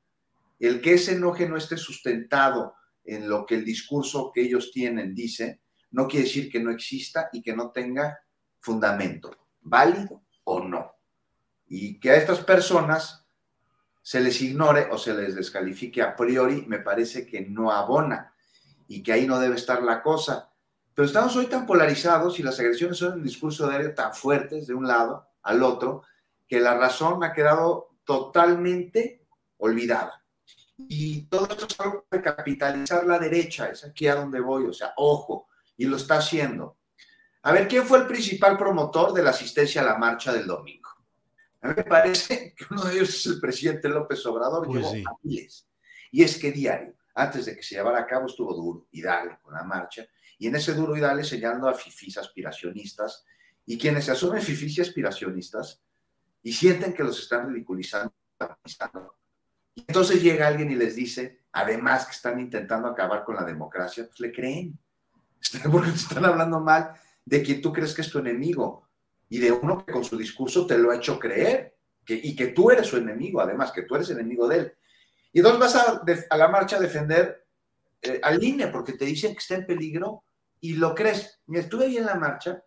el 0.60 0.82
que 0.82 0.94
ese 0.94 1.14
enoje 1.14 1.48
no 1.48 1.58
esté 1.58 1.78
sustentado 1.78 2.76
en 3.04 3.30
lo 3.30 3.46
que 3.46 3.56
el 3.56 3.66
discurso 3.66 4.32
que 4.34 4.42
ellos 4.42 4.72
tienen 4.72 5.14
dice, 5.14 5.62
no 5.92 6.08
quiere 6.08 6.26
decir 6.26 6.52
que 6.52 6.60
no 6.60 6.72
exista 6.72 7.30
y 7.32 7.42
que 7.42 7.56
no 7.56 7.72
tenga 7.72 8.20
fundamento, 8.60 9.32
válido 9.62 10.24
o 10.44 10.60
no. 10.64 10.96
Y 11.68 12.00
que 12.00 12.12
a 12.12 12.16
estas 12.16 12.40
personas 12.40 13.26
se 14.02 14.20
les 14.20 14.42
ignore 14.42 14.88
o 14.92 14.98
se 14.98 15.14
les 15.14 15.36
descalifique 15.36 16.02
a 16.02 16.16
priori, 16.16 16.66
me 16.68 16.80
parece 16.80 17.26
que 17.26 17.42
no 17.42 17.72
abona 17.72 18.34
y 18.88 19.02
que 19.02 19.14
ahí 19.14 19.26
no 19.26 19.40
debe 19.40 19.56
estar 19.56 19.82
la 19.82 20.02
cosa. 20.02 20.52
Pero 20.96 21.06
estamos 21.08 21.36
hoy 21.36 21.48
tan 21.48 21.66
polarizados 21.66 22.40
y 22.40 22.44
las 22.44 22.58
agresiones 22.58 22.98
son 22.98 23.16
el 23.16 23.24
discurso 23.24 23.68
de 23.68 23.90
tan 23.90 24.14
fuertes 24.14 24.66
de 24.66 24.74
un 24.74 24.88
lado 24.88 25.28
al 25.44 25.62
otro, 25.62 26.04
que 26.48 26.62
la 26.62 26.78
razón 26.78 27.22
ha 27.22 27.34
quedado 27.34 27.98
totalmente 28.06 29.28
olvidada. 29.58 30.24
Y 30.78 31.24
todo 31.24 31.48
esto 31.50 31.68
es 31.68 31.80
algo 31.82 32.06
de 32.10 32.22
capitalizar 32.22 33.06
la 33.06 33.20
derecha, 33.20 33.68
es 33.70 33.84
aquí 33.84 34.08
a 34.08 34.16
donde 34.16 34.40
voy, 34.40 34.66
o 34.66 34.74
sea, 34.74 34.94
ojo, 34.96 35.50
y 35.76 35.86
lo 35.86 35.98
está 35.98 36.18
haciendo. 36.18 36.78
A 37.44 37.52
ver, 37.52 37.68
¿quién 37.68 37.86
fue 37.86 38.00
el 38.00 38.08
principal 38.08 38.58
promotor 38.58 39.14
de 39.14 39.22
la 39.22 39.32
asistencia 39.32 39.82
a 39.82 39.86
la 39.86 39.98
marcha 39.98 40.32
del 40.32 40.48
domingo? 40.48 40.90
A 41.62 41.68
mí 41.68 41.74
me 41.76 41.84
parece 41.84 42.54
que 42.56 42.66
uno 42.72 42.86
de 42.86 42.96
ellos 42.96 43.10
es 43.10 43.26
el 43.26 43.42
presidente 43.42 43.90
López 43.90 44.26
Obrador, 44.26 44.66
pues 44.66 44.92
llevó 44.94 45.20
miles. 45.24 45.68
Y 46.12 46.24
es 46.24 46.38
que 46.38 46.52
diario, 46.52 46.94
antes 47.16 47.46
de 47.46 47.56
que 47.56 47.64
se 47.64 47.76
llevara 47.76 48.00
a 48.00 48.08
cabo, 48.08 48.28
estuvo 48.28 48.54
duro 48.54 48.88
y 48.92 49.02
dale 49.02 49.40
con 49.42 49.54
la 49.54 49.64
marcha. 49.64 50.08
Y 50.38 50.48
en 50.48 50.56
ese 50.56 50.74
duro 50.74 50.96
y 50.96 51.00
dale 51.00 51.24
señalando 51.24 51.68
a 51.68 51.74
fifís 51.74 52.18
aspiracionistas. 52.18 53.26
Y 53.66 53.78
quienes 53.78 54.06
se 54.06 54.12
asumen 54.12 54.42
fifís 54.42 54.80
aspiracionistas 54.80 55.82
y 56.44 56.54
sienten 56.54 56.94
que 56.94 57.04
los 57.04 57.20
están 57.20 57.50
ridiculizando, 57.50 58.14
y 59.76 59.84
entonces 59.88 60.24
llega 60.24 60.48
alguien 60.48 60.72
y 60.72 60.76
les 60.76 60.96
dice, 60.96 61.42
además 61.52 62.06
que 62.06 62.12
están 62.12 62.40
intentando 62.40 62.88
acabar 62.88 63.24
con 63.24 63.36
la 63.36 63.44
democracia, 63.44 64.06
pues 64.08 64.20
le 64.22 64.32
creen. 64.32 64.80
Porque 65.72 65.92
te 65.92 65.98
están 65.98 66.26
hablando 66.26 66.60
mal 66.60 66.92
de 67.26 67.44
quien 67.44 67.62
tú 67.62 67.74
crees 67.74 67.94
que 67.94 68.02
es 68.02 68.10
tu 68.10 68.20
enemigo 68.20 68.88
y 69.28 69.40
de 69.40 69.52
uno 69.52 69.86
que 69.86 69.92
con 69.92 70.04
su 70.04 70.18
discurso 70.18 70.66
te 70.66 70.78
lo 70.78 70.92
ha 70.92 70.96
hecho 70.96 71.20
creer 71.20 71.76
que, 72.06 72.14
y 72.14 72.36
que 72.36 72.48
tú 72.48 72.72
eres 72.72 72.88
su 72.88 72.98
enemigo, 72.98 73.42
además, 73.42 73.72
que 73.72 73.82
tú 73.82 73.96
eres 73.96 74.10
enemigo 74.10 74.48
de 74.48 74.58
él. 74.58 74.74
Y 75.34 75.40
entonces 75.40 75.60
vas 75.60 75.76
a, 75.76 76.04
a 76.30 76.38
la 76.38 76.48
marcha 76.48 76.78
a 76.78 76.80
defender 76.80 77.45
eh, 78.06 78.20
al 78.22 78.44
INE 78.44 78.68
porque 78.68 78.94
te 78.94 79.06
dicen 79.06 79.34
que 79.34 79.40
está 79.40 79.56
en 79.56 79.66
peligro 79.66 80.24
y 80.60 80.74
lo 80.74 80.94
crees. 80.96 81.42
Y 81.48 81.58
estuve 81.58 81.86
ahí 81.86 81.98
en 81.98 82.06
la 82.06 82.16
marcha 82.16 82.62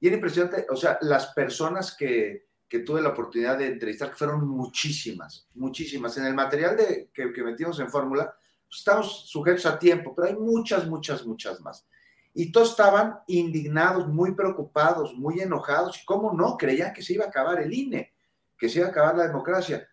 y 0.00 0.06
era 0.06 0.16
impresionante, 0.16 0.66
o 0.70 0.76
sea, 0.76 0.98
las 1.00 1.28
personas 1.28 1.96
que, 1.96 2.46
que 2.68 2.80
tuve 2.80 3.00
la 3.00 3.10
oportunidad 3.10 3.58
de 3.58 3.68
entrevistar, 3.68 4.10
que 4.10 4.16
fueron 4.16 4.46
muchísimas, 4.46 5.48
muchísimas. 5.54 6.16
En 6.18 6.26
el 6.26 6.34
material 6.34 6.76
de, 6.76 7.10
que, 7.12 7.26
metimos 7.42 7.78
en 7.80 7.90
fórmula, 7.90 8.34
pues, 8.68 8.78
estamos 8.78 9.28
sujetos 9.28 9.66
a 9.66 9.78
tiempo, 9.78 10.14
pero 10.14 10.28
hay 10.28 10.34
muchas, 10.34 10.86
muchas, 10.86 11.24
muchas 11.24 11.60
más. 11.60 11.86
Y 12.34 12.52
todos 12.52 12.70
estaban 12.70 13.20
indignados, 13.28 14.08
muy 14.08 14.34
preocupados, 14.34 15.14
muy 15.14 15.40
enojados. 15.40 16.02
Y 16.02 16.04
cómo 16.04 16.32
no, 16.32 16.56
creían 16.56 16.92
que 16.92 17.02
se 17.02 17.14
iba 17.14 17.24
a 17.24 17.28
acabar 17.28 17.60
el 17.62 17.72
INE, 17.72 18.12
que 18.58 18.68
se 18.68 18.80
iba 18.80 18.88
a 18.88 18.90
acabar 18.90 19.16
la 19.16 19.26
democracia. 19.26 19.88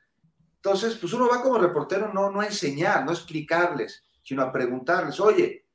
Entonces, 0.55 0.95
pues 0.95 1.13
uno 1.13 1.29
va 1.29 1.41
como 1.41 1.57
reportero 1.57 2.11
no, 2.11 2.31
no 2.31 2.41
a 2.41 2.45
enseñar, 2.45 3.05
no 3.05 3.11
a 3.11 3.13
explicarles, 3.13 4.03
sino 4.23 4.41
a 4.41 4.51
preguntarles, 4.51 5.19
oye, 5.19 5.67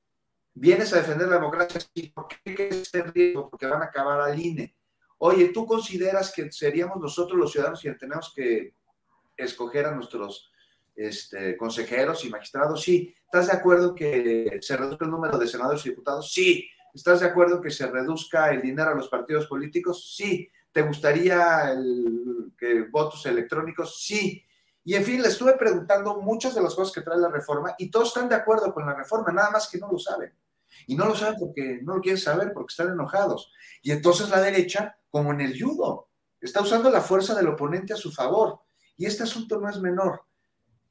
¿vienes 0.55 0.93
a 0.93 0.97
defender 0.97 1.29
la 1.29 1.37
democracia? 1.37 1.81
¿Por 2.13 2.27
qué 2.27 2.69
este 2.71 3.03
riesgo? 3.03 3.51
Porque 3.51 3.67
van 3.67 3.83
a 3.83 3.87
acabar 3.87 4.21
al 4.21 4.39
INE 4.39 4.75
oye, 5.19 5.49
¿tú 5.49 5.67
consideras 5.67 6.33
que 6.33 6.51
seríamos 6.51 7.01
nosotros 7.01 7.39
los 7.39 7.53
ciudadanos 7.53 7.81
quienes 7.81 7.99
tenemos 7.99 8.33
que 8.35 8.75
escoger 9.37 9.87
a 9.87 9.95
nuestros 9.95 10.51
este, 10.95 11.57
consejeros 11.57 12.25
y 12.25 12.31
magistrados? 12.31 12.83
Sí. 12.83 13.15
¿Estás 13.25 13.49
de 13.49 13.53
acuerdo 13.53 13.95
que 13.95 14.59
se 14.63 14.77
reduzca 14.77 15.05
el 15.05 15.11
número 15.11 15.39
de 15.39 15.47
senadores 15.47 15.85
y 15.85 15.91
diputados? 15.91 16.33
Sí. 16.33 16.69
¿Estás 16.95 17.21
de 17.21 17.27
acuerdo 17.27 17.61
que 17.61 17.71
se 17.71 17.87
reduzca 17.87 18.51
el 18.51 18.63
dinero 18.63 18.91
a 18.91 18.95
los 18.95 19.09
partidos 19.09 19.47
políticos? 19.47 20.15
Sí. 20.17 20.49
¿Te 20.73 20.83
gustaría 20.83 21.73
el, 21.73 22.53
que 22.57 22.83
votos 22.91 23.27
electrónicos? 23.27 24.03
Sí. 24.03 24.45
Y 24.89 24.95
en 24.95 25.05
fin, 25.05 25.20
le 25.20 25.28
estuve 25.28 25.53
preguntando 25.53 26.18
muchas 26.22 26.55
de 26.55 26.62
las 26.62 26.74
cosas 26.74 26.95
que 26.95 27.03
trae 27.03 27.18
la 27.18 27.28
reforma 27.28 27.74
y 27.76 27.91
todos 27.91 28.09
están 28.09 28.26
de 28.26 28.36
acuerdo 28.36 28.72
con 28.72 28.86
la 28.86 28.95
reforma, 28.95 29.30
nada 29.30 29.51
más 29.51 29.68
que 29.68 29.76
no 29.76 29.93
lo 29.93 29.99
saben. 29.99 30.32
Y 30.86 30.97
no 30.97 31.05
lo 31.05 31.14
saben 31.14 31.39
porque 31.39 31.80
no 31.82 31.97
lo 31.97 32.01
quieren 32.01 32.18
saber, 32.18 32.55
porque 32.55 32.72
están 32.72 32.95
enojados. 32.95 33.53
Y 33.82 33.91
entonces 33.91 34.30
la 34.30 34.41
derecha 34.41 34.97
como 35.11 35.34
en 35.34 35.43
el 35.43 35.62
judo. 35.62 36.09
Está 36.41 36.62
usando 36.62 36.89
la 36.89 37.03
fuerza 37.03 37.34
del 37.34 37.49
oponente 37.49 37.93
a 37.93 37.99
su 37.99 38.11
favor. 38.11 38.62
Y 38.97 39.05
este 39.05 39.24
asunto 39.24 39.61
no 39.61 39.68
es 39.68 39.78
menor. 39.78 40.22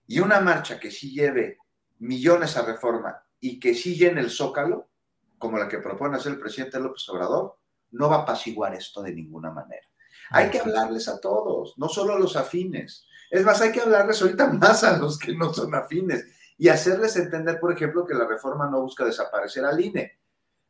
Y 0.06 0.20
una 0.20 0.42
marcha 0.42 0.80
que 0.80 0.92
sí 0.92 1.12
lleve 1.12 1.58
millones 1.98 2.56
a 2.56 2.62
reforma 2.62 3.26
y 3.40 3.60
que 3.60 3.74
sí 3.74 3.96
llene 3.96 4.22
el 4.22 4.30
zócalo, 4.30 4.92
como 5.40 5.58
la 5.58 5.68
que 5.68 5.80
propone 5.80 6.18
hacer 6.18 6.34
el 6.34 6.40
presidente 6.40 6.80
López 6.80 7.10
Obrador, 7.10 7.58
no 7.90 8.10
va 8.12 8.18
a 8.18 8.22
apaciguar 8.22 8.76
esto 8.76 9.02
de 9.02 9.16
ninguna 9.16 9.50
manera. 9.50 9.88
Hay 10.30 10.52
que 10.52 10.60
hablarles 10.60 11.08
a 11.08 11.20
todos, 11.20 11.74
no 11.78 11.90
solo 11.90 12.14
a 12.14 12.20
los 12.20 12.36
afines. 12.36 13.08
Es 13.30 13.44
más, 13.44 13.62
hay 13.62 13.72
que 13.72 13.82
hablarles 13.82 14.22
ahorita 14.22 14.48
más 14.54 14.84
a 14.84 14.98
los 14.98 15.18
que 15.18 15.36
no 15.36 15.54
son 15.54 15.74
afines 15.76 16.26
y 16.58 16.70
hacerles 16.70 17.16
entender, 17.18 17.60
por 17.60 17.72
ejemplo, 17.72 18.06
que 18.06 18.14
la 18.14 18.28
reforma 18.28 18.70
no 18.70 18.82
busca 18.82 19.06
desaparecer 19.06 19.64
al 19.66 19.80
INE, 19.80 20.20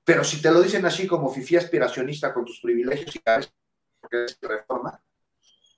pero 0.03 0.23
si 0.23 0.41
te 0.41 0.51
lo 0.51 0.61
dicen 0.61 0.85
así 0.85 1.05
como 1.05 1.29
fifí 1.29 1.55
aspiracionista 1.55 2.33
con 2.33 2.45
tus 2.45 2.59
privilegios 2.61 3.15
y 3.15 3.19
cada 3.19 3.37
vez 3.39 3.53
que 4.09 4.25
es 4.25 4.39
reforma, 4.41 5.01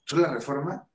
pues 0.07 0.21
la 0.21 0.31
reforma 0.31 0.87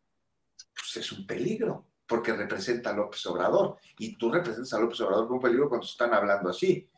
pues 0.73 0.97
es 0.97 1.13
un 1.13 1.27
peligro, 1.27 1.87
porque 2.07 2.33
representa 2.33 2.91
a 2.91 2.93
López 2.93 3.25
Obrador. 3.27 3.79
Y 3.99 4.17
tú 4.17 4.31
representas 4.31 4.73
a 4.75 4.81
López 4.81 5.01
Obrador 5.01 5.27
como 5.27 5.37
un 5.37 5.43
peligro 5.43 5.69
cuando 5.69 5.87
están 5.87 6.13
hablando 6.13 6.51
así. 6.51 6.89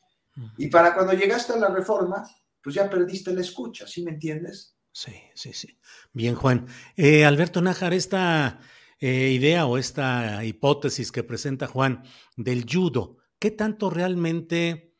Y 0.58 0.68
para 0.68 0.94
cuando 0.94 1.14
llegaste 1.14 1.54
a 1.54 1.56
la 1.56 1.68
reforma, 1.68 2.28
pues 2.62 2.74
ya 2.74 2.90
perdiste 2.90 3.32
la 3.32 3.40
escucha, 3.40 3.86
¿sí 3.86 4.02
me 4.02 4.10
entiendes? 4.10 4.76
Sí, 4.92 5.14
sí, 5.34 5.52
sí. 5.52 5.78
Bien, 6.12 6.34
Juan. 6.34 6.66
Eh, 6.96 7.24
Alberto 7.24 7.62
Nájar, 7.62 7.94
esta 7.94 8.58
eh, 8.98 9.30
idea 9.30 9.66
o 9.66 9.78
esta 9.78 10.44
hipótesis 10.44 11.12
que 11.12 11.22
presenta 11.22 11.66
Juan 11.66 12.02
del 12.36 12.64
judo, 12.70 13.18
¿qué 13.38 13.50
tanto 13.50 13.90
realmente 13.90 14.94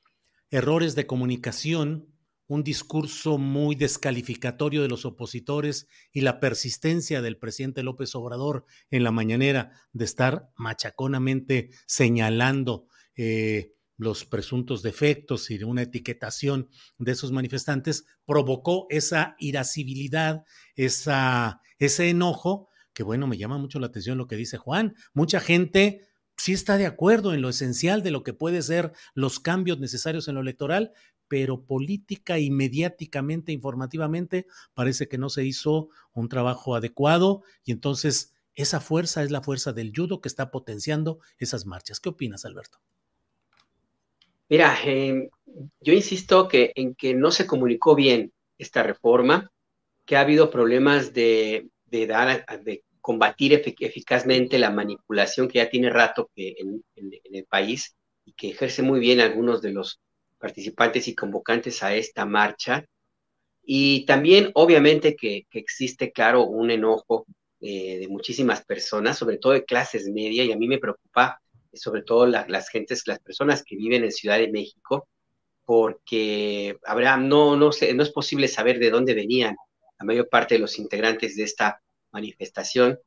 errores 0.51 0.95
de 0.95 1.07
comunicación, 1.07 2.13
un 2.49 2.63
discurso 2.63 3.39
muy 3.39 3.75
descalificatorio 3.75 4.83
de 4.83 4.89
los 4.89 5.05
opositores 5.05 5.89
y 6.13 6.21
la 6.21 6.39
persistencia 6.39 7.21
del 7.21 7.39
presidente 7.39 7.83
López 7.83 8.15
Obrador 8.15 8.65
en 8.91 9.03
la 9.03 9.11
mañanera 9.11 9.73
de 9.93 10.05
estar 10.05 10.51
machaconamente 10.57 11.71
señalando 11.87 12.87
eh, 13.17 13.73
los 13.97 14.25
presuntos 14.25 14.83
defectos 14.83 15.51
y 15.51 15.63
una 15.65 15.83
etiquetación 15.83 16.69
de 16.99 17.13
esos 17.13 17.33
manifestantes 17.33 18.05
provocó 18.27 18.87
esa 18.91 19.37
irascibilidad, 19.39 20.45
esa, 20.75 21.61
ese 21.79 22.11
enojo, 22.11 22.69
que 22.97 23.03
bueno, 23.03 23.27
me 23.27 23.37
llama 23.37 23.59
mucho 23.59 23.79
la 23.79 23.89
atención 23.89 24.17
lo 24.17 24.27
que 24.27 24.37
dice 24.37 24.57
Juan. 24.57 24.97
Mucha 25.13 25.39
gente 25.39 26.09
sí 26.39 26.55
está 26.55 26.79
de 26.79 26.87
acuerdo 26.87 27.35
en 27.35 27.43
lo 27.43 27.51
esencial 27.51 28.03
de 28.03 28.11
lo 28.11 28.23
que 28.23 28.33
puede 28.33 28.63
ser 28.63 28.93
los 29.13 29.39
cambios 29.39 29.79
necesarios 29.79 30.29
en 30.29 30.37
lo 30.37 30.41
electoral, 30.41 30.93
pero 31.29 31.67
política 31.67 32.39
y 32.39 32.51
mediáticamente, 32.51 33.53
informativamente, 33.53 34.47
parece 34.73 35.09
que 35.09 35.19
no 35.19 35.29
se 35.29 35.45
hizo 35.45 35.91
un 36.15 36.31
trabajo 36.31 36.75
adecuado 36.75 37.43
y 37.65 37.73
entonces 37.73 38.35
esa 38.55 38.81
fuerza 38.81 39.23
es 39.23 39.31
la 39.31 39.43
fuerza 39.43 39.75
del 39.75 39.93
judo 39.95 40.23
que 40.23 40.29
está 40.29 40.51
potenciando 40.51 41.19
esas 41.37 41.67
marchas. 41.67 42.01
¿Qué 42.01 42.09
opinas, 42.09 42.47
Alberto? 42.47 42.79
Mira, 44.49 44.75
eh, 44.87 45.29
yo 45.83 45.93
insisto 45.93 46.49
que 46.49 46.73
en 46.75 46.95
que 46.95 47.13
no 47.13 47.31
se 47.31 47.47
comunicó 47.47 47.95
bien 47.95 48.33
esta 48.57 48.83
reforma, 48.83 49.53
que 50.07 50.17
ha 50.17 50.21
habido 50.21 50.51
problemas 50.51 51.13
de, 51.13 51.69
dar, 51.91 52.47
de 52.65 52.86
combatir 53.07 53.53
eficazmente 53.79 54.59
la 54.59 54.73
manipulación 54.73 55.47
que 55.47 55.59
ya 55.59 55.71
tiene 55.71 55.91
rato 55.91 56.29
que 56.35 56.57
en, 56.59 56.83
el 56.97 57.45
país 57.45 57.95
y 58.25 58.33
que 58.33 58.49
ejerce 58.49 58.83
muy 58.83 58.99
bien 58.99 59.21
algunos 59.21 59.63
de 59.63 59.71
los 59.71 60.01
participantes 60.39 61.07
y 61.07 61.15
convocantes 61.15 61.85
a 61.85 61.95
esta 61.95 62.27
marcha. 62.27 62.85
Y 63.63 64.05
también, 64.07 64.51
obviamente, 64.55 65.15
que, 65.15 65.47
existe, 65.53 66.11
claro, 66.11 66.47
un 66.47 66.73
enojo 66.73 67.27
eh, 67.61 67.99
de 68.01 68.09
muchísimas 68.09 68.65
personas, 68.65 69.17
sobre 69.17 69.39
todo 69.39 69.53
de 69.53 69.65
clases 69.65 70.09
media, 70.09 70.43
y 70.43 70.51
a 70.51 70.57
mí 70.57 70.67
me 70.67 70.79
preocupa 70.79 71.41
sobre 71.73 72.03
todo 72.03 72.27
las 72.27 72.69
gentes, 72.71 73.07
las 73.07 73.21
personas 73.21 73.63
que 73.63 73.77
viven 73.77 74.03
en 74.03 74.11
Ciudad 74.11 74.39
de 74.39 74.51
México, 74.51 75.09
porque 75.65 76.77
habrá, 76.85 77.17
no, 77.19 77.55
no, 77.55 77.71
sé, 77.71 77.95
no 77.95 78.03
es 78.03 78.11
posible 78.11 78.49
saber 78.49 78.81
de 78.81 78.91
dónde 78.91 79.15
venían 79.15 79.55
la 79.97 80.05
mayor 80.05 80.29
parte 80.29 80.57
de 80.57 80.61
los 80.61 80.77
integrantes 80.81 81.37
de 81.37 81.45
esta 81.45 81.81
manifestación, 82.13 82.99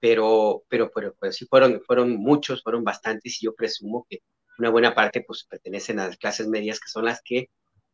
pero, 0.00 0.64
pero, 0.68 0.90
pero, 0.92 1.32
sí 1.32 1.46
fueron, 1.46 1.80
fueron 1.86 2.16
muchos, 2.16 2.62
fueron 2.62 2.84
bastantes, 2.84 3.42
y 3.42 3.46
yo 3.46 3.54
presumo 3.54 4.06
que 4.08 4.20
una 4.58 4.70
buena 4.70 4.94
parte 4.94 5.22
pues 5.26 5.44
pertenecen 5.44 5.98
a 5.98 6.08
las 6.08 6.16
clases 6.16 6.46
medias, 6.46 6.80
que 6.80 6.88
son 6.88 7.06
las 7.06 7.20
que 7.22 7.48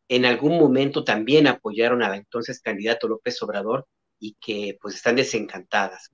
en 0.07 0.25
algún 0.25 0.57
momento 0.59 1.03
también 1.03 1.47
apoyaron 1.47 2.03
al 2.03 2.15
entonces 2.15 2.61
candidato 2.61 3.07
López 3.07 3.41
Obrador 3.41 3.87
y 4.19 4.35
que 4.41 4.77
pues 4.81 4.95
están 4.95 5.15
desencantadas. 5.15 6.11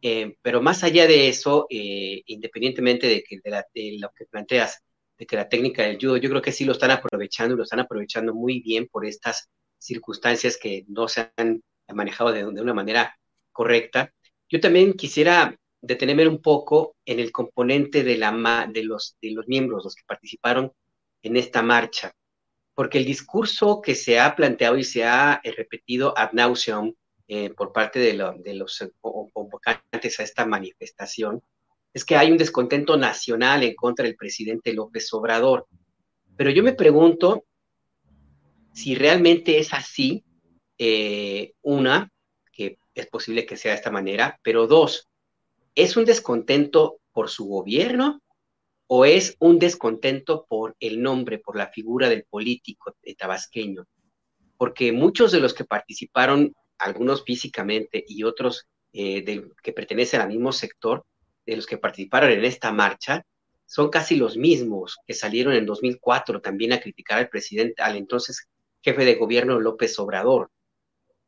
Eh, 0.00 0.36
pero 0.42 0.62
más 0.62 0.84
allá 0.84 1.06
de 1.06 1.28
eso, 1.28 1.66
eh, 1.70 2.22
independientemente 2.26 3.06
de, 3.06 3.24
que, 3.24 3.40
de, 3.42 3.98
lo 3.98 4.10
que 4.16 4.26
planteas, 4.26 4.82
de 5.18 5.26
que 5.26 5.34
la 5.34 5.48
técnica 5.48 5.82
del 5.82 5.96
judo, 5.98 6.16
yo 6.18 6.28
creo 6.28 6.42
que 6.42 6.52
sí 6.52 6.64
lo 6.64 6.72
están 6.72 6.90
aprovechando 6.90 7.54
y 7.54 7.56
lo 7.56 7.64
están 7.64 7.80
aprovechando 7.80 8.34
muy 8.34 8.60
bien 8.60 8.86
por 8.86 9.06
estas 9.06 9.48
circunstancias 9.78 10.56
que 10.56 10.84
no 10.88 11.08
se 11.08 11.32
han 11.36 11.62
manejado 11.92 12.32
de, 12.32 12.44
una 12.44 12.74
manera 12.74 13.16
correcta. 13.54 14.12
Yo 14.50 14.60
también 14.60 14.92
quisiera 14.92 15.56
detenerme 15.80 16.28
un 16.28 16.42
poco 16.42 16.96
en 17.06 17.20
el 17.20 17.32
componente 17.32 18.04
de, 18.04 18.18
la, 18.18 18.68
de, 18.70 18.84
los, 18.84 19.16
de 19.22 19.30
los 19.30 19.48
miembros, 19.48 19.84
los 19.84 19.94
que 19.94 20.04
participaron 20.06 20.72
en 21.22 21.38
esta 21.38 21.62
marcha, 21.62 22.12
porque 22.74 22.98
el 22.98 23.06
discurso 23.06 23.80
que 23.80 23.94
se 23.94 24.20
ha 24.20 24.36
planteado 24.36 24.76
y 24.76 24.84
se 24.84 25.04
ha 25.04 25.40
eh, 25.42 25.52
repetido 25.52 26.12
ad 26.18 26.32
nauseum 26.32 26.92
eh, 27.26 27.48
por 27.50 27.72
parte 27.72 27.98
de, 27.98 28.12
los 28.54 28.82
eh, 28.82 28.90
convocantes 29.00 30.20
a 30.20 30.22
esta 30.22 30.44
manifestación 30.44 31.42
es 31.94 32.04
que 32.04 32.16
hay 32.16 32.30
un 32.30 32.36
descontento 32.36 32.98
nacional 32.98 33.62
en 33.62 33.74
contra 33.74 34.04
del 34.04 34.16
presidente 34.16 34.74
López 34.74 35.10
Obrador. 35.14 35.66
Pero 36.36 36.50
yo 36.50 36.62
me 36.62 36.74
pregunto 36.74 37.46
si 38.74 38.96
realmente 38.96 39.58
es 39.58 39.72
así, 39.72 40.24
eh, 40.76 41.52
una, 41.62 42.10
es 42.94 43.06
posible 43.06 43.46
que 43.46 43.56
sea 43.56 43.72
de 43.72 43.78
esta 43.78 43.90
manera, 43.90 44.38
pero 44.42 44.66
dos, 44.66 45.08
¿es 45.74 45.96
un 45.96 46.04
descontento 46.04 46.98
por 47.12 47.30
su 47.30 47.46
gobierno 47.46 48.20
o 48.86 49.04
es 49.04 49.36
un 49.38 49.58
descontento 49.58 50.46
por 50.48 50.76
el 50.80 51.02
nombre, 51.02 51.38
por 51.38 51.56
la 51.56 51.68
figura 51.68 52.08
del 52.08 52.24
político 52.24 52.96
tabasqueño? 53.18 53.84
Porque 54.56 54.92
muchos 54.92 55.32
de 55.32 55.40
los 55.40 55.54
que 55.54 55.64
participaron 55.64 56.54
algunos 56.78 57.24
físicamente 57.24 58.04
y 58.06 58.24
otros 58.24 58.66
eh, 58.92 59.24
que 59.62 59.72
pertenecen 59.72 60.20
al 60.20 60.28
mismo 60.28 60.52
sector, 60.52 61.04
de 61.46 61.56
los 61.56 61.66
que 61.66 61.78
participaron 61.78 62.30
en 62.30 62.44
esta 62.44 62.72
marcha, 62.72 63.24
son 63.66 63.90
casi 63.90 64.16
los 64.16 64.36
mismos 64.36 64.98
que 65.06 65.14
salieron 65.14 65.54
en 65.54 65.66
2004 65.66 66.40
también 66.40 66.72
a 66.72 66.80
criticar 66.80 67.18
al 67.18 67.28
presidente, 67.28 67.82
al 67.82 67.96
entonces 67.96 68.48
jefe 68.82 69.04
de 69.04 69.14
gobierno 69.14 69.58
López 69.58 69.98
Obrador. 69.98 70.50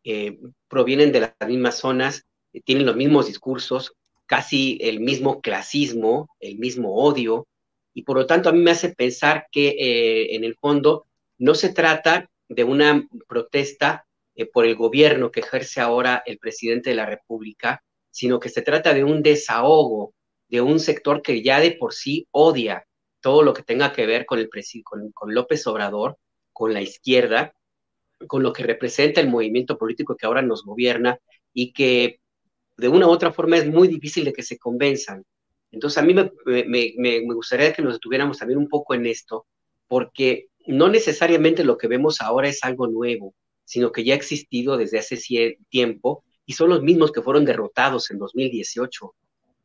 Eh, 0.08 0.38
provienen 0.68 1.10
de 1.10 1.20
las 1.20 1.34
mismas 1.48 1.78
zonas, 1.78 2.26
eh, 2.52 2.60
tienen 2.64 2.86
los 2.86 2.94
mismos 2.94 3.26
discursos, 3.26 3.94
casi 4.24 4.78
el 4.80 5.00
mismo 5.00 5.40
clasismo, 5.40 6.28
el 6.38 6.58
mismo 6.58 6.94
odio, 6.94 7.48
y 7.92 8.02
por 8.02 8.16
lo 8.16 8.24
tanto 8.24 8.48
a 8.48 8.52
mí 8.52 8.60
me 8.60 8.70
hace 8.70 8.94
pensar 8.94 9.46
que 9.50 10.28
en 10.30 10.44
el 10.44 10.54
fondo 10.54 11.06
no 11.38 11.56
se 11.56 11.70
trata 11.70 12.30
de 12.48 12.62
una 12.62 13.04
protesta 13.26 14.06
eh, 14.36 14.46
por 14.46 14.64
el 14.66 14.76
gobierno 14.76 15.30
que 15.30 15.40
ejerce 15.40 15.80
ahora 15.80 16.22
el 16.24 16.38
presidente 16.38 16.90
de 16.90 16.96
la 16.96 17.06
República, 17.06 17.82
sino 18.10 18.38
que 18.38 18.48
se 18.48 18.62
trata 18.62 18.94
de 18.94 19.02
un 19.02 19.22
desahogo 19.22 20.14
de 20.48 20.60
un 20.60 20.78
sector 20.78 21.22
que 21.22 21.42
ya 21.42 21.58
de 21.58 21.72
por 21.72 21.92
sí 21.92 22.28
odia 22.30 22.86
todo 23.20 23.42
lo 23.42 23.52
que 23.52 23.62
tenga 23.62 23.92
que 23.92 24.06
ver 24.06 24.26
con, 24.26 24.38
el 24.38 24.48
con, 24.84 25.10
con 25.10 25.34
López 25.34 25.66
Obrador, 25.66 26.18
con 26.52 26.72
la 26.72 26.80
izquierda, 26.80 27.52
con 28.26 28.42
lo 28.42 28.52
que 28.52 28.62
representa 28.62 29.20
el 29.20 29.28
movimiento 29.28 29.76
político 29.78 30.16
que 30.16 30.26
ahora 30.26 30.42
nos 30.42 30.64
gobierna 30.64 31.18
y 31.52 31.72
que 31.72 32.20
de 32.76 32.88
una 32.88 33.06
u 33.06 33.10
otra 33.10 33.32
forma 33.32 33.56
es 33.56 33.66
muy 33.66 33.88
difícil 33.88 34.24
de 34.24 34.32
que 34.32 34.42
se 34.42 34.58
convenzan. 34.58 35.24
Entonces 35.70 35.98
a 35.98 36.02
mí 36.02 36.14
me, 36.14 36.30
me, 36.66 36.94
me, 36.96 37.20
gustaría 37.34 37.72
que 37.72 37.82
nos 37.82 37.94
detuviéramos 37.94 38.38
también 38.38 38.58
un 38.58 38.68
poco 38.68 38.94
en 38.94 39.06
esto, 39.06 39.46
porque 39.88 40.48
no 40.66 40.88
necesariamente 40.88 41.64
lo 41.64 41.76
que 41.76 41.88
vemos 41.88 42.20
ahora 42.20 42.48
es 42.48 42.62
algo 42.62 42.86
nuevo 42.86 43.34
sino 43.66 43.92
que 43.92 44.04
ya 44.04 44.14
ha 44.14 44.16
existido 44.16 44.78
desde 44.78 44.98
hace 44.98 45.58
tiempo 45.68 46.24
y 46.46 46.54
son 46.54 46.70
los 46.70 46.82
mismos 46.82 47.12
que 47.12 47.20
fueron 47.20 47.44
derrotados 47.44 48.10
en 48.10 48.18
2018. 48.18 49.14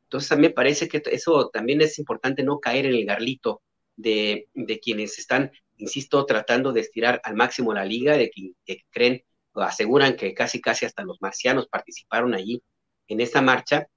Entonces 0.03 0.31
a 0.31 0.35
mí 0.35 0.41
me 0.41 0.49
parece 0.49 0.89
que 0.89 1.01
eso 1.11 1.49
también 1.53 1.81
es 1.81 1.97
importante 1.99 2.43
no 2.43 2.59
caer 2.59 2.87
en 2.87 2.95
el 2.95 3.05
garlito 3.05 3.61
de, 3.95 4.49
quienes 4.81 5.19
están, 5.19 5.51
insisto, 5.81 6.25
tratando 6.25 6.71
de 6.73 6.81
estirar 6.81 7.21
al 7.23 7.35
máximo 7.35 7.73
la 7.73 7.85
liga, 7.85 8.17
de 8.17 8.29
que, 8.29 8.83
creen 8.91 9.23
o 9.53 9.61
aseguran 9.61 10.15
que 10.15 10.33
casi 10.33 10.61
casi 10.61 10.85
hasta 10.85 11.03
los 11.03 11.21
marcianos 11.21 11.67
participaron 11.67 12.33
allí 12.33 12.61
en 13.07 13.19
esta 13.19 13.41
marcha, 13.41 13.87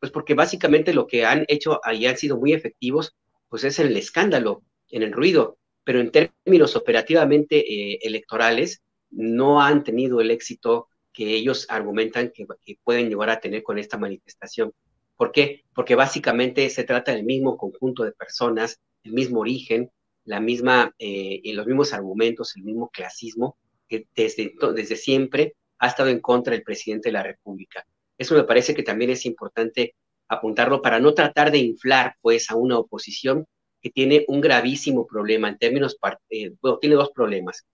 pues 0.00 0.10
porque 0.10 0.34
básicamente 0.34 0.94
lo 0.94 1.06
que 1.06 1.24
han 1.26 1.44
hecho 1.48 1.80
ahí 1.84 2.06
han 2.06 2.16
sido 2.16 2.38
muy 2.38 2.52
efectivos, 2.52 3.14
pues 3.48 3.64
es 3.64 3.78
el 3.78 3.96
escándalo, 3.96 4.62
en 4.88 5.02
el 5.02 5.12
ruido, 5.12 5.58
pero 5.84 6.00
en 6.00 6.10
términos 6.10 6.76
operativamente 6.76 7.58
eh, 7.58 7.98
electorales, 8.02 8.82
no 9.10 9.60
han 9.60 9.84
tenido 9.84 10.20
el 10.20 10.30
éxito 10.30 10.88
que 11.12 11.34
ellos 11.34 11.66
argumentan 11.68 12.32
que, 12.34 12.46
pueden 12.82 13.10
llegar 13.10 13.30
a 13.30 13.40
tener 13.40 13.62
con 13.62 13.78
esta 13.78 13.98
manifestación. 13.98 14.72
¿Por 15.16 15.32
qué? 15.32 15.64
Porque 15.74 15.94
básicamente 15.94 16.68
se 16.70 16.84
trata 16.84 17.12
del 17.12 17.24
mismo 17.24 17.56
conjunto 17.56 18.04
de 18.04 18.12
personas, 18.12 18.80
el 19.04 19.12
mismo 19.12 19.40
origen, 19.40 19.90
la 20.24 20.40
misma, 20.40 20.94
eh, 20.98 21.40
los 21.54 21.66
mismos 21.66 21.92
argumentos, 21.92 22.56
el 22.56 22.64
mismo 22.64 22.90
clasismo 22.90 23.56
que 23.88 24.06
desde, 24.14 24.54
desde 24.74 24.96
siempre 24.96 25.54
ha 25.78 25.88
estado 25.88 26.08
en 26.08 26.20
contra 26.20 26.52
del 26.52 26.62
presidente 26.62 27.08
de 27.08 27.14
la 27.14 27.22
República. 27.22 27.84
Eso 28.16 28.34
me 28.34 28.44
parece 28.44 28.74
que 28.74 28.82
también 28.82 29.10
es 29.10 29.26
importante 29.26 29.94
apuntarlo 30.28 30.80
para 30.80 31.00
no 31.00 31.12
tratar 31.12 31.50
de 31.50 31.58
inflar 31.58 32.16
pues 32.20 32.50
a 32.50 32.56
una 32.56 32.78
oposición 32.78 33.46
que 33.80 33.90
tiene 33.90 34.24
un 34.28 34.40
gravísimo 34.40 35.06
problema 35.06 35.48
en 35.48 35.58
términos, 35.58 35.98
eh, 36.30 36.52
bueno, 36.60 36.78
tiene 36.78 36.94
dos 36.94 37.10
problemas. 37.10 37.66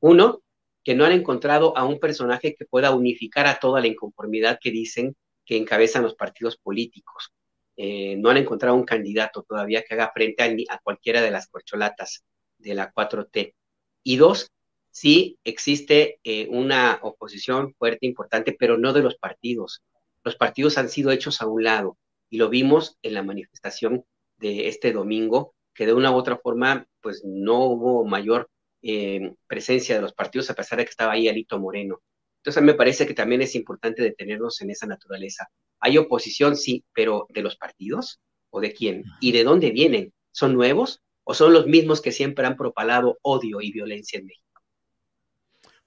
Uno, 0.00 0.42
que 0.84 0.94
no 0.94 1.04
han 1.04 1.12
encontrado 1.12 1.76
a 1.76 1.84
un 1.84 2.00
personaje 2.00 2.54
que 2.54 2.64
pueda 2.64 2.90
unificar 2.90 3.46
a 3.46 3.60
toda 3.60 3.80
la 3.80 3.86
inconformidad 3.86 4.58
que 4.60 4.72
dicen 4.72 5.16
que 5.44 5.56
encabezan 5.56 6.02
los 6.02 6.16
partidos 6.16 6.56
políticos. 6.56 7.32
Eh, 7.84 8.14
no 8.16 8.30
han 8.30 8.36
encontrado 8.36 8.76
un 8.76 8.84
candidato 8.84 9.42
todavía 9.42 9.82
que 9.82 9.94
haga 9.94 10.12
frente 10.14 10.44
a, 10.70 10.78
cualquiera 10.78 11.20
de 11.20 11.32
las 11.32 11.48
corcholatas 11.48 12.24
de 12.56 12.74
la 12.76 12.92
4T. 12.92 13.56
Y 14.04 14.16
dos, 14.18 14.52
sí 14.92 15.36
existe 15.42 16.20
eh, 16.22 16.46
una 16.48 17.00
oposición 17.02 17.74
fuerte, 17.74 18.06
importante, 18.06 18.54
pero 18.56 18.78
no 18.78 18.92
de 18.92 19.02
los 19.02 19.16
partidos. 19.16 19.82
Los 20.22 20.36
partidos 20.36 20.78
han 20.78 20.90
sido 20.90 21.10
hechos 21.10 21.42
a 21.42 21.48
un 21.48 21.64
lado 21.64 21.98
y 22.30 22.36
lo 22.36 22.48
vimos 22.50 22.98
en 23.02 23.14
la 23.14 23.24
manifestación 23.24 24.04
de 24.36 24.68
este 24.68 24.92
domingo, 24.92 25.56
que 25.74 25.84
de 25.86 25.94
una 25.94 26.12
u 26.12 26.14
otra 26.14 26.38
forma, 26.38 26.86
pues 27.00 27.24
no 27.24 27.64
hubo 27.64 28.04
mayor 28.04 28.48
eh, 28.82 29.34
presencia 29.48 29.96
de 29.96 30.02
los 30.02 30.12
partidos, 30.12 30.48
a 30.50 30.54
pesar 30.54 30.78
de 30.78 30.84
que 30.84 30.90
estaba 30.90 31.14
ahí 31.14 31.26
Alito 31.26 31.58
Moreno. 31.58 32.00
Entonces, 32.42 32.62
me 32.62 32.74
parece 32.74 33.06
que 33.06 33.14
también 33.14 33.42
es 33.42 33.54
importante 33.54 34.02
detenernos 34.02 34.60
en 34.60 34.70
esa 34.70 34.86
naturaleza. 34.86 35.48
Hay 35.80 35.96
oposición, 35.98 36.56
sí, 36.56 36.84
pero 36.92 37.26
¿de 37.30 37.42
los 37.42 37.56
partidos? 37.56 38.20
¿O 38.50 38.60
de 38.60 38.72
quién? 38.72 39.04
¿Y 39.20 39.32
de 39.32 39.44
dónde 39.44 39.70
vienen? 39.70 40.12
¿Son 40.32 40.54
nuevos? 40.54 41.02
o 41.24 41.34
son 41.34 41.52
los 41.52 41.66
mismos 41.66 42.00
que 42.00 42.12
siempre 42.12 42.46
han 42.46 42.56
propalado 42.56 43.18
odio 43.22 43.60
y 43.60 43.72
violencia 43.72 44.18
en 44.18 44.26
México. 44.26 44.62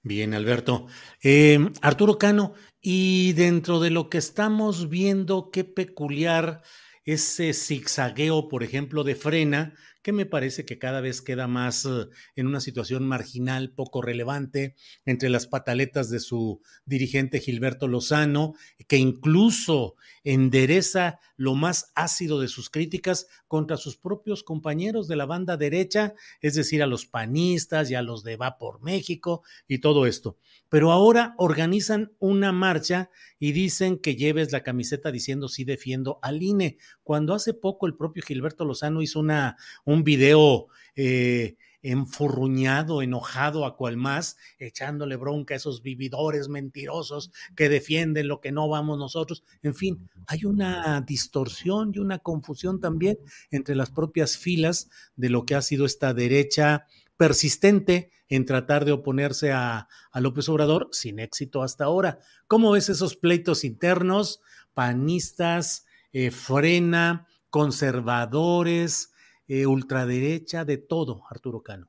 Bien, 0.02 0.34
Alberto. 0.34 0.86
Eh, 1.22 1.58
Arturo 1.82 2.16
Cano, 2.16 2.54
y 2.80 3.32
dentro 3.32 3.80
de 3.80 3.90
lo 3.90 4.08
que 4.08 4.18
estamos 4.18 4.88
viendo, 4.88 5.50
qué 5.50 5.64
peculiar 5.64 6.62
ese 7.04 7.52
zigzagueo, 7.52 8.48
por 8.48 8.62
ejemplo, 8.62 9.04
de 9.04 9.16
frena, 9.16 9.74
que 10.06 10.12
me 10.12 10.24
parece 10.24 10.64
que 10.64 10.78
cada 10.78 11.00
vez 11.00 11.20
queda 11.20 11.48
más 11.48 11.84
eh, 11.84 12.06
en 12.36 12.46
una 12.46 12.60
situación 12.60 13.08
marginal, 13.08 13.72
poco 13.72 14.02
relevante, 14.02 14.76
entre 15.04 15.28
las 15.30 15.48
pataletas 15.48 16.10
de 16.10 16.20
su 16.20 16.62
dirigente 16.84 17.40
Gilberto 17.40 17.88
Lozano, 17.88 18.54
que 18.86 18.98
incluso 18.98 19.96
endereza 20.22 21.18
lo 21.36 21.56
más 21.56 21.90
ácido 21.96 22.40
de 22.40 22.46
sus 22.46 22.70
críticas 22.70 23.26
contra 23.48 23.76
sus 23.76 23.96
propios 23.96 24.44
compañeros 24.44 25.08
de 25.08 25.16
la 25.16 25.26
banda 25.26 25.56
derecha, 25.56 26.14
es 26.40 26.54
decir, 26.54 26.84
a 26.84 26.86
los 26.86 27.06
panistas 27.06 27.90
y 27.90 27.96
a 27.96 28.02
los 28.02 28.22
de 28.22 28.36
Va 28.36 28.58
por 28.58 28.80
México 28.82 29.42
y 29.66 29.78
todo 29.78 30.06
esto. 30.06 30.36
Pero 30.68 30.92
ahora 30.92 31.34
organizan 31.36 32.12
una 32.20 32.52
marcha 32.52 33.10
y 33.38 33.52
dicen 33.52 33.98
que 33.98 34.16
lleves 34.16 34.52
la 34.52 34.62
camiseta 34.62 35.12
diciendo 35.12 35.48
sí 35.48 35.64
defiendo 35.64 36.18
al 36.22 36.42
INE, 36.42 36.78
cuando 37.02 37.34
hace 37.34 37.54
poco 37.54 37.86
el 37.86 37.94
propio 37.94 38.22
Gilberto 38.22 38.64
Lozano 38.64 39.02
hizo 39.02 39.20
una, 39.20 39.56
un 39.84 40.04
video 40.04 40.68
eh, 40.94 41.56
enfurruñado, 41.82 43.00
enojado 43.00 43.64
a 43.64 43.76
cual 43.76 43.96
más, 43.96 44.36
echándole 44.58 45.14
bronca 45.14 45.54
a 45.54 45.58
esos 45.58 45.82
vividores 45.82 46.48
mentirosos 46.48 47.30
que 47.54 47.68
defienden 47.68 48.26
lo 48.26 48.40
que 48.40 48.50
no 48.50 48.68
vamos 48.68 48.98
nosotros. 48.98 49.44
En 49.62 49.74
fin, 49.74 50.08
hay 50.26 50.44
una 50.44 51.00
distorsión 51.02 51.92
y 51.94 52.00
una 52.00 52.18
confusión 52.18 52.80
también 52.80 53.18
entre 53.52 53.76
las 53.76 53.90
propias 53.90 54.36
filas 54.36 54.90
de 55.14 55.30
lo 55.30 55.46
que 55.46 55.54
ha 55.54 55.62
sido 55.62 55.86
esta 55.86 56.12
derecha 56.12 56.86
persistente 57.16 58.10
en 58.28 58.44
tratar 58.44 58.84
de 58.84 58.92
oponerse 58.92 59.52
a, 59.52 59.88
a 60.10 60.20
López 60.20 60.48
Obrador, 60.48 60.88
sin 60.92 61.20
éxito 61.20 61.62
hasta 61.62 61.84
ahora. 61.84 62.18
¿Cómo 62.48 62.72
ves 62.72 62.88
esos 62.88 63.16
pleitos 63.16 63.64
internos, 63.64 64.40
panistas, 64.74 65.86
eh, 66.12 66.30
frena, 66.30 67.26
conservadores, 67.50 69.12
eh, 69.48 69.66
ultraderecha, 69.66 70.64
de 70.64 70.76
todo, 70.76 71.22
Arturo 71.30 71.62
Cano. 71.62 71.88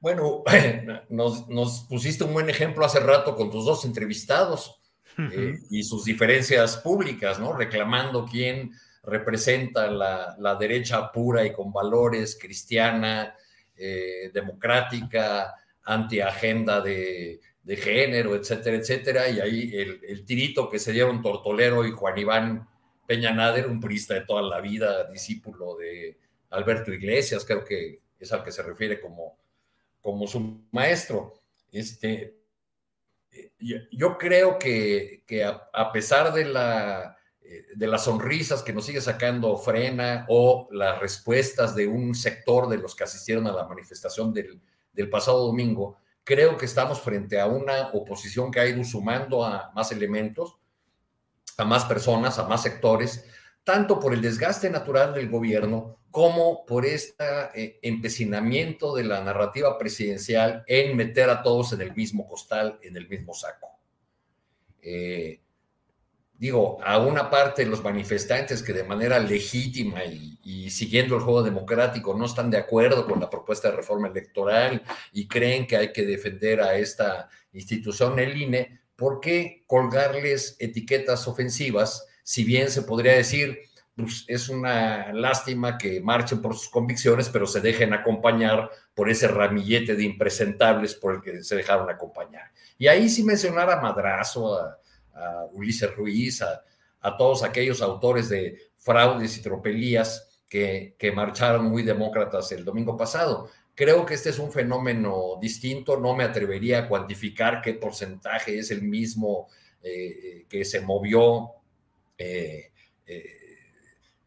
Bueno, 0.00 0.42
nos, 1.10 1.86
pusiste 1.88 2.24
un 2.24 2.32
buen 2.32 2.48
ejemplo 2.48 2.84
hace 2.84 3.00
rato 3.00 3.36
con 3.36 3.50
tus 3.50 3.64
dos 3.64 3.84
entrevistados 3.84 4.80
eh, 5.18 5.58
y 5.70 5.82
sus 5.82 6.04
diferencias 6.04 6.78
públicas, 6.78 7.38
¿no? 7.38 7.52
Reclamando 7.52 8.24
quién 8.24 8.72
representa 9.02 9.90
la, 9.90 10.56
derecha 10.58 11.12
pura 11.12 11.44
y 11.44 11.52
con 11.52 11.72
valores, 11.72 12.38
cristiana, 12.40 13.34
eh, 13.76 14.30
democrática, 14.32 15.54
antiagenda 15.84 16.80
de, 16.80 17.40
de 17.62 17.76
género, 17.76 18.34
etcétera, 18.36 18.76
etcétera. 18.76 19.28
Y 19.28 19.40
ahí 19.40 19.72
el, 19.74 20.24
tirito 20.24 20.70
que 20.70 20.78
se 20.78 20.92
dieron 20.92 21.22
Tortolero 21.22 21.86
y 21.86 21.92
Juan 21.92 22.18
Iván 22.18 22.68
Peña 23.06 23.32
Nader, 23.32 23.66
un 23.66 23.80
purista 23.80 24.14
de 24.14 24.22
toda 24.22 24.42
la 24.42 24.60
vida, 24.60 25.04
discípulo 25.10 25.76
de, 25.76 26.18
Alberto 26.50 26.92
Iglesias, 26.92 27.44
creo 27.44 27.64
que 27.64 28.00
es 28.18 28.32
al 28.32 28.44
que 28.44 28.52
se 28.52 28.62
refiere 28.62 29.00
como, 29.00 29.36
como 30.00 30.26
su 30.26 30.66
maestro. 30.70 31.34
Este, 31.72 32.36
yo 33.90 34.16
creo 34.16 34.58
que, 34.58 35.22
a, 35.72 35.92
pesar 35.92 36.32
de, 36.32 36.44
la, 36.44 37.16
de 37.74 37.86
las 37.86 38.04
sonrisas 38.04 38.62
que 38.62 38.72
nos 38.72 38.86
sigue 38.86 39.00
sacando 39.00 39.56
Frena 39.56 40.26
o 40.28 40.68
las 40.70 40.98
respuestas 41.00 41.74
de 41.74 41.86
un 41.86 42.14
sector 42.14 42.68
de 42.68 42.78
los 42.78 42.94
que 42.94 43.04
asistieron 43.04 43.46
a 43.46 43.52
la 43.52 43.66
manifestación 43.66 44.32
del, 44.32 44.60
del 44.92 45.10
pasado 45.10 45.46
domingo, 45.46 45.98
creo 46.22 46.56
que 46.56 46.66
estamos 46.66 47.00
frente 47.00 47.38
a 47.38 47.46
una 47.46 47.90
oposición 47.92 48.50
que 48.50 48.60
ha 48.60 48.66
ido 48.66 48.82
sumando 48.84 49.44
a 49.44 49.70
más 49.74 49.92
elementos, 49.92 50.56
a 51.58 51.64
más 51.64 51.84
personas, 51.84 52.38
a 52.38 52.48
más 52.48 52.62
sectores, 52.62 53.26
tanto 53.62 54.00
por 54.00 54.14
el 54.14 54.22
desgaste 54.22 54.70
natural 54.70 55.14
del 55.14 55.28
gobierno 55.28 55.98
como 56.10 56.64
por 56.64 56.86
este 56.86 57.24
eh, 57.54 57.78
empecinamiento 57.82 58.94
de 58.94 59.04
la 59.04 59.22
narrativa 59.22 59.76
presidencial 59.78 60.62
en 60.66 60.96
meter 60.96 61.28
a 61.28 61.42
todos 61.42 61.72
en 61.72 61.80
el 61.80 61.94
mismo 61.94 62.28
costal, 62.28 62.78
en 62.82 62.96
el 62.96 63.08
mismo 63.08 63.34
saco. 63.34 63.70
Eh, 64.80 65.40
digo, 66.44 66.78
a 66.84 66.98
una 66.98 67.30
parte 67.30 67.64
de 67.64 67.70
los 67.70 67.82
manifestantes 67.82 68.62
que 68.62 68.74
de 68.74 68.84
manera 68.84 69.18
legítima 69.18 70.04
y, 70.04 70.38
y, 70.44 70.68
siguiendo 70.68 71.16
el 71.16 71.22
juego 71.22 71.42
democrático 71.42 72.12
no 72.12 72.26
están 72.26 72.50
de 72.50 72.58
acuerdo 72.58 73.06
con 73.06 73.18
la 73.18 73.30
propuesta 73.30 73.70
de 73.70 73.76
reforma 73.76 74.08
electoral 74.08 74.82
y 75.14 75.26
creen 75.26 75.66
que 75.66 75.78
hay 75.78 75.90
que 75.90 76.04
defender 76.04 76.60
a 76.60 76.76
esta 76.76 77.30
institución, 77.54 78.18
el 78.18 78.36
INE, 78.36 78.78
¿por 78.94 79.20
qué 79.20 79.64
colgarles 79.66 80.56
etiquetas 80.58 81.26
ofensivas 81.26 82.06
si 82.22 82.44
bien 82.44 82.70
se 82.70 82.82
podría 82.82 83.14
decir 83.14 83.58
pues 83.96 84.24
es 84.26 84.50
una 84.50 85.14
lástima 85.14 85.78
que 85.78 86.00
marchen 86.00 86.42
por 86.42 86.54
sus 86.54 86.68
convicciones, 86.68 87.28
pero 87.28 87.46
se 87.46 87.60
dejen 87.60 87.94
acompañar 87.94 88.68
por 88.92 89.08
ese 89.08 89.28
ramillete 89.28 89.94
de 89.94 90.02
impresentables 90.02 90.94
por 90.94 91.14
el 91.14 91.20
que 91.22 91.42
se 91.44 91.56
dejaron 91.56 91.88
acompañar. 91.88 92.50
Y 92.76 92.88
ahí 92.88 93.08
sí 93.08 93.22
mencionar 93.22 93.70
a 93.70 93.80
Madrazo, 93.80 94.58
a, 94.58 94.78
Ulises 95.52 95.94
Ruiz, 95.94 96.42
a, 96.42 97.16
todos 97.16 97.42
aquellos 97.42 97.82
autores 97.82 98.28
de 98.28 98.58
fraudes 98.76 99.36
y 99.36 99.42
tropelías 99.42 100.42
que, 100.48 100.96
que 100.98 101.12
marcharon 101.12 101.66
muy 101.66 101.82
demócratas 101.82 102.50
el 102.52 102.64
domingo 102.64 102.96
pasado. 102.96 103.50
Creo 103.74 104.06
que 104.06 104.14
este 104.14 104.30
es 104.30 104.38
un 104.38 104.52
fenómeno 104.52 105.36
distinto, 105.40 105.98
no 105.98 106.14
me 106.14 106.24
atrevería 106.24 106.80
a 106.80 106.88
cuantificar 106.88 107.60
qué 107.60 107.74
porcentaje 107.74 108.58
es 108.58 108.70
el 108.70 108.82
mismo 108.82 109.48
eh, 109.82 109.90
eh, 109.90 110.46
que 110.48 110.64
se 110.64 110.80
movió. 110.80 111.50
Eh, 112.16 112.70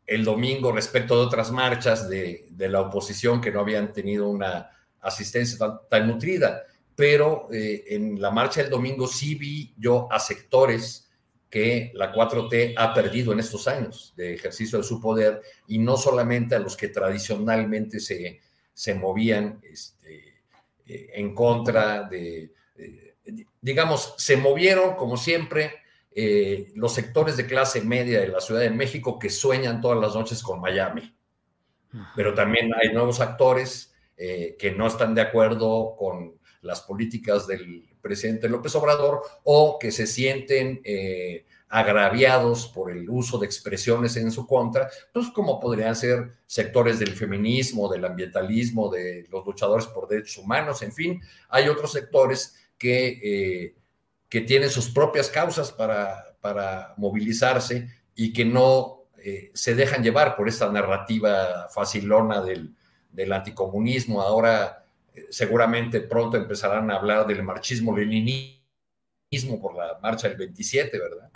el 0.06 0.24
domingo 0.24 0.72
respecto 0.72 1.18
de 1.18 1.26
otras 1.26 1.52
marchas 1.52 2.08
de, 2.08 2.46
la 2.58 2.82
oposición 2.82 3.42
que 3.42 3.52
no 3.52 3.60
habían 3.60 3.92
tenido 3.92 4.30
una 4.30 4.70
asistencia 5.02 5.58
tan, 5.90 6.08
nutrida. 6.08 6.64
Pero 6.98 7.48
eh, 7.54 7.84
en 7.90 8.20
la 8.20 8.32
marcha 8.32 8.60
del 8.60 8.72
domingo 8.72 9.06
sí 9.06 9.36
vi 9.36 9.72
yo 9.78 10.08
a 10.12 10.20
sectores 10.20 11.08
que 11.48 11.92
la 11.94 12.12
4T 12.12 12.74
ha 12.76 12.92
perdido 12.92 13.34
en 13.34 13.40
estos 13.40 13.68
años 13.68 14.16
de 14.18 14.34
ejercicio 14.34 14.80
de 14.80 14.84
su 14.84 15.00
poder 15.00 15.44
y 15.68 15.78
no 15.78 15.96
solamente 15.96 16.56
a 16.56 16.60
los 16.60 16.76
que 16.76 16.88
tradicionalmente 16.88 18.00
se, 18.00 18.42
se 18.74 18.96
movían 18.96 19.62
este, 19.62 20.42
eh, 20.88 21.10
en 21.14 21.36
contra 21.36 22.02
de, 22.02 22.52
eh, 22.76 23.16
digamos, 23.62 24.16
se 24.18 24.36
movieron 24.36 24.96
como 24.96 25.18
siempre 25.18 25.74
los 26.74 26.96
sectores 26.96 27.38
de 27.38 27.46
clase 27.46 27.82
media 27.82 28.20
de 28.22 28.30
la 28.30 28.42
Ciudad 28.42 28.62
de 28.62 28.72
México 28.72 29.20
que 29.20 29.30
sueñan 29.30 29.82
todas 29.82 30.00
las 30.00 30.16
noches 30.16 30.42
con 30.42 30.60
Miami. 30.60 31.16
Pero 32.16 32.34
también 32.34 32.72
hay 32.74 32.92
nuevos 32.92 33.22
actores 33.22 33.94
que 34.18 34.74
no 34.76 34.88
están 34.88 35.14
de 35.14 35.22
acuerdo 35.22 35.96
con 35.96 36.37
las 36.68 36.82
políticas 36.82 37.48
del 37.48 37.84
presidente 38.02 38.50
López 38.50 38.76
Obrador 38.76 39.22
o 39.44 39.80
que 39.80 39.92
se 39.92 40.06
sienten 40.06 40.82
eh, 40.84 41.46
agraviados 41.70 42.68
por 42.68 42.92
el 42.92 43.10
uso 43.10 43.40
de 43.40 43.46
expresiones 43.46 44.16
en 44.18 44.32
su 44.32 44.46
contra, 44.46 44.90
pues 45.12 45.28
como 45.30 45.60
podrían 45.60 45.96
ser 45.96 46.34
sectores 46.46 47.00
del 47.00 47.16
feminismo, 47.16 47.90
del 47.90 48.06
ambientalismo, 48.06 48.90
de 48.90 49.26
los 49.32 49.46
luchadores 49.46 49.88
por 49.88 50.08
derechos 50.08 50.38
humanos, 50.38 50.82
en 50.82 50.94
fin, 50.94 51.22
hay 51.50 51.68
otros 51.68 51.92
sectores 51.92 52.56
que 52.78 53.74
que 54.30 54.42
tienen 54.42 54.70
sus 54.70 54.90
propias 54.90 55.30
causas 55.30 55.72
para, 55.72 56.36
para 56.42 56.94
movilizarse 56.98 57.88
y 58.16 58.34
que 58.34 58.46
no 58.46 59.06
eh, 59.18 59.52
se 59.54 59.76
dejan 59.76 60.04
llevar 60.04 60.36
por 60.36 60.48
esta 60.48 60.72
narrativa 60.72 61.68
facilona 61.70 62.42
del, 62.42 62.76
del 63.12 63.32
anticomunismo. 63.34 64.22
Ahora 64.22 64.86
eh, 64.86 64.87
seguramente 65.30 66.02
pronto 66.02 66.38
empezarán 66.38 66.90
a 66.92 66.96
hablar 66.96 67.28
del 67.28 67.44
marchismo-leninismo 67.44 69.62
por 69.62 69.76
la 69.76 70.00
marcha 70.02 70.30
del 70.30 70.38
27, 70.38 71.00
¿verdad? 71.00 71.32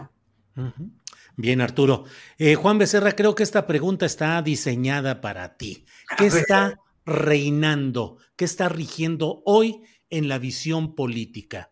Bien, 1.36 1.62
Arturo. 1.62 2.06
Eh, 2.38 2.56
Juan 2.56 2.78
Becerra, 2.78 3.14
creo 3.14 3.36
que 3.36 3.44
esta 3.44 3.68
pregunta 3.68 4.06
está 4.06 4.42
diseñada 4.42 5.22
para 5.22 5.58
ti. 5.58 5.86
¿Qué 6.18 6.28
está 6.28 6.80
reinando? 7.06 8.18
¿Qué 8.36 8.46
está 8.46 8.70
rigiendo 8.70 9.42
hoy 9.46 9.82
en 10.10 10.28
la 10.28 10.40
visión 10.40 10.96
política? 10.96 11.72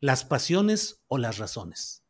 las 0.00 0.24
pasiones 0.24 1.02
o 1.08 1.18
las 1.18 1.38
razones? 1.38 2.04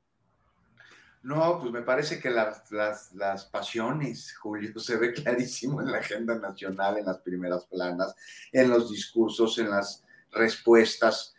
No, 1.22 1.58
pues 1.60 1.72
me 1.72 1.82
parece 1.82 2.20
que 2.20 2.30
las, 2.30 2.70
las, 2.70 3.44
pasiones, 3.46 4.34
Julio, 4.40 4.78
se 4.78 4.96
ve 4.96 5.12
clarísimo 5.12 5.80
en 5.80 5.90
la 5.90 5.98
agenda 5.98 6.38
nacional, 6.38 6.98
en 6.98 7.06
las 7.06 7.18
primeras 7.18 7.66
planas, 7.66 8.14
en 8.52 8.70
los 8.70 8.90
discursos, 8.90 9.58
en 9.58 9.70
las 9.70 10.04
respuestas. 10.32 11.34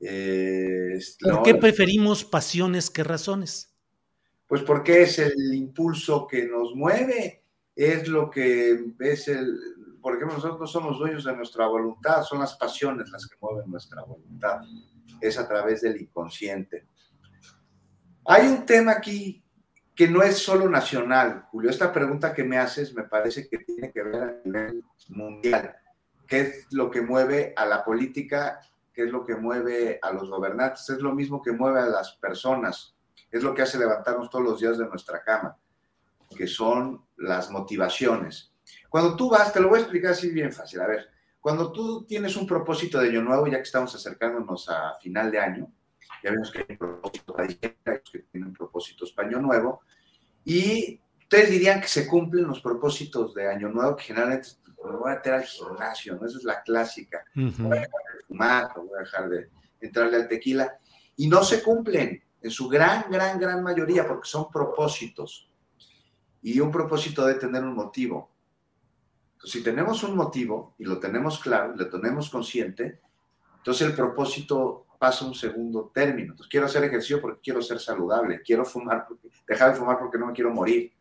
Eh, 0.00 0.98
¿Por 1.20 1.42
qué 1.42 1.54
preferimos 1.54 2.24
pasiones 2.24 2.90
que 2.90 3.04
razones? 3.04 3.70
Pues 4.46 4.62
porque 4.62 5.02
es 5.02 5.18
el 5.18 5.54
impulso 5.54 6.26
que 6.26 6.46
nos 6.46 6.74
mueve, 6.74 7.42
es 7.74 8.06
lo 8.08 8.30
que 8.30 8.92
es 9.00 9.28
el, 9.28 9.58
por 10.04 10.16
ejemplo, 10.16 10.36
nosotros 10.36 10.60
no 10.60 10.66
somos 10.66 10.98
dueños 10.98 11.24
de 11.24 11.34
nuestra 11.34 11.66
voluntad, 11.66 12.22
son 12.22 12.40
las 12.40 12.54
pasiones 12.56 13.08
las 13.10 13.26
que 13.26 13.36
mueven 13.40 13.70
nuestra 13.70 14.02
voluntad. 14.02 14.60
Es 15.18 15.38
a 15.38 15.48
través 15.48 15.80
del 15.80 15.98
inconsciente. 15.98 16.86
Hay 18.26 18.46
un 18.46 18.64
tema 18.64 18.92
aquí 18.92 19.44
que 19.94 20.08
no 20.08 20.22
es 20.22 20.38
solo 20.38 20.68
nacional, 20.68 21.46
Julio. 21.50 21.70
Esta 21.70 21.92
pregunta 21.92 22.32
que 22.32 22.42
me 22.42 22.58
haces 22.58 22.94
me 22.94 23.04
parece 23.04 23.48
que 23.48 23.58
tiene 23.58 23.92
que 23.92 24.02
ver 24.02 24.22
a 24.22 24.34
nivel 24.44 24.84
mundial. 25.08 25.76
¿Qué 26.26 26.40
es 26.40 26.66
lo 26.72 26.90
que 26.90 27.02
mueve 27.02 27.52
a 27.54 27.66
la 27.66 27.84
política? 27.84 28.60
¿Qué 28.92 29.04
es 29.04 29.10
lo 29.10 29.24
que 29.24 29.36
mueve 29.36 29.98
a 30.00 30.10
los 30.12 30.30
gobernantes? 30.30 30.88
Es 30.88 31.00
lo 31.00 31.14
mismo 31.14 31.42
que 31.42 31.52
mueve 31.52 31.80
a 31.80 31.86
las 31.86 32.16
personas. 32.16 32.96
Es 33.30 33.42
lo 33.42 33.54
que 33.54 33.62
hace 33.62 33.78
levantarnos 33.78 34.30
todos 34.30 34.44
los 34.44 34.60
días 34.60 34.78
de 34.78 34.88
nuestra 34.88 35.22
cama, 35.22 35.56
que 36.36 36.46
son 36.46 37.04
las 37.18 37.50
motivaciones. 37.50 38.52
Cuando 38.88 39.16
tú 39.16 39.28
vas, 39.28 39.52
te 39.52 39.60
lo 39.60 39.68
voy 39.68 39.80
a 39.80 39.82
explicar 39.82 40.12
así 40.12 40.30
bien 40.30 40.52
fácil. 40.52 40.80
A 40.80 40.86
ver, 40.86 41.08
cuando 41.40 41.70
tú 41.72 42.06
tienes 42.06 42.36
un 42.36 42.46
propósito 42.46 42.98
de 42.98 43.08
año 43.08 43.22
nuevo, 43.22 43.46
ya 43.46 43.58
que 43.58 43.64
estamos 43.64 43.94
acercándonos 43.94 44.68
a 44.70 44.94
final 44.94 45.30
de 45.30 45.40
año, 45.40 45.70
ya 46.22 46.30
vemos 46.30 46.50
que 46.50 46.64
hay 46.68 46.76
propósitos 46.76 47.36
que 48.12 48.18
tienen 48.30 48.52
propósitos 48.52 49.12
para 49.12 49.28
año 49.28 49.40
nuevo, 49.40 49.82
y 50.44 51.00
ustedes 51.20 51.50
dirían 51.50 51.80
que 51.80 51.88
se 51.88 52.06
cumplen 52.06 52.46
los 52.46 52.60
propósitos 52.60 53.34
de 53.34 53.48
año 53.48 53.68
nuevo, 53.68 53.96
que 53.96 54.04
generalmente 54.04 54.48
me 54.84 54.96
voy 54.96 55.12
a 55.12 55.14
meter 55.16 55.34
al 55.34 55.44
gimnasio, 55.44 56.16
¿no? 56.16 56.26
Esa 56.26 56.38
es 56.38 56.44
la 56.44 56.62
clásica. 56.62 57.24
Voy 57.34 57.78
a 57.78 57.80
dejar 57.80 57.88
de 57.88 58.24
fumar, 58.28 58.68
voy 58.76 58.98
a 58.98 59.00
dejar 59.00 59.28
de 59.30 59.48
entrarle 59.80 60.16
al 60.16 60.28
tequila, 60.28 60.78
y 61.16 61.28
no 61.28 61.42
se 61.42 61.62
cumplen 61.62 62.22
en 62.42 62.50
su 62.50 62.68
gran, 62.68 63.10
gran, 63.10 63.38
gran 63.38 63.62
mayoría, 63.62 64.06
porque 64.06 64.28
son 64.28 64.50
propósitos. 64.50 65.48
Y 66.42 66.60
un 66.60 66.70
propósito 66.70 67.24
debe 67.24 67.40
tener 67.40 67.64
un 67.64 67.74
motivo 67.74 68.34
si 69.44 69.62
tenemos 69.62 70.02
un 70.02 70.16
motivo 70.16 70.74
y 70.78 70.84
lo 70.84 70.98
tenemos 70.98 71.38
claro, 71.38 71.74
lo 71.76 71.88
tenemos 71.88 72.30
consciente, 72.30 73.00
entonces 73.58 73.86
el 73.88 73.94
propósito 73.94 74.83
pasa 75.04 75.26
un 75.26 75.34
segundo 75.34 75.90
término. 75.92 76.32
Entonces 76.32 76.48
quiero 76.50 76.64
hacer 76.64 76.82
ejercicio 76.82 77.20
porque 77.20 77.42
quiero 77.42 77.60
ser 77.60 77.78
saludable, 77.78 78.40
quiero 78.40 78.64
fumar 78.64 79.04
porque, 79.06 79.28
dejar 79.46 79.72
de 79.72 79.78
fumar 79.78 79.98
porque 79.98 80.16
no 80.16 80.28
me 80.28 80.32
quiero 80.32 80.50
morir 80.50 80.94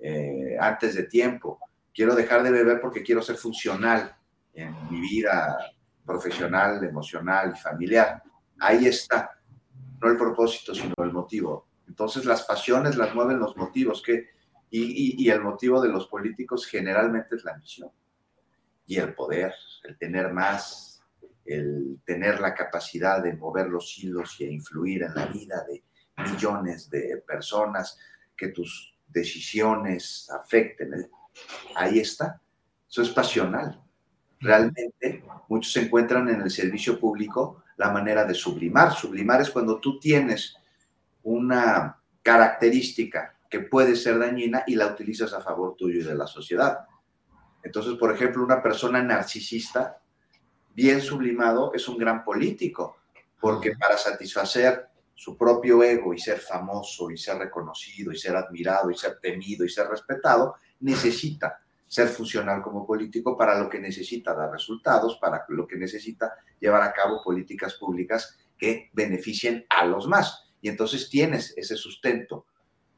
eh, 0.00 0.56
antes 0.58 0.96
de 0.96 1.04
tiempo, 1.04 1.60
quiero 1.94 2.16
dejar 2.16 2.42
de 2.42 2.50
beber 2.50 2.80
porque 2.80 3.04
quiero 3.04 3.22
ser 3.22 3.36
funcional 3.36 4.16
en 4.52 4.74
mi 4.90 5.00
vida 5.00 5.56
profesional, 6.04 6.82
emocional 6.82 7.52
y 7.54 7.60
familiar. 7.60 8.20
Ahí 8.58 8.88
está, 8.88 9.30
no 10.00 10.10
el 10.10 10.16
propósito, 10.16 10.74
sino 10.74 10.94
el 10.98 11.12
motivo. 11.12 11.68
Entonces 11.86 12.24
las 12.24 12.42
pasiones 12.42 12.96
las 12.96 13.14
mueven 13.14 13.38
los 13.38 13.56
motivos, 13.56 14.02
que 14.02 14.26
y, 14.70 15.30
el 15.30 15.40
motivo 15.40 15.80
de 15.80 15.88
los 15.88 16.08
políticos 16.08 16.66
generalmente 16.66 17.36
es 17.36 17.44
la 17.44 17.56
misión 17.56 17.90
y 18.88 18.96
el 18.96 19.14
poder, 19.14 19.54
el 19.84 19.96
tener 19.96 20.32
más, 20.32 20.85
el 21.46 22.00
tener 22.04 22.40
la 22.40 22.54
capacidad 22.54 23.22
de 23.22 23.34
mover 23.34 23.68
los 23.68 23.98
hilos 23.98 24.40
y 24.40 24.44
influir 24.44 25.04
en 25.04 25.14
la 25.14 25.26
vida 25.26 25.64
de 25.68 25.84
millones 26.30 26.88
de 26.90 27.22
personas, 27.26 27.98
que 28.36 28.48
tus 28.48 28.96
decisiones 29.06 30.28
afecten. 30.30 31.10
Ahí 31.74 31.98
está. 31.98 32.40
Eso 32.88 33.02
es 33.02 33.10
pasional. 33.10 33.82
Realmente 34.40 35.24
muchos 35.48 35.76
encuentran 35.76 36.28
en 36.28 36.42
el 36.42 36.50
servicio 36.50 37.00
público 37.00 37.64
la 37.76 37.90
manera 37.90 38.24
de 38.24 38.34
sublimar. 38.34 38.92
Sublimar 38.92 39.40
es 39.40 39.50
cuando 39.50 39.80
tú 39.80 39.98
tienes 39.98 40.56
una 41.22 42.00
característica 42.22 43.38
que 43.48 43.60
puede 43.60 43.96
ser 43.96 44.18
dañina 44.18 44.64
y 44.66 44.74
la 44.74 44.86
utilizas 44.86 45.32
a 45.32 45.40
favor 45.40 45.76
tuyo 45.76 46.00
y 46.00 46.04
de 46.04 46.14
la 46.14 46.26
sociedad. 46.26 46.80
Entonces, 47.62 47.94
por 47.94 48.14
ejemplo, 48.14 48.44
una 48.44 48.62
persona 48.62 49.02
narcisista, 49.02 50.00
bien 50.76 51.00
sublimado, 51.00 51.72
es 51.74 51.88
un 51.88 51.98
gran 51.98 52.22
político, 52.22 52.98
porque 53.40 53.72
para 53.72 53.96
satisfacer 53.96 54.86
su 55.14 55.36
propio 55.36 55.82
ego 55.82 56.12
y 56.12 56.20
ser 56.20 56.38
famoso 56.38 57.10
y 57.10 57.16
ser 57.16 57.38
reconocido 57.38 58.12
y 58.12 58.18
ser 58.18 58.36
admirado 58.36 58.90
y 58.90 58.96
ser 58.96 59.18
temido 59.18 59.64
y 59.64 59.70
ser 59.70 59.88
respetado, 59.88 60.54
necesita 60.80 61.58
ser 61.88 62.08
funcional 62.08 62.62
como 62.62 62.86
político 62.86 63.36
para 63.36 63.58
lo 63.58 63.68
que 63.68 63.80
necesita 63.80 64.34
dar 64.34 64.50
resultados, 64.50 65.16
para 65.16 65.44
lo 65.48 65.66
que 65.66 65.76
necesita 65.76 66.34
llevar 66.60 66.82
a 66.82 66.92
cabo 66.92 67.22
políticas 67.24 67.74
públicas 67.74 68.36
que 68.58 68.90
beneficien 68.92 69.64
a 69.70 69.86
los 69.86 70.06
más. 70.06 70.50
Y 70.60 70.68
entonces 70.68 71.08
tienes 71.08 71.54
ese 71.56 71.76
sustento 71.76 72.46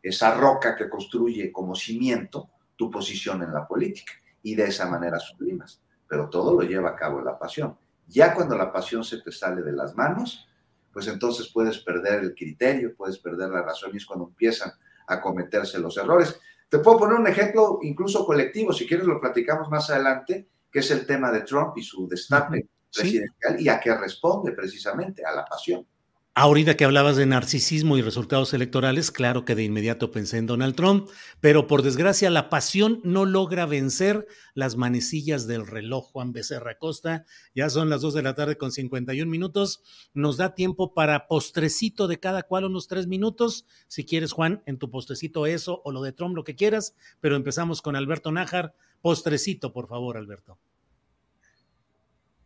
esa 0.02 0.34
roca 0.34 0.76
que 0.76 0.88
construye 0.88 1.52
como 1.52 1.74
cimiento 1.74 2.50
tu 2.76 2.90
posición 2.90 3.42
en 3.42 3.52
la 3.52 3.66
política 3.66 4.12
y 4.42 4.54
de 4.54 4.64
esa 4.64 4.86
manera 4.88 5.18
sublimas. 5.18 5.82
Pero 6.08 6.28
todo 6.28 6.54
lo 6.54 6.66
lleva 6.66 6.90
a 6.90 6.96
cabo 6.96 7.20
la 7.20 7.38
pasión. 7.38 7.76
Ya 8.06 8.34
cuando 8.34 8.56
la 8.56 8.72
pasión 8.72 9.04
se 9.04 9.20
te 9.20 9.30
sale 9.30 9.62
de 9.62 9.72
las 9.72 9.94
manos, 9.94 10.48
pues 10.92 11.06
entonces 11.06 11.50
puedes 11.52 11.78
perder 11.78 12.20
el 12.20 12.34
criterio, 12.34 12.94
puedes 12.96 13.18
perder 13.18 13.50
la 13.50 13.62
razón 13.62 13.90
y 13.92 13.98
es 13.98 14.06
cuando 14.06 14.26
empiezan 14.26 14.72
a 15.06 15.20
cometerse 15.20 15.78
los 15.78 15.96
errores. 15.96 16.40
Te 16.68 16.78
puedo 16.78 16.98
poner 16.98 17.18
un 17.18 17.26
ejemplo 17.26 17.78
incluso 17.82 18.26
colectivo, 18.26 18.72
si 18.72 18.86
quieres 18.86 19.06
lo 19.06 19.20
platicamos 19.20 19.68
más 19.70 19.90
adelante, 19.90 20.48
que 20.70 20.80
es 20.80 20.90
el 20.90 21.06
tema 21.06 21.30
de 21.30 21.42
Trump 21.42 21.76
y 21.76 21.82
su 21.82 22.08
destape 22.08 22.68
presidencial 22.92 23.60
y 23.60 23.68
a 23.68 23.80
qué 23.80 23.94
responde 23.94 24.52
precisamente, 24.52 25.24
a 25.24 25.32
la 25.32 25.44
pasión. 25.44 25.86
Ahorita 26.40 26.76
que 26.76 26.84
hablabas 26.84 27.16
de 27.16 27.26
narcisismo 27.26 27.98
y 27.98 28.00
resultados 28.00 28.54
electorales, 28.54 29.10
claro 29.10 29.44
que 29.44 29.56
de 29.56 29.64
inmediato 29.64 30.12
pensé 30.12 30.38
en 30.38 30.46
Donald 30.46 30.76
Trump, 30.76 31.08
pero 31.40 31.66
por 31.66 31.82
desgracia 31.82 32.30
la 32.30 32.48
pasión 32.48 33.00
no 33.02 33.24
logra 33.24 33.66
vencer 33.66 34.24
las 34.54 34.76
manecillas 34.76 35.48
del 35.48 35.66
reloj. 35.66 36.12
Juan 36.12 36.32
Becerra 36.32 36.78
Costa, 36.78 37.24
ya 37.56 37.68
son 37.70 37.90
las 37.90 38.02
2 38.02 38.14
de 38.14 38.22
la 38.22 38.36
tarde 38.36 38.56
con 38.56 38.70
51 38.70 39.28
minutos. 39.28 39.82
Nos 40.14 40.36
da 40.36 40.54
tiempo 40.54 40.94
para 40.94 41.26
postrecito 41.26 42.06
de 42.06 42.20
cada 42.20 42.44
cual 42.44 42.66
unos 42.66 42.86
tres 42.86 43.08
minutos. 43.08 43.66
Si 43.88 44.04
quieres, 44.04 44.30
Juan, 44.30 44.62
en 44.66 44.78
tu 44.78 44.92
postrecito 44.92 45.44
eso 45.44 45.82
o 45.84 45.90
lo 45.90 46.02
de 46.02 46.12
Trump, 46.12 46.36
lo 46.36 46.44
que 46.44 46.54
quieras, 46.54 46.94
pero 47.18 47.34
empezamos 47.34 47.82
con 47.82 47.96
Alberto 47.96 48.30
Nájar. 48.30 48.76
Postrecito, 49.00 49.72
por 49.72 49.88
favor, 49.88 50.16
Alberto. 50.16 50.56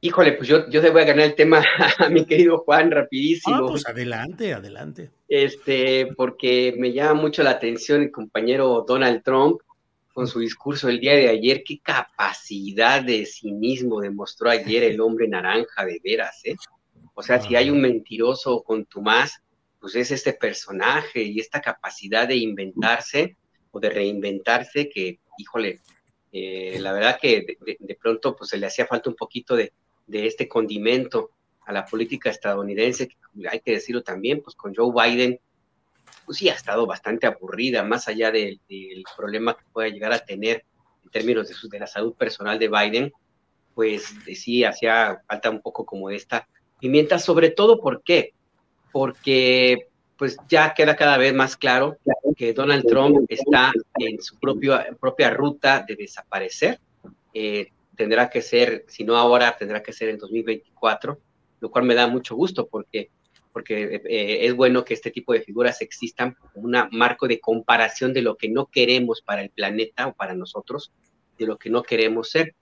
Híjole, 0.05 0.33
pues 0.33 0.49
yo, 0.49 0.69
yo 0.69 0.83
te 0.83 0.91
voy 0.91 1.03
a 1.03 1.05
ganar 1.05 1.27
el 1.27 1.37
tema 1.37 1.65
a 1.99 2.09
mi 2.09 2.25
querido 2.25 2.59
Juan 2.59 2.91
rapidísimo. 2.91 3.55
Ah, 3.55 3.69
pues 3.69 3.87
adelante, 3.87 4.53
adelante. 4.53 5.13
Este, 5.29 6.09
porque 6.17 6.75
me 6.77 6.93
llama 6.93 7.15
mucho 7.15 7.45
la 7.45 7.51
atención 7.51 8.03
el 8.03 8.11
compañero 8.11 8.85
Donald 8.87 9.23
Trump 9.23 9.61
con 10.13 10.27
su 10.27 10.41
discurso 10.41 10.89
el 10.89 10.99
día 10.99 11.15
de 11.15 11.29
ayer. 11.29 11.63
Qué 11.65 11.79
capacidad 11.79 13.01
de 13.01 13.25
cinismo 13.27 14.01
demostró 14.01 14.51
ayer 14.51 14.83
el 14.83 15.01
hombre 15.01 15.29
naranja, 15.29 15.85
de 15.87 16.01
veras, 16.03 16.41
¿eh? 16.43 16.57
O 17.15 17.23
sea, 17.23 17.41
si 17.41 17.55
hay 17.55 17.71
un 17.71 17.81
mentiroso 17.81 18.65
contumaz, 18.65 19.41
pues 19.79 19.95
es 19.95 20.11
este 20.11 20.33
personaje 20.33 21.23
y 21.23 21.39
esta 21.39 21.61
capacidad 21.61 22.27
de 22.27 22.35
inventarse 22.35 23.37
o 23.71 23.79
de 23.79 23.89
reinventarse 23.89 24.89
que, 24.89 25.21
híjole, 25.39 25.81
eh, 26.33 26.79
la 26.81 26.93
verdad 26.93 27.21
que 27.23 27.57
de, 27.61 27.77
de, 27.79 27.95
pronto 27.95 28.35
pues 28.35 28.51
se 28.51 28.57
le 28.57 28.67
hacía 28.67 28.87
falta 28.87 29.11
un 29.11 29.17
poquito 29.17 29.55
de, 29.55 29.73
de 30.07 30.27
este 30.27 30.49
condimento 30.49 31.31
a 31.65 31.73
la 31.73 31.85
política 31.85 32.31
estadounidense, 32.31 33.09
que 33.09 33.17
hay 33.49 33.61
que 33.61 33.73
decirlo 33.73 34.03
también, 34.03 34.43
pues 34.43 34.57
con 34.57 34.75
Joe 34.75 34.93
Biden, 34.93 35.41
pues 36.25 36.39
sí 36.39 36.49
ha 36.49 36.55
estado 36.55 36.87
bastante 36.87 37.27
aburrida, 37.27 37.83
más 37.83 38.09
allá 38.09 38.31
del, 38.31 38.61
problema 39.17 39.57
que 39.57 39.65
pueda 39.73 39.89
llegar 39.89 40.13
a 40.13 40.25
tener 40.25 40.65
en 41.05 41.11
términos 41.11 41.49
de, 41.49 41.55
su, 41.55 41.69
de 41.69 41.81
la 41.81 41.87
salud 41.87 42.15
personal 42.15 42.59
de 42.59 42.69
Biden, 42.69 43.13
pues 43.75 44.15
sí 44.35 44.65
hacía 44.65 45.23
falta 45.27 45.51
un 45.51 45.61
poco 45.61 45.87
como 45.87 46.11
esta 46.11 46.49
pimienta, 46.79 47.19
sobre 47.19 47.51
todo, 47.51 47.81
¿por 47.81 48.03
qué? 48.03 48.35
Porque 48.91 49.89
pues 50.19 50.37
ya 50.49 50.75
queda 50.75 50.95
cada 50.95 51.17
vez 51.17 51.35
más 51.35 51.57
claro 51.57 51.97
que 52.37 52.53
Donald 52.53 52.87
Trump 52.87 53.27
está 53.29 53.73
en 53.99 54.21
su 54.23 54.39
propia, 54.39 54.87
propia 55.01 55.31
ruta 55.31 55.85
de 55.87 55.97
desaparecer. 55.97 56.79
Eh, 57.35 57.73
tendrá 57.97 58.31
que 58.31 58.43
ser, 58.43 58.85
si 58.89 59.05
no 59.05 59.17
ahora, 59.17 59.57
tendrá 59.57 59.83
que 59.83 59.93
ser 59.93 60.09
en 60.09 60.19
2024, 60.19 61.19
lo 61.61 61.71
cual 61.71 61.85
me 61.85 61.95
da 61.95 62.07
mucho 62.07 62.35
gusto 62.35 62.67
porque, 62.69 63.11
porque 63.53 64.03
eh, 64.09 64.47
es 64.47 64.55
bueno 64.55 64.85
que 64.85 64.95
este 64.95 65.11
tipo 65.11 65.33
de 65.33 65.43
figuras 65.43 65.81
existan 65.81 66.35
como 66.35 66.67
un 66.67 66.77
marco 66.93 67.29
de 67.29 67.41
comparación 67.41 68.13
de 68.13 68.23
lo 68.23 68.37
que 68.37 68.49
no 68.49 68.67
queremos 68.67 69.23
para 69.23 69.43
el 69.43 69.51
planeta 69.51 70.09
o 70.09 70.15
para 70.15 70.35
nosotros, 70.35 70.93
de 71.39 71.47
lo 71.47 71.59
que 71.59 71.71
no 71.71 71.83
queremos 71.83 72.31
ser. 72.31 72.55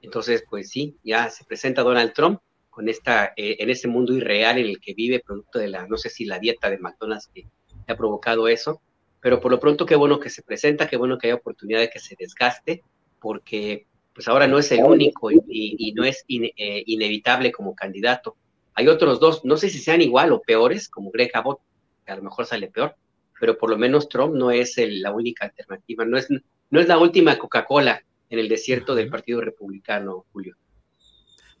Entonces, 0.00 0.44
pues 0.48 0.70
sí, 0.70 0.96
ya 1.02 1.30
se 1.30 1.44
presenta 1.44 1.82
Donald 1.82 2.12
Trump 2.12 2.40
con 2.70 2.88
esta, 2.88 3.32
eh, 3.36 3.56
en 3.58 3.70
ese 3.70 3.88
mundo 3.88 4.12
irreal 4.12 4.58
en 4.58 4.66
el 4.66 4.80
que 4.80 4.94
vive, 4.94 5.20
producto 5.24 5.58
de 5.58 5.68
la, 5.68 5.86
no 5.86 5.96
sé 5.96 6.10
si 6.10 6.26
la 6.26 6.38
dieta 6.38 6.70
de 6.70 6.78
McDonald's 6.78 7.30
que 7.34 7.46
ha 7.88 7.96
provocado 7.96 8.48
eso, 8.48 8.82
pero 9.20 9.40
por 9.40 9.50
lo 9.50 9.58
pronto 9.58 9.86
qué 9.86 9.96
bueno 9.96 10.20
que 10.20 10.30
se 10.30 10.42
presenta, 10.42 10.86
qué 10.86 10.96
bueno 10.96 11.18
que 11.18 11.28
haya 11.28 11.36
oportunidad 11.36 11.80
de 11.80 11.88
que 11.88 11.98
se 11.98 12.14
desgaste, 12.18 12.82
porque 13.18 13.86
pues 14.16 14.28
ahora 14.28 14.46
no 14.46 14.58
es 14.58 14.72
el 14.72 14.82
único 14.82 15.30
y, 15.30 15.92
no 15.94 16.02
es 16.02 16.24
eh, 16.26 16.82
inevitable 16.86 17.52
como 17.52 17.74
candidato. 17.74 18.34
Hay 18.72 18.88
otros 18.88 19.20
dos, 19.20 19.44
no 19.44 19.58
sé 19.58 19.68
si 19.68 19.78
sean 19.78 20.00
igual 20.00 20.32
o 20.32 20.40
peores, 20.40 20.88
como 20.88 21.10
Greg 21.10 21.30
Abbott, 21.34 21.60
que 22.04 22.12
a 22.12 22.16
lo 22.16 22.22
mejor 22.22 22.46
sale 22.46 22.68
peor, 22.68 22.96
pero 23.38 23.58
por 23.58 23.68
lo 23.68 23.76
menos 23.76 24.08
Trump 24.08 24.34
no 24.34 24.50
es 24.50 24.74
la 24.78 25.12
única 25.12 25.44
alternativa, 25.44 26.06
no 26.06 26.16
es, 26.16 26.28
no 26.70 26.80
es 26.80 26.88
la 26.88 26.96
última 26.96 27.36
Coca-Cola 27.36 28.02
en 28.30 28.38
el 28.38 28.48
desierto 28.48 28.94
del 28.94 29.10
Partido 29.10 29.42
Republicano, 29.42 30.24
Julio. 30.32 30.56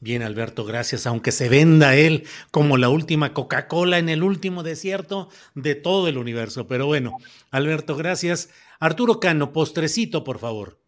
Bien, 0.00 0.22
Alberto, 0.22 0.64
gracias. 0.64 1.06
Aunque 1.06 1.32
se 1.32 1.50
venda 1.50 1.94
él 1.94 2.24
como 2.50 2.78
la 2.78 2.88
última 2.88 3.34
Coca-Cola 3.34 3.98
en 3.98 4.08
el 4.08 4.22
último 4.22 4.62
desierto 4.62 5.28
de 5.54 5.74
todo 5.74 6.08
el 6.08 6.16
universo. 6.16 6.66
Pero 6.66 6.86
bueno, 6.86 7.18
Alberto, 7.50 7.96
gracias. 7.96 8.48
Arturo 8.80 9.20
Cano, 9.20 9.52
postrecito, 9.52 10.24
por 10.24 10.38
favor. 10.38 10.85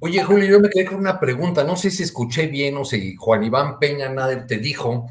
Oye, 0.00 0.22
Julio, 0.22 0.46
yo 0.48 0.60
me 0.60 0.68
quedé 0.68 0.86
con 0.86 0.98
una 0.98 1.18
pregunta. 1.18 1.64
No 1.64 1.76
sé 1.76 1.90
si 1.90 2.02
escuché 2.02 2.46
bien 2.46 2.76
o 2.76 2.84
si 2.84 3.16
Juan 3.16 3.44
Iván 3.44 3.78
Peña 3.78 4.08
Nader 4.08 4.46
te 4.46 4.58
dijo 4.58 5.10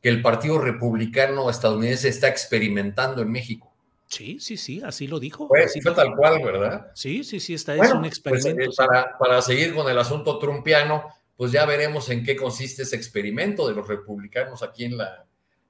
que 0.00 0.08
el 0.08 0.22
Partido 0.22 0.58
Republicano 0.58 1.48
estadounidense 1.48 2.08
está 2.08 2.28
experimentando 2.28 3.22
en 3.22 3.30
México. 3.30 3.72
Sí, 4.12 4.38
sí, 4.40 4.58
sí, 4.58 4.82
así 4.84 5.06
lo 5.06 5.18
dijo. 5.18 5.48
Pues, 5.48 5.72
fue 5.82 5.94
tal 5.94 6.14
cual, 6.14 6.42
¿verdad? 6.42 6.90
Sí, 6.94 7.24
sí, 7.24 7.40
sí, 7.40 7.54
está, 7.54 7.74
es 7.74 7.92
un 7.92 8.00
pues, 8.00 8.12
experimento. 8.12 8.70
Eh, 8.70 8.74
para, 8.76 9.16
para, 9.16 9.40
seguir 9.40 9.74
con 9.74 9.88
el 9.88 9.98
asunto 9.98 10.38
trumpiano, 10.38 11.06
pues 11.34 11.50
ya 11.50 11.64
veremos 11.64 12.10
en 12.10 12.22
qué 12.22 12.36
consiste 12.36 12.82
ese 12.82 12.96
experimento 12.96 13.66
de 13.66 13.74
los 13.74 13.88
republicanos 13.88 14.62
aquí 14.62 14.84
en, 14.84 14.98
la, 14.98 15.24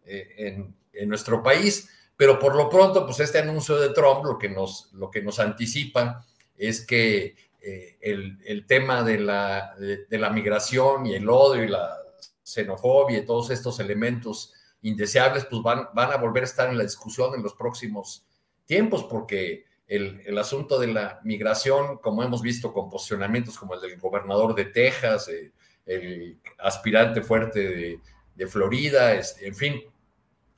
eh, 0.05 0.57
en, 0.93 1.09
nuestro 1.09 1.41
país. 1.41 1.89
Pero 2.17 2.39
por 2.39 2.57
lo 2.57 2.69
pronto, 2.69 3.07
pues 3.07 3.21
este 3.21 3.39
anuncio 3.39 3.77
de 3.79 3.91
Trump 3.91 4.25
lo 4.25 4.39
que 4.39 4.49
nos, 4.49 4.93
lo 4.93 5.09
que 5.09 5.23
nos 5.23 5.39
anticipa 5.39 6.27
es 6.57 6.85
que 6.85 7.37
eh, 7.63 7.99
el, 8.01 8.39
el, 8.45 8.67
tema 8.67 9.03
de 9.03 9.19
la, 9.21 9.75
de 9.79 10.19
la 10.19 10.31
migración 10.31 11.07
y 11.07 11.15
el 11.15 11.29
odio 11.29 11.65
y 11.65 11.69
la 11.69 11.97
xenofobia 12.43 13.19
y 13.19 13.25
todos 13.25 13.51
estos 13.51 13.79
elementos 13.81 14.53
indeseables, 14.83 15.47
pues 15.47 15.63
van, 15.63 15.89
van 15.95 16.13
a 16.13 16.17
volver 16.17 16.43
a 16.43 16.47
estar 16.47 16.69
en 16.69 16.77
la 16.77 16.85
discusión 16.85 17.35
en 17.35 17.43
los 17.43 17.55
próximos 17.55 18.27
tiempos, 18.67 19.05
porque 19.05 19.65
el, 19.87 20.39
asunto 20.39 20.79
de 20.79 20.87
la 20.89 21.21
migración, 21.23 21.99
como 21.99 22.23
hemos 22.23 22.41
visto 22.41 22.73
con 22.73 22.89
posicionamientos 22.89 23.59
como 23.59 23.75
el 23.75 23.81
del 23.81 24.01
gobernador 24.01 24.55
de 24.55 24.67
Texas, 24.67 25.29
eh, 25.29 25.53
el 25.85 26.39
aspirante 26.59 27.21
fuerte 27.23 28.01
de, 28.35 28.47
Florida, 28.47 29.15
este, 29.15 29.47
en 29.47 29.55
fin, 29.55 29.81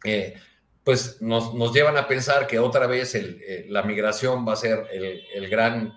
eh, 0.04 0.34
pues 0.82 1.20
nos, 1.20 1.52
llevan 1.74 1.98
a 1.98 2.08
pensar 2.08 2.46
que 2.46 2.58
otra 2.58 2.86
vez 2.86 3.14
eh, 3.14 3.66
la 3.68 3.82
migración 3.82 4.46
va 4.48 4.54
a 4.54 4.56
ser 4.56 4.86
el, 4.90 5.50
gran 5.50 5.92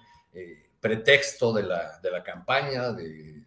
pretexto 0.80 1.54
de 1.54 1.64
la, 1.64 2.00
de 2.00 2.12
la 2.12 2.24
campaña, 2.24 2.92
de, 2.92 3.44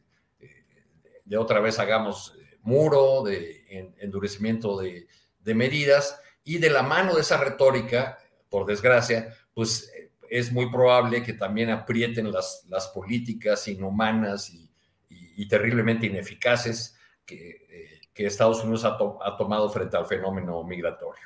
de, 1.24 1.36
otra 1.36 1.60
vez 1.60 1.78
hagamos 1.78 2.34
muro, 2.62 3.22
de 3.22 3.94
endurecimiento 3.98 4.78
de, 4.78 5.06
de 5.40 5.54
medidas, 5.54 6.20
y 6.44 6.58
de 6.58 6.70
la 6.70 6.82
mano 6.82 7.14
de 7.14 7.20
esa 7.20 7.36
retórica, 7.42 8.18
por 8.48 8.66
desgracia, 8.66 9.34
pues 9.54 9.90
eh, 9.96 10.10
es 10.28 10.52
muy 10.52 10.70
probable 10.70 11.22
que 11.22 11.34
también 11.34 11.70
aprieten 11.70 12.30
las, 12.32 12.64
las 12.68 12.88
políticas 12.88 13.66
inhumanas 13.68 14.50
y, 14.50 14.68
terriblemente 15.48 16.04
ineficaces 16.04 16.94
que, 17.24 17.66
eh, 17.70 18.00
que 18.12 18.26
Estados 18.26 18.62
Unidos 18.62 18.84
ha, 18.84 18.98
tomado 19.38 19.70
frente 19.70 19.96
al 19.96 20.04
fenómeno 20.04 20.62
migratorio. 20.64 21.24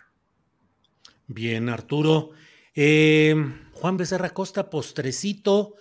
Bien, 1.26 1.68
Arturo. 1.68 2.30
Eh, 2.76 3.34
Juan 3.72 3.96
Becerra 3.96 4.30
Costa, 4.30 4.70
postrecito 4.70 5.74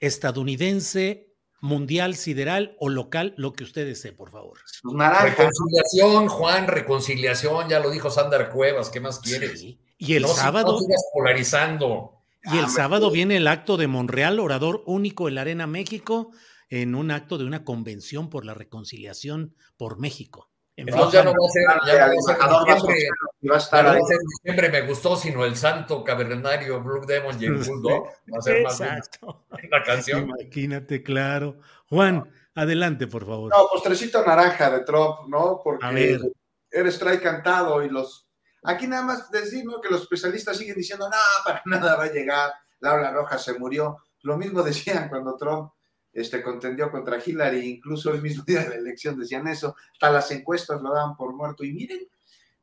estadounidense, 0.00 1.34
mundial, 1.60 2.14
sideral 2.14 2.76
o 2.78 2.88
local, 2.88 3.34
lo 3.38 3.54
que 3.54 3.64
usted 3.64 3.86
desee, 3.86 4.12
por 4.12 4.30
favor. 4.30 4.58
Reconciliación, 5.22 6.28
Juan, 6.28 6.66
reconciliación, 6.68 7.68
ya 7.68 7.80
lo 7.80 7.90
dijo 7.90 8.10
Sander 8.10 8.50
Cuevas, 8.50 8.90
¿qué 8.90 9.00
más 9.00 9.18
quieres? 9.18 9.62
Y 9.96 10.14
el 10.14 10.26
sábado. 10.26 10.78
polarizando. 11.12 12.20
Y 12.42 12.58
el 12.58 12.66
ah, 12.66 12.68
sábado 12.68 13.10
viene 13.10 13.38
el 13.38 13.46
acto 13.46 13.78
de 13.78 13.86
Monreal, 13.86 14.38
orador 14.38 14.82
único 14.86 15.28
en 15.28 15.36
la 15.36 15.40
Arena 15.40 15.66
México, 15.66 16.32
en 16.68 16.94
un 16.94 17.10
acto 17.10 17.38
de 17.38 17.44
una 17.44 17.64
convención 17.64 18.28
por 18.28 18.44
la 18.44 18.52
reconciliación 18.52 19.54
por 19.78 19.98
México. 19.98 20.50
Entonces 20.76 21.12
ya 21.12 21.22
no 21.22 21.30
va 21.30 21.46
a 21.46 21.50
ser, 21.50 21.62
ya 21.86 22.06
no 22.48 22.66
va 22.66 22.74
a 22.74 22.80
ser 22.80 23.08
va 23.48 23.54
a 23.54 23.58
estar 23.58 23.84
no 23.84 23.94
diciembre 23.94 24.68
me 24.70 24.80
gustó, 24.82 25.16
sino 25.16 25.44
el 25.44 25.54
santo 25.54 26.02
cavernario 26.02 26.82
Blue 26.82 27.06
Demon 27.06 27.40
y 27.40 27.44
el 27.44 27.54
Bulldog. 27.54 28.06
Va 28.32 28.38
a 28.38 28.42
ser 28.42 28.62
más 28.62 28.80
Exacto. 28.80 29.44
la 29.70 29.82
canción. 29.84 30.28
Imagínate, 30.28 31.02
claro. 31.02 31.58
Juan, 31.88 32.28
adelante, 32.54 33.06
por 33.06 33.24
favor. 33.24 33.52
No, 33.54 33.68
postrecito 33.68 34.24
naranja 34.24 34.70
de 34.70 34.80
Trump, 34.80 35.28
¿no? 35.28 35.60
Porque 35.62 36.18
eres 36.70 36.98
trae 36.98 37.20
cantado 37.20 37.84
y 37.84 37.88
los 37.88 38.24
Aquí 38.64 38.86
nada 38.86 39.02
más 39.02 39.30
decimos 39.30 39.78
que 39.82 39.90
los 39.90 40.02
especialistas 40.02 40.56
siguen 40.56 40.74
diciendo, 40.74 41.08
no, 41.08 41.16
para 41.44 41.62
nada 41.66 41.96
va 41.96 42.04
a 42.04 42.12
llegar, 42.12 42.50
la 42.80 42.94
ola 42.94 43.12
roja 43.12 43.38
se 43.38 43.58
murió. 43.58 43.98
Lo 44.22 44.38
mismo 44.38 44.62
decían 44.62 45.08
cuando 45.08 45.36
Trump 45.36 45.70
este, 46.14 46.42
contendió 46.42 46.90
contra 46.90 47.20
Hillary, 47.24 47.68
incluso 47.68 48.14
el 48.14 48.22
mismo 48.22 48.44
día 48.46 48.62
de 48.62 48.68
la 48.70 48.74
elección 48.76 49.18
decían 49.18 49.46
eso, 49.48 49.74
hasta 49.92 50.10
las 50.10 50.30
encuestas 50.30 50.80
lo 50.80 50.94
daban 50.94 51.16
por 51.16 51.34
muerto. 51.34 51.64
Y 51.64 51.72
miren, 51.72 52.06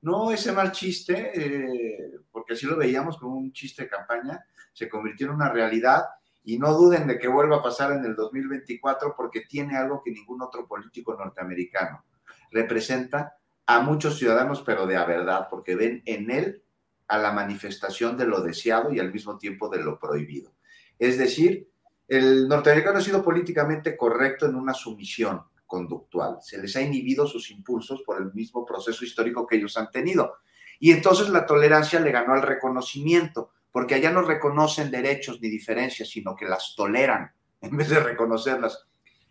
no 0.01 0.31
ese 0.31 0.51
mal 0.51 0.71
chiste, 0.71 1.31
eh, 1.35 2.11
porque 2.31 2.53
así 2.53 2.65
lo 2.65 2.77
veíamos 2.77 3.17
como 3.17 3.35
un 3.35 3.51
chiste 3.51 3.83
de 3.83 3.89
campaña, 3.89 4.43
se 4.73 4.89
convirtió 4.89 5.27
en 5.27 5.33
una 5.33 5.49
realidad 5.49 6.05
y 6.43 6.57
no 6.57 6.73
duden 6.73 7.05
de 7.07 7.19
que 7.19 7.27
vuelva 7.27 7.57
a 7.57 7.63
pasar 7.63 7.91
en 7.91 8.03
el 8.05 8.15
2024 8.15 9.13
porque 9.15 9.41
tiene 9.41 9.77
algo 9.77 10.01
que 10.01 10.11
ningún 10.11 10.41
otro 10.41 10.65
político 10.65 11.15
norteamericano 11.15 12.03
representa 12.51 13.35
a 13.67 13.81
muchos 13.81 14.17
ciudadanos, 14.17 14.63
pero 14.65 14.87
de 14.87 14.95
verdad, 14.95 15.47
porque 15.49 15.75
ven 15.75 16.01
en 16.05 16.31
él 16.31 16.63
a 17.07 17.17
la 17.17 17.31
manifestación 17.31 18.17
de 18.17 18.25
lo 18.25 18.41
deseado 18.41 18.91
y 18.91 18.99
al 18.99 19.11
mismo 19.11 19.37
tiempo 19.37 19.69
de 19.69 19.83
lo 19.83 19.99
prohibido. 19.99 20.53
Es 20.97 21.17
decir, 21.17 21.70
el 22.11 22.49
norteamericano 22.49 22.97
ha 22.97 23.01
sido 23.01 23.23
políticamente 23.23 23.95
correcto 23.95 24.45
en 24.45 24.55
una 24.55 24.73
sumisión 24.73 25.43
conductual. 25.65 26.39
Se 26.41 26.57
les 26.57 26.75
ha 26.75 26.81
inhibido 26.81 27.25
sus 27.25 27.49
impulsos 27.51 28.01
por 28.05 28.21
el 28.21 28.33
mismo 28.33 28.65
proceso 28.65 29.05
histórico 29.05 29.47
que 29.47 29.55
ellos 29.55 29.77
han 29.77 29.89
tenido. 29.89 30.33
Y 30.77 30.91
entonces 30.91 31.29
la 31.29 31.45
tolerancia 31.45 32.01
le 32.01 32.11
ganó 32.11 32.33
al 32.33 32.41
reconocimiento, 32.41 33.51
porque 33.71 33.95
allá 33.95 34.11
no 34.11 34.23
reconocen 34.23 34.91
derechos 34.91 35.39
ni 35.39 35.47
diferencias, 35.47 36.09
sino 36.09 36.35
que 36.35 36.49
las 36.49 36.73
toleran 36.75 37.31
en 37.61 37.77
vez 37.77 37.87
de 37.87 38.01
reconocerlas. 38.01 38.87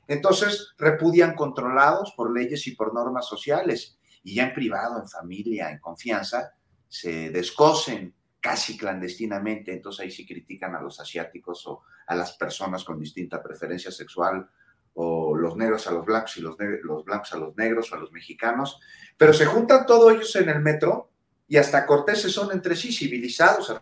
Entonces 0.08 0.72
repudian 0.78 1.34
controlados 1.34 2.14
por 2.16 2.32
leyes 2.32 2.66
y 2.66 2.74
por 2.76 2.94
normas 2.94 3.26
sociales 3.26 3.98
y 4.22 4.36
ya 4.36 4.44
en 4.44 4.54
privado, 4.54 4.98
en 4.98 5.06
familia, 5.06 5.70
en 5.70 5.80
confianza, 5.80 6.54
se 6.88 7.28
descosen 7.28 8.14
casi 8.40 8.78
clandestinamente, 8.78 9.70
entonces 9.72 10.00
ahí 10.00 10.10
sí 10.10 10.26
critican 10.26 10.74
a 10.74 10.80
los 10.80 10.98
asiáticos 10.98 11.66
o 11.66 11.82
a 12.10 12.16
las 12.16 12.32
personas 12.32 12.84
con 12.84 12.98
distinta 12.98 13.42
preferencia 13.42 13.90
sexual, 13.90 14.48
o 14.94 15.36
los 15.36 15.56
negros 15.56 15.86
a 15.86 15.92
los 15.92 16.04
blancos 16.04 16.36
y 16.36 16.40
los, 16.40 16.56
los 16.82 17.04
blancos 17.04 17.32
a 17.32 17.38
los 17.38 17.56
negros 17.56 17.92
o 17.92 17.94
a 17.94 17.98
los 17.98 18.10
mexicanos, 18.10 18.80
pero 19.16 19.32
se 19.32 19.46
juntan 19.46 19.86
todos 19.86 20.12
ellos 20.12 20.34
en 20.36 20.48
el 20.48 20.60
metro 20.60 21.10
y 21.46 21.56
hasta 21.56 21.86
corteses 21.86 22.32
son 22.32 22.52
entre 22.52 22.74
sí 22.74 22.92
civilizados, 22.92 23.72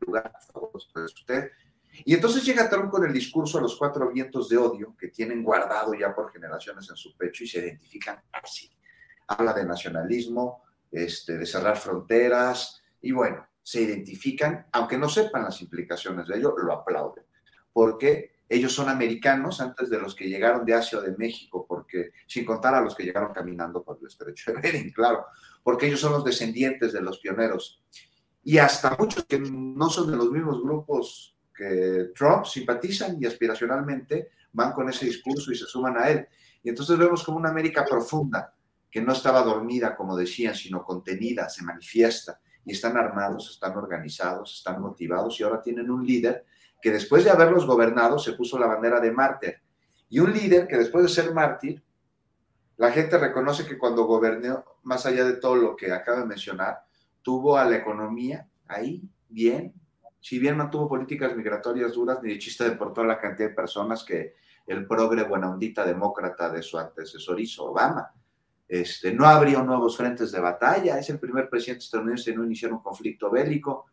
lugar. 0.00 0.32
Y 2.04 2.14
entonces 2.14 2.44
llega 2.44 2.68
Trump 2.68 2.90
con 2.90 3.04
el 3.04 3.12
discurso 3.12 3.58
a 3.58 3.60
los 3.60 3.76
cuatro 3.76 4.10
vientos 4.10 4.48
de 4.48 4.56
odio 4.56 4.96
que 4.98 5.08
tienen 5.08 5.42
guardado 5.42 5.94
ya 5.94 6.14
por 6.14 6.32
generaciones 6.32 6.88
en 6.88 6.96
su 6.96 7.14
pecho 7.16 7.44
y 7.44 7.46
se 7.46 7.60
identifican 7.60 8.20
así 8.32 8.74
habla 9.26 9.52
de 9.52 9.64
nacionalismo, 9.64 10.62
este, 10.90 11.36
de 11.36 11.46
cerrar 11.46 11.76
fronteras, 11.76 12.82
y 13.00 13.12
bueno, 13.12 13.46
se 13.62 13.82
identifican, 13.82 14.66
aunque 14.72 14.98
no 14.98 15.08
sepan 15.08 15.44
las 15.44 15.60
implicaciones 15.62 16.26
de 16.28 16.38
ello, 16.38 16.54
lo 16.56 16.72
aplauden, 16.72 17.23
porque 17.74 18.36
ellos 18.48 18.72
son 18.72 18.88
americanos 18.88 19.60
antes 19.60 19.90
de 19.90 19.98
los 19.98 20.14
que 20.14 20.28
llegaron 20.28 20.64
de 20.64 20.74
Asia 20.74 20.98
o 20.98 21.02
de 21.02 21.16
México, 21.16 21.66
porque 21.68 22.12
sin 22.26 22.44
contar 22.46 22.74
a 22.74 22.80
los 22.80 22.94
que 22.94 23.02
llegaron 23.02 23.34
caminando 23.34 23.82
por 23.82 23.98
el 24.00 24.06
estrecho 24.06 24.52
de 24.52 24.60
Bering, 24.60 24.92
claro, 24.92 25.26
porque 25.62 25.86
ellos 25.86 26.00
son 26.00 26.12
los 26.12 26.24
descendientes 26.24 26.92
de 26.92 27.02
los 27.02 27.18
pioneros. 27.18 27.82
Y 28.44 28.58
hasta 28.58 28.96
muchos 28.96 29.24
que 29.24 29.40
no 29.40 29.90
son 29.90 30.10
de 30.10 30.16
los 30.16 30.30
mismos 30.30 30.62
grupos 30.62 31.36
que 31.54 32.10
Trump 32.14 32.44
simpatizan 32.44 33.16
y 33.20 33.26
aspiracionalmente 33.26 34.30
van 34.52 34.72
con 34.72 34.88
ese 34.88 35.06
discurso 35.06 35.50
y 35.50 35.56
se 35.56 35.66
suman 35.66 35.96
a 35.98 36.08
él. 36.10 36.28
Y 36.62 36.68
entonces 36.68 36.96
vemos 36.96 37.24
como 37.24 37.38
una 37.38 37.50
América 37.50 37.84
profunda, 37.84 38.54
que 38.90 39.00
no 39.00 39.12
estaba 39.12 39.42
dormida, 39.42 39.96
como 39.96 40.16
decían, 40.16 40.54
sino 40.54 40.84
contenida, 40.84 41.48
se 41.48 41.64
manifiesta, 41.64 42.40
y 42.64 42.72
están 42.72 42.96
armados, 42.96 43.50
están 43.50 43.76
organizados, 43.76 44.54
están 44.58 44.80
motivados, 44.80 45.38
y 45.40 45.42
ahora 45.42 45.60
tienen 45.60 45.90
un 45.90 46.06
líder 46.06 46.46
que 46.84 46.92
después 46.92 47.24
de 47.24 47.30
haberlos 47.30 47.64
gobernado 47.64 48.18
se 48.18 48.34
puso 48.34 48.58
la 48.58 48.66
bandera 48.66 49.00
de 49.00 49.10
mártir, 49.10 49.54
y 50.10 50.18
un 50.18 50.34
líder 50.34 50.68
que 50.68 50.76
después 50.76 51.02
de 51.02 51.08
ser 51.08 51.32
mártir, 51.32 51.82
la 52.76 52.92
gente 52.92 53.16
reconoce 53.16 53.66
que 53.66 53.78
cuando 53.78 54.04
gobernó, 54.04 54.62
más 54.82 55.06
allá 55.06 55.24
de 55.24 55.36
todo 55.36 55.56
lo 55.56 55.76
que 55.76 55.90
acabo 55.90 56.20
de 56.20 56.26
mencionar, 56.26 56.84
tuvo 57.22 57.56
a 57.56 57.64
la 57.64 57.76
economía 57.76 58.46
ahí 58.68 59.02
bien, 59.30 59.72
si 60.20 60.38
bien 60.38 60.58
mantuvo 60.58 60.86
políticas 60.86 61.34
migratorias 61.34 61.94
duras, 61.94 62.22
ni 62.22 62.34
de 62.34 62.38
chiste 62.38 62.64
deportó 62.64 63.02
la 63.02 63.18
cantidad 63.18 63.48
de 63.48 63.54
personas 63.54 64.04
que 64.04 64.34
el 64.66 64.86
progre 64.86 65.22
buena 65.22 65.48
ondita 65.48 65.86
demócrata 65.86 66.50
de 66.50 66.60
su 66.60 66.78
antecesor 66.78 67.40
hizo, 67.40 67.64
Obama. 67.64 68.12
Este, 68.68 69.14
no 69.14 69.24
abrió 69.24 69.62
nuevos 69.62 69.96
frentes 69.96 70.32
de 70.32 70.40
batalla, 70.40 70.98
es 70.98 71.08
el 71.08 71.18
primer 71.18 71.48
presidente 71.48 71.84
estadounidense 71.84 72.32
en 72.32 72.36
no 72.36 72.44
iniciar 72.44 72.74
un 72.74 72.80
conflicto 72.80 73.30
bélico. 73.30 73.86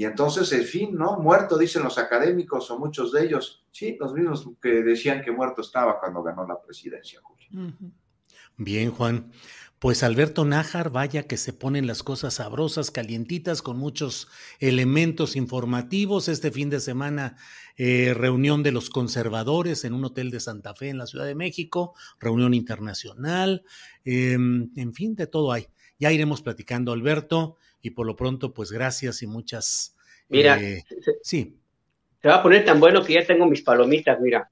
Y 0.00 0.06
entonces, 0.06 0.50
en 0.52 0.64
fin, 0.64 0.94
¿no? 0.94 1.18
Muerto, 1.18 1.58
dicen 1.58 1.82
los 1.82 1.98
académicos 1.98 2.70
o 2.70 2.78
muchos 2.78 3.12
de 3.12 3.22
ellos. 3.22 3.66
Sí, 3.70 3.98
los 4.00 4.14
mismos 4.14 4.48
que 4.58 4.82
decían 4.82 5.20
que 5.20 5.30
muerto 5.30 5.60
estaba 5.60 6.00
cuando 6.00 6.22
ganó 6.22 6.46
la 6.46 6.58
presidencia, 6.58 7.20
Julio. 7.22 7.74
Bien, 8.56 8.90
Juan. 8.92 9.30
Pues 9.78 10.02
Alberto 10.02 10.46
Nájar, 10.46 10.88
vaya 10.88 11.24
que 11.24 11.36
se 11.36 11.52
ponen 11.52 11.86
las 11.86 12.02
cosas 12.02 12.32
sabrosas, 12.32 12.90
calientitas, 12.90 13.60
con 13.60 13.76
muchos 13.76 14.28
elementos 14.58 15.36
informativos. 15.36 16.28
Este 16.28 16.50
fin 16.50 16.70
de 16.70 16.80
semana, 16.80 17.36
eh, 17.76 18.14
reunión 18.14 18.62
de 18.62 18.72
los 18.72 18.88
conservadores 18.88 19.84
en 19.84 19.92
un 19.92 20.06
hotel 20.06 20.30
de 20.30 20.40
Santa 20.40 20.74
Fe 20.74 20.88
en 20.88 20.96
la 20.96 21.06
Ciudad 21.06 21.26
de 21.26 21.34
México, 21.34 21.92
reunión 22.18 22.54
internacional, 22.54 23.64
em, 24.06 24.70
en 24.76 24.94
fin, 24.94 25.14
de 25.14 25.26
todo 25.26 25.52
hay. 25.52 25.66
Ya 25.98 26.10
iremos 26.10 26.40
platicando, 26.40 26.92
Alberto, 26.92 27.58
y 27.82 27.90
por 27.90 28.06
lo 28.06 28.16
pronto, 28.16 28.52
pues 28.52 28.72
gracias 28.72 29.22
y 29.22 29.26
muchas. 29.26 29.96
Mira, 30.28 30.60
eh, 30.60 30.84
sí. 31.22 31.56
Se 32.22 32.28
va 32.28 32.36
a 32.36 32.42
poner 32.42 32.64
tan 32.64 32.78
bueno 32.80 33.02
que 33.04 33.14
ya 33.14 33.26
tengo 33.26 33.46
mis 33.46 33.62
palomitas, 33.62 34.20
mira. 34.20 34.48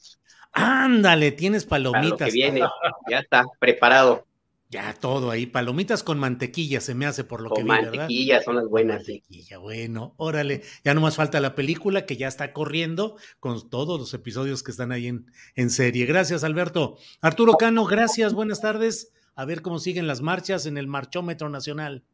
Ándale, 0.53 1.33
tienes 1.33 1.67
palomitas. 1.67 2.11
Para 2.11 2.11
lo 2.11 2.27
que 2.27 2.33
viene, 2.33 2.63
ya 3.11 3.19
está 3.19 3.45
preparado. 3.59 4.27
Ya 4.71 4.93
todo 4.93 5.31
ahí, 5.31 5.47
palomitas 5.47 6.03
con 6.03 6.19
mantequilla 6.19 6.83
se 6.83 6.95
me 6.95 7.07
hace 7.07 7.25
por 7.25 7.41
lo 7.41 7.49
Con 7.49 7.57
que 7.57 7.63
vi, 7.63 7.69
¿verdad? 7.71 7.93
mantequilla, 7.93 8.43
son 8.43 8.57
las 8.57 8.67
buenas, 8.67 9.05
sí. 9.05 9.13
Mantequilla, 9.13 9.59
bueno, 9.59 10.15
órale. 10.19 10.63
Ya 10.85 10.93
nomás 10.93 11.17
falta 11.17 11.41
la 11.41 11.55
película 11.55 12.05
que 12.05 12.19
ya 12.19 12.29
está 12.29 12.53
corriendo 12.53 13.17
con 13.41 13.71
todos 13.71 13.99
los 13.99 14.13
episodios 14.13 14.63
que 14.63 14.71
están 14.71 14.93
ahí 14.93 15.07
en, 15.07 15.25
en 15.55 15.71
serie. 15.71 16.05
Gracias, 16.05 16.45
Alberto. 16.45 16.99
Arturo 17.23 17.55
Cano, 17.55 17.87
gracias, 17.87 18.35
buenas 18.35 18.61
tardes. 18.61 19.11
A 19.35 19.47
ver 19.47 19.63
cómo 19.63 19.79
siguen 19.79 20.07
las 20.07 20.21
marchas 20.21 20.67
en 20.67 20.77
el 20.77 20.87
Marchómetro 20.87 21.49
Nacional. 21.49 22.05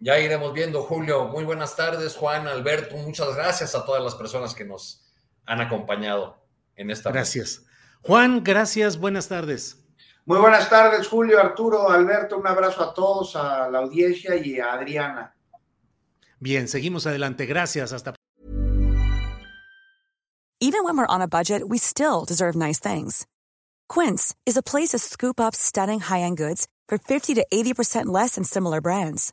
Ya 0.00 0.18
iremos 0.18 0.54
viendo, 0.54 0.82
Julio. 0.82 1.26
Muy 1.26 1.44
buenas 1.44 1.76
tardes, 1.76 2.16
Juan, 2.16 2.48
Alberto. 2.48 2.96
Muchas 2.96 3.36
gracias 3.36 3.74
a 3.74 3.84
todas 3.84 4.02
las 4.02 4.14
personas 4.14 4.54
que 4.54 4.64
nos 4.64 5.06
han 5.44 5.60
acompañado 5.60 6.42
en 6.74 6.90
esta. 6.90 7.12
Gracias. 7.12 7.66
Juan, 8.00 8.42
gracias, 8.42 8.98
buenas 8.98 9.28
tardes. 9.28 9.76
Muy 10.24 10.38
buenas 10.38 10.70
tardes, 10.70 11.06
Julio, 11.06 11.38
Arturo, 11.38 11.90
Alberto. 11.90 12.38
Un 12.38 12.46
abrazo 12.46 12.82
a 12.82 12.94
todos, 12.94 13.36
a 13.36 13.68
la 13.68 13.80
audiencia 13.80 14.36
y 14.36 14.58
a 14.58 14.72
Adriana. 14.72 15.34
Bien, 16.38 16.66
seguimos 16.66 17.06
adelante. 17.06 17.44
Gracias, 17.44 17.92
hasta 17.92 18.14
Even 20.62 20.84
when 20.84 20.96
we're 20.96 21.06
on 21.06 21.22
a 21.22 21.28
budget, 21.28 21.68
we 21.68 21.78
still 21.78 22.24
deserve 22.26 22.54
nice 22.54 22.78
things. 22.78 23.26
Quince 23.88 24.34
is 24.46 24.56
a 24.56 24.62
place 24.62 24.90
to 24.90 24.98
scoop 24.98 25.40
up 25.40 25.54
stunning 25.54 26.00
high-end 26.00 26.36
goods 26.36 26.68
for 26.88 26.98
50 26.98 27.34
to 27.34 27.46
80% 27.52 28.06
less 28.06 28.34
than 28.34 28.44
similar 28.44 28.80
brands. 28.80 29.32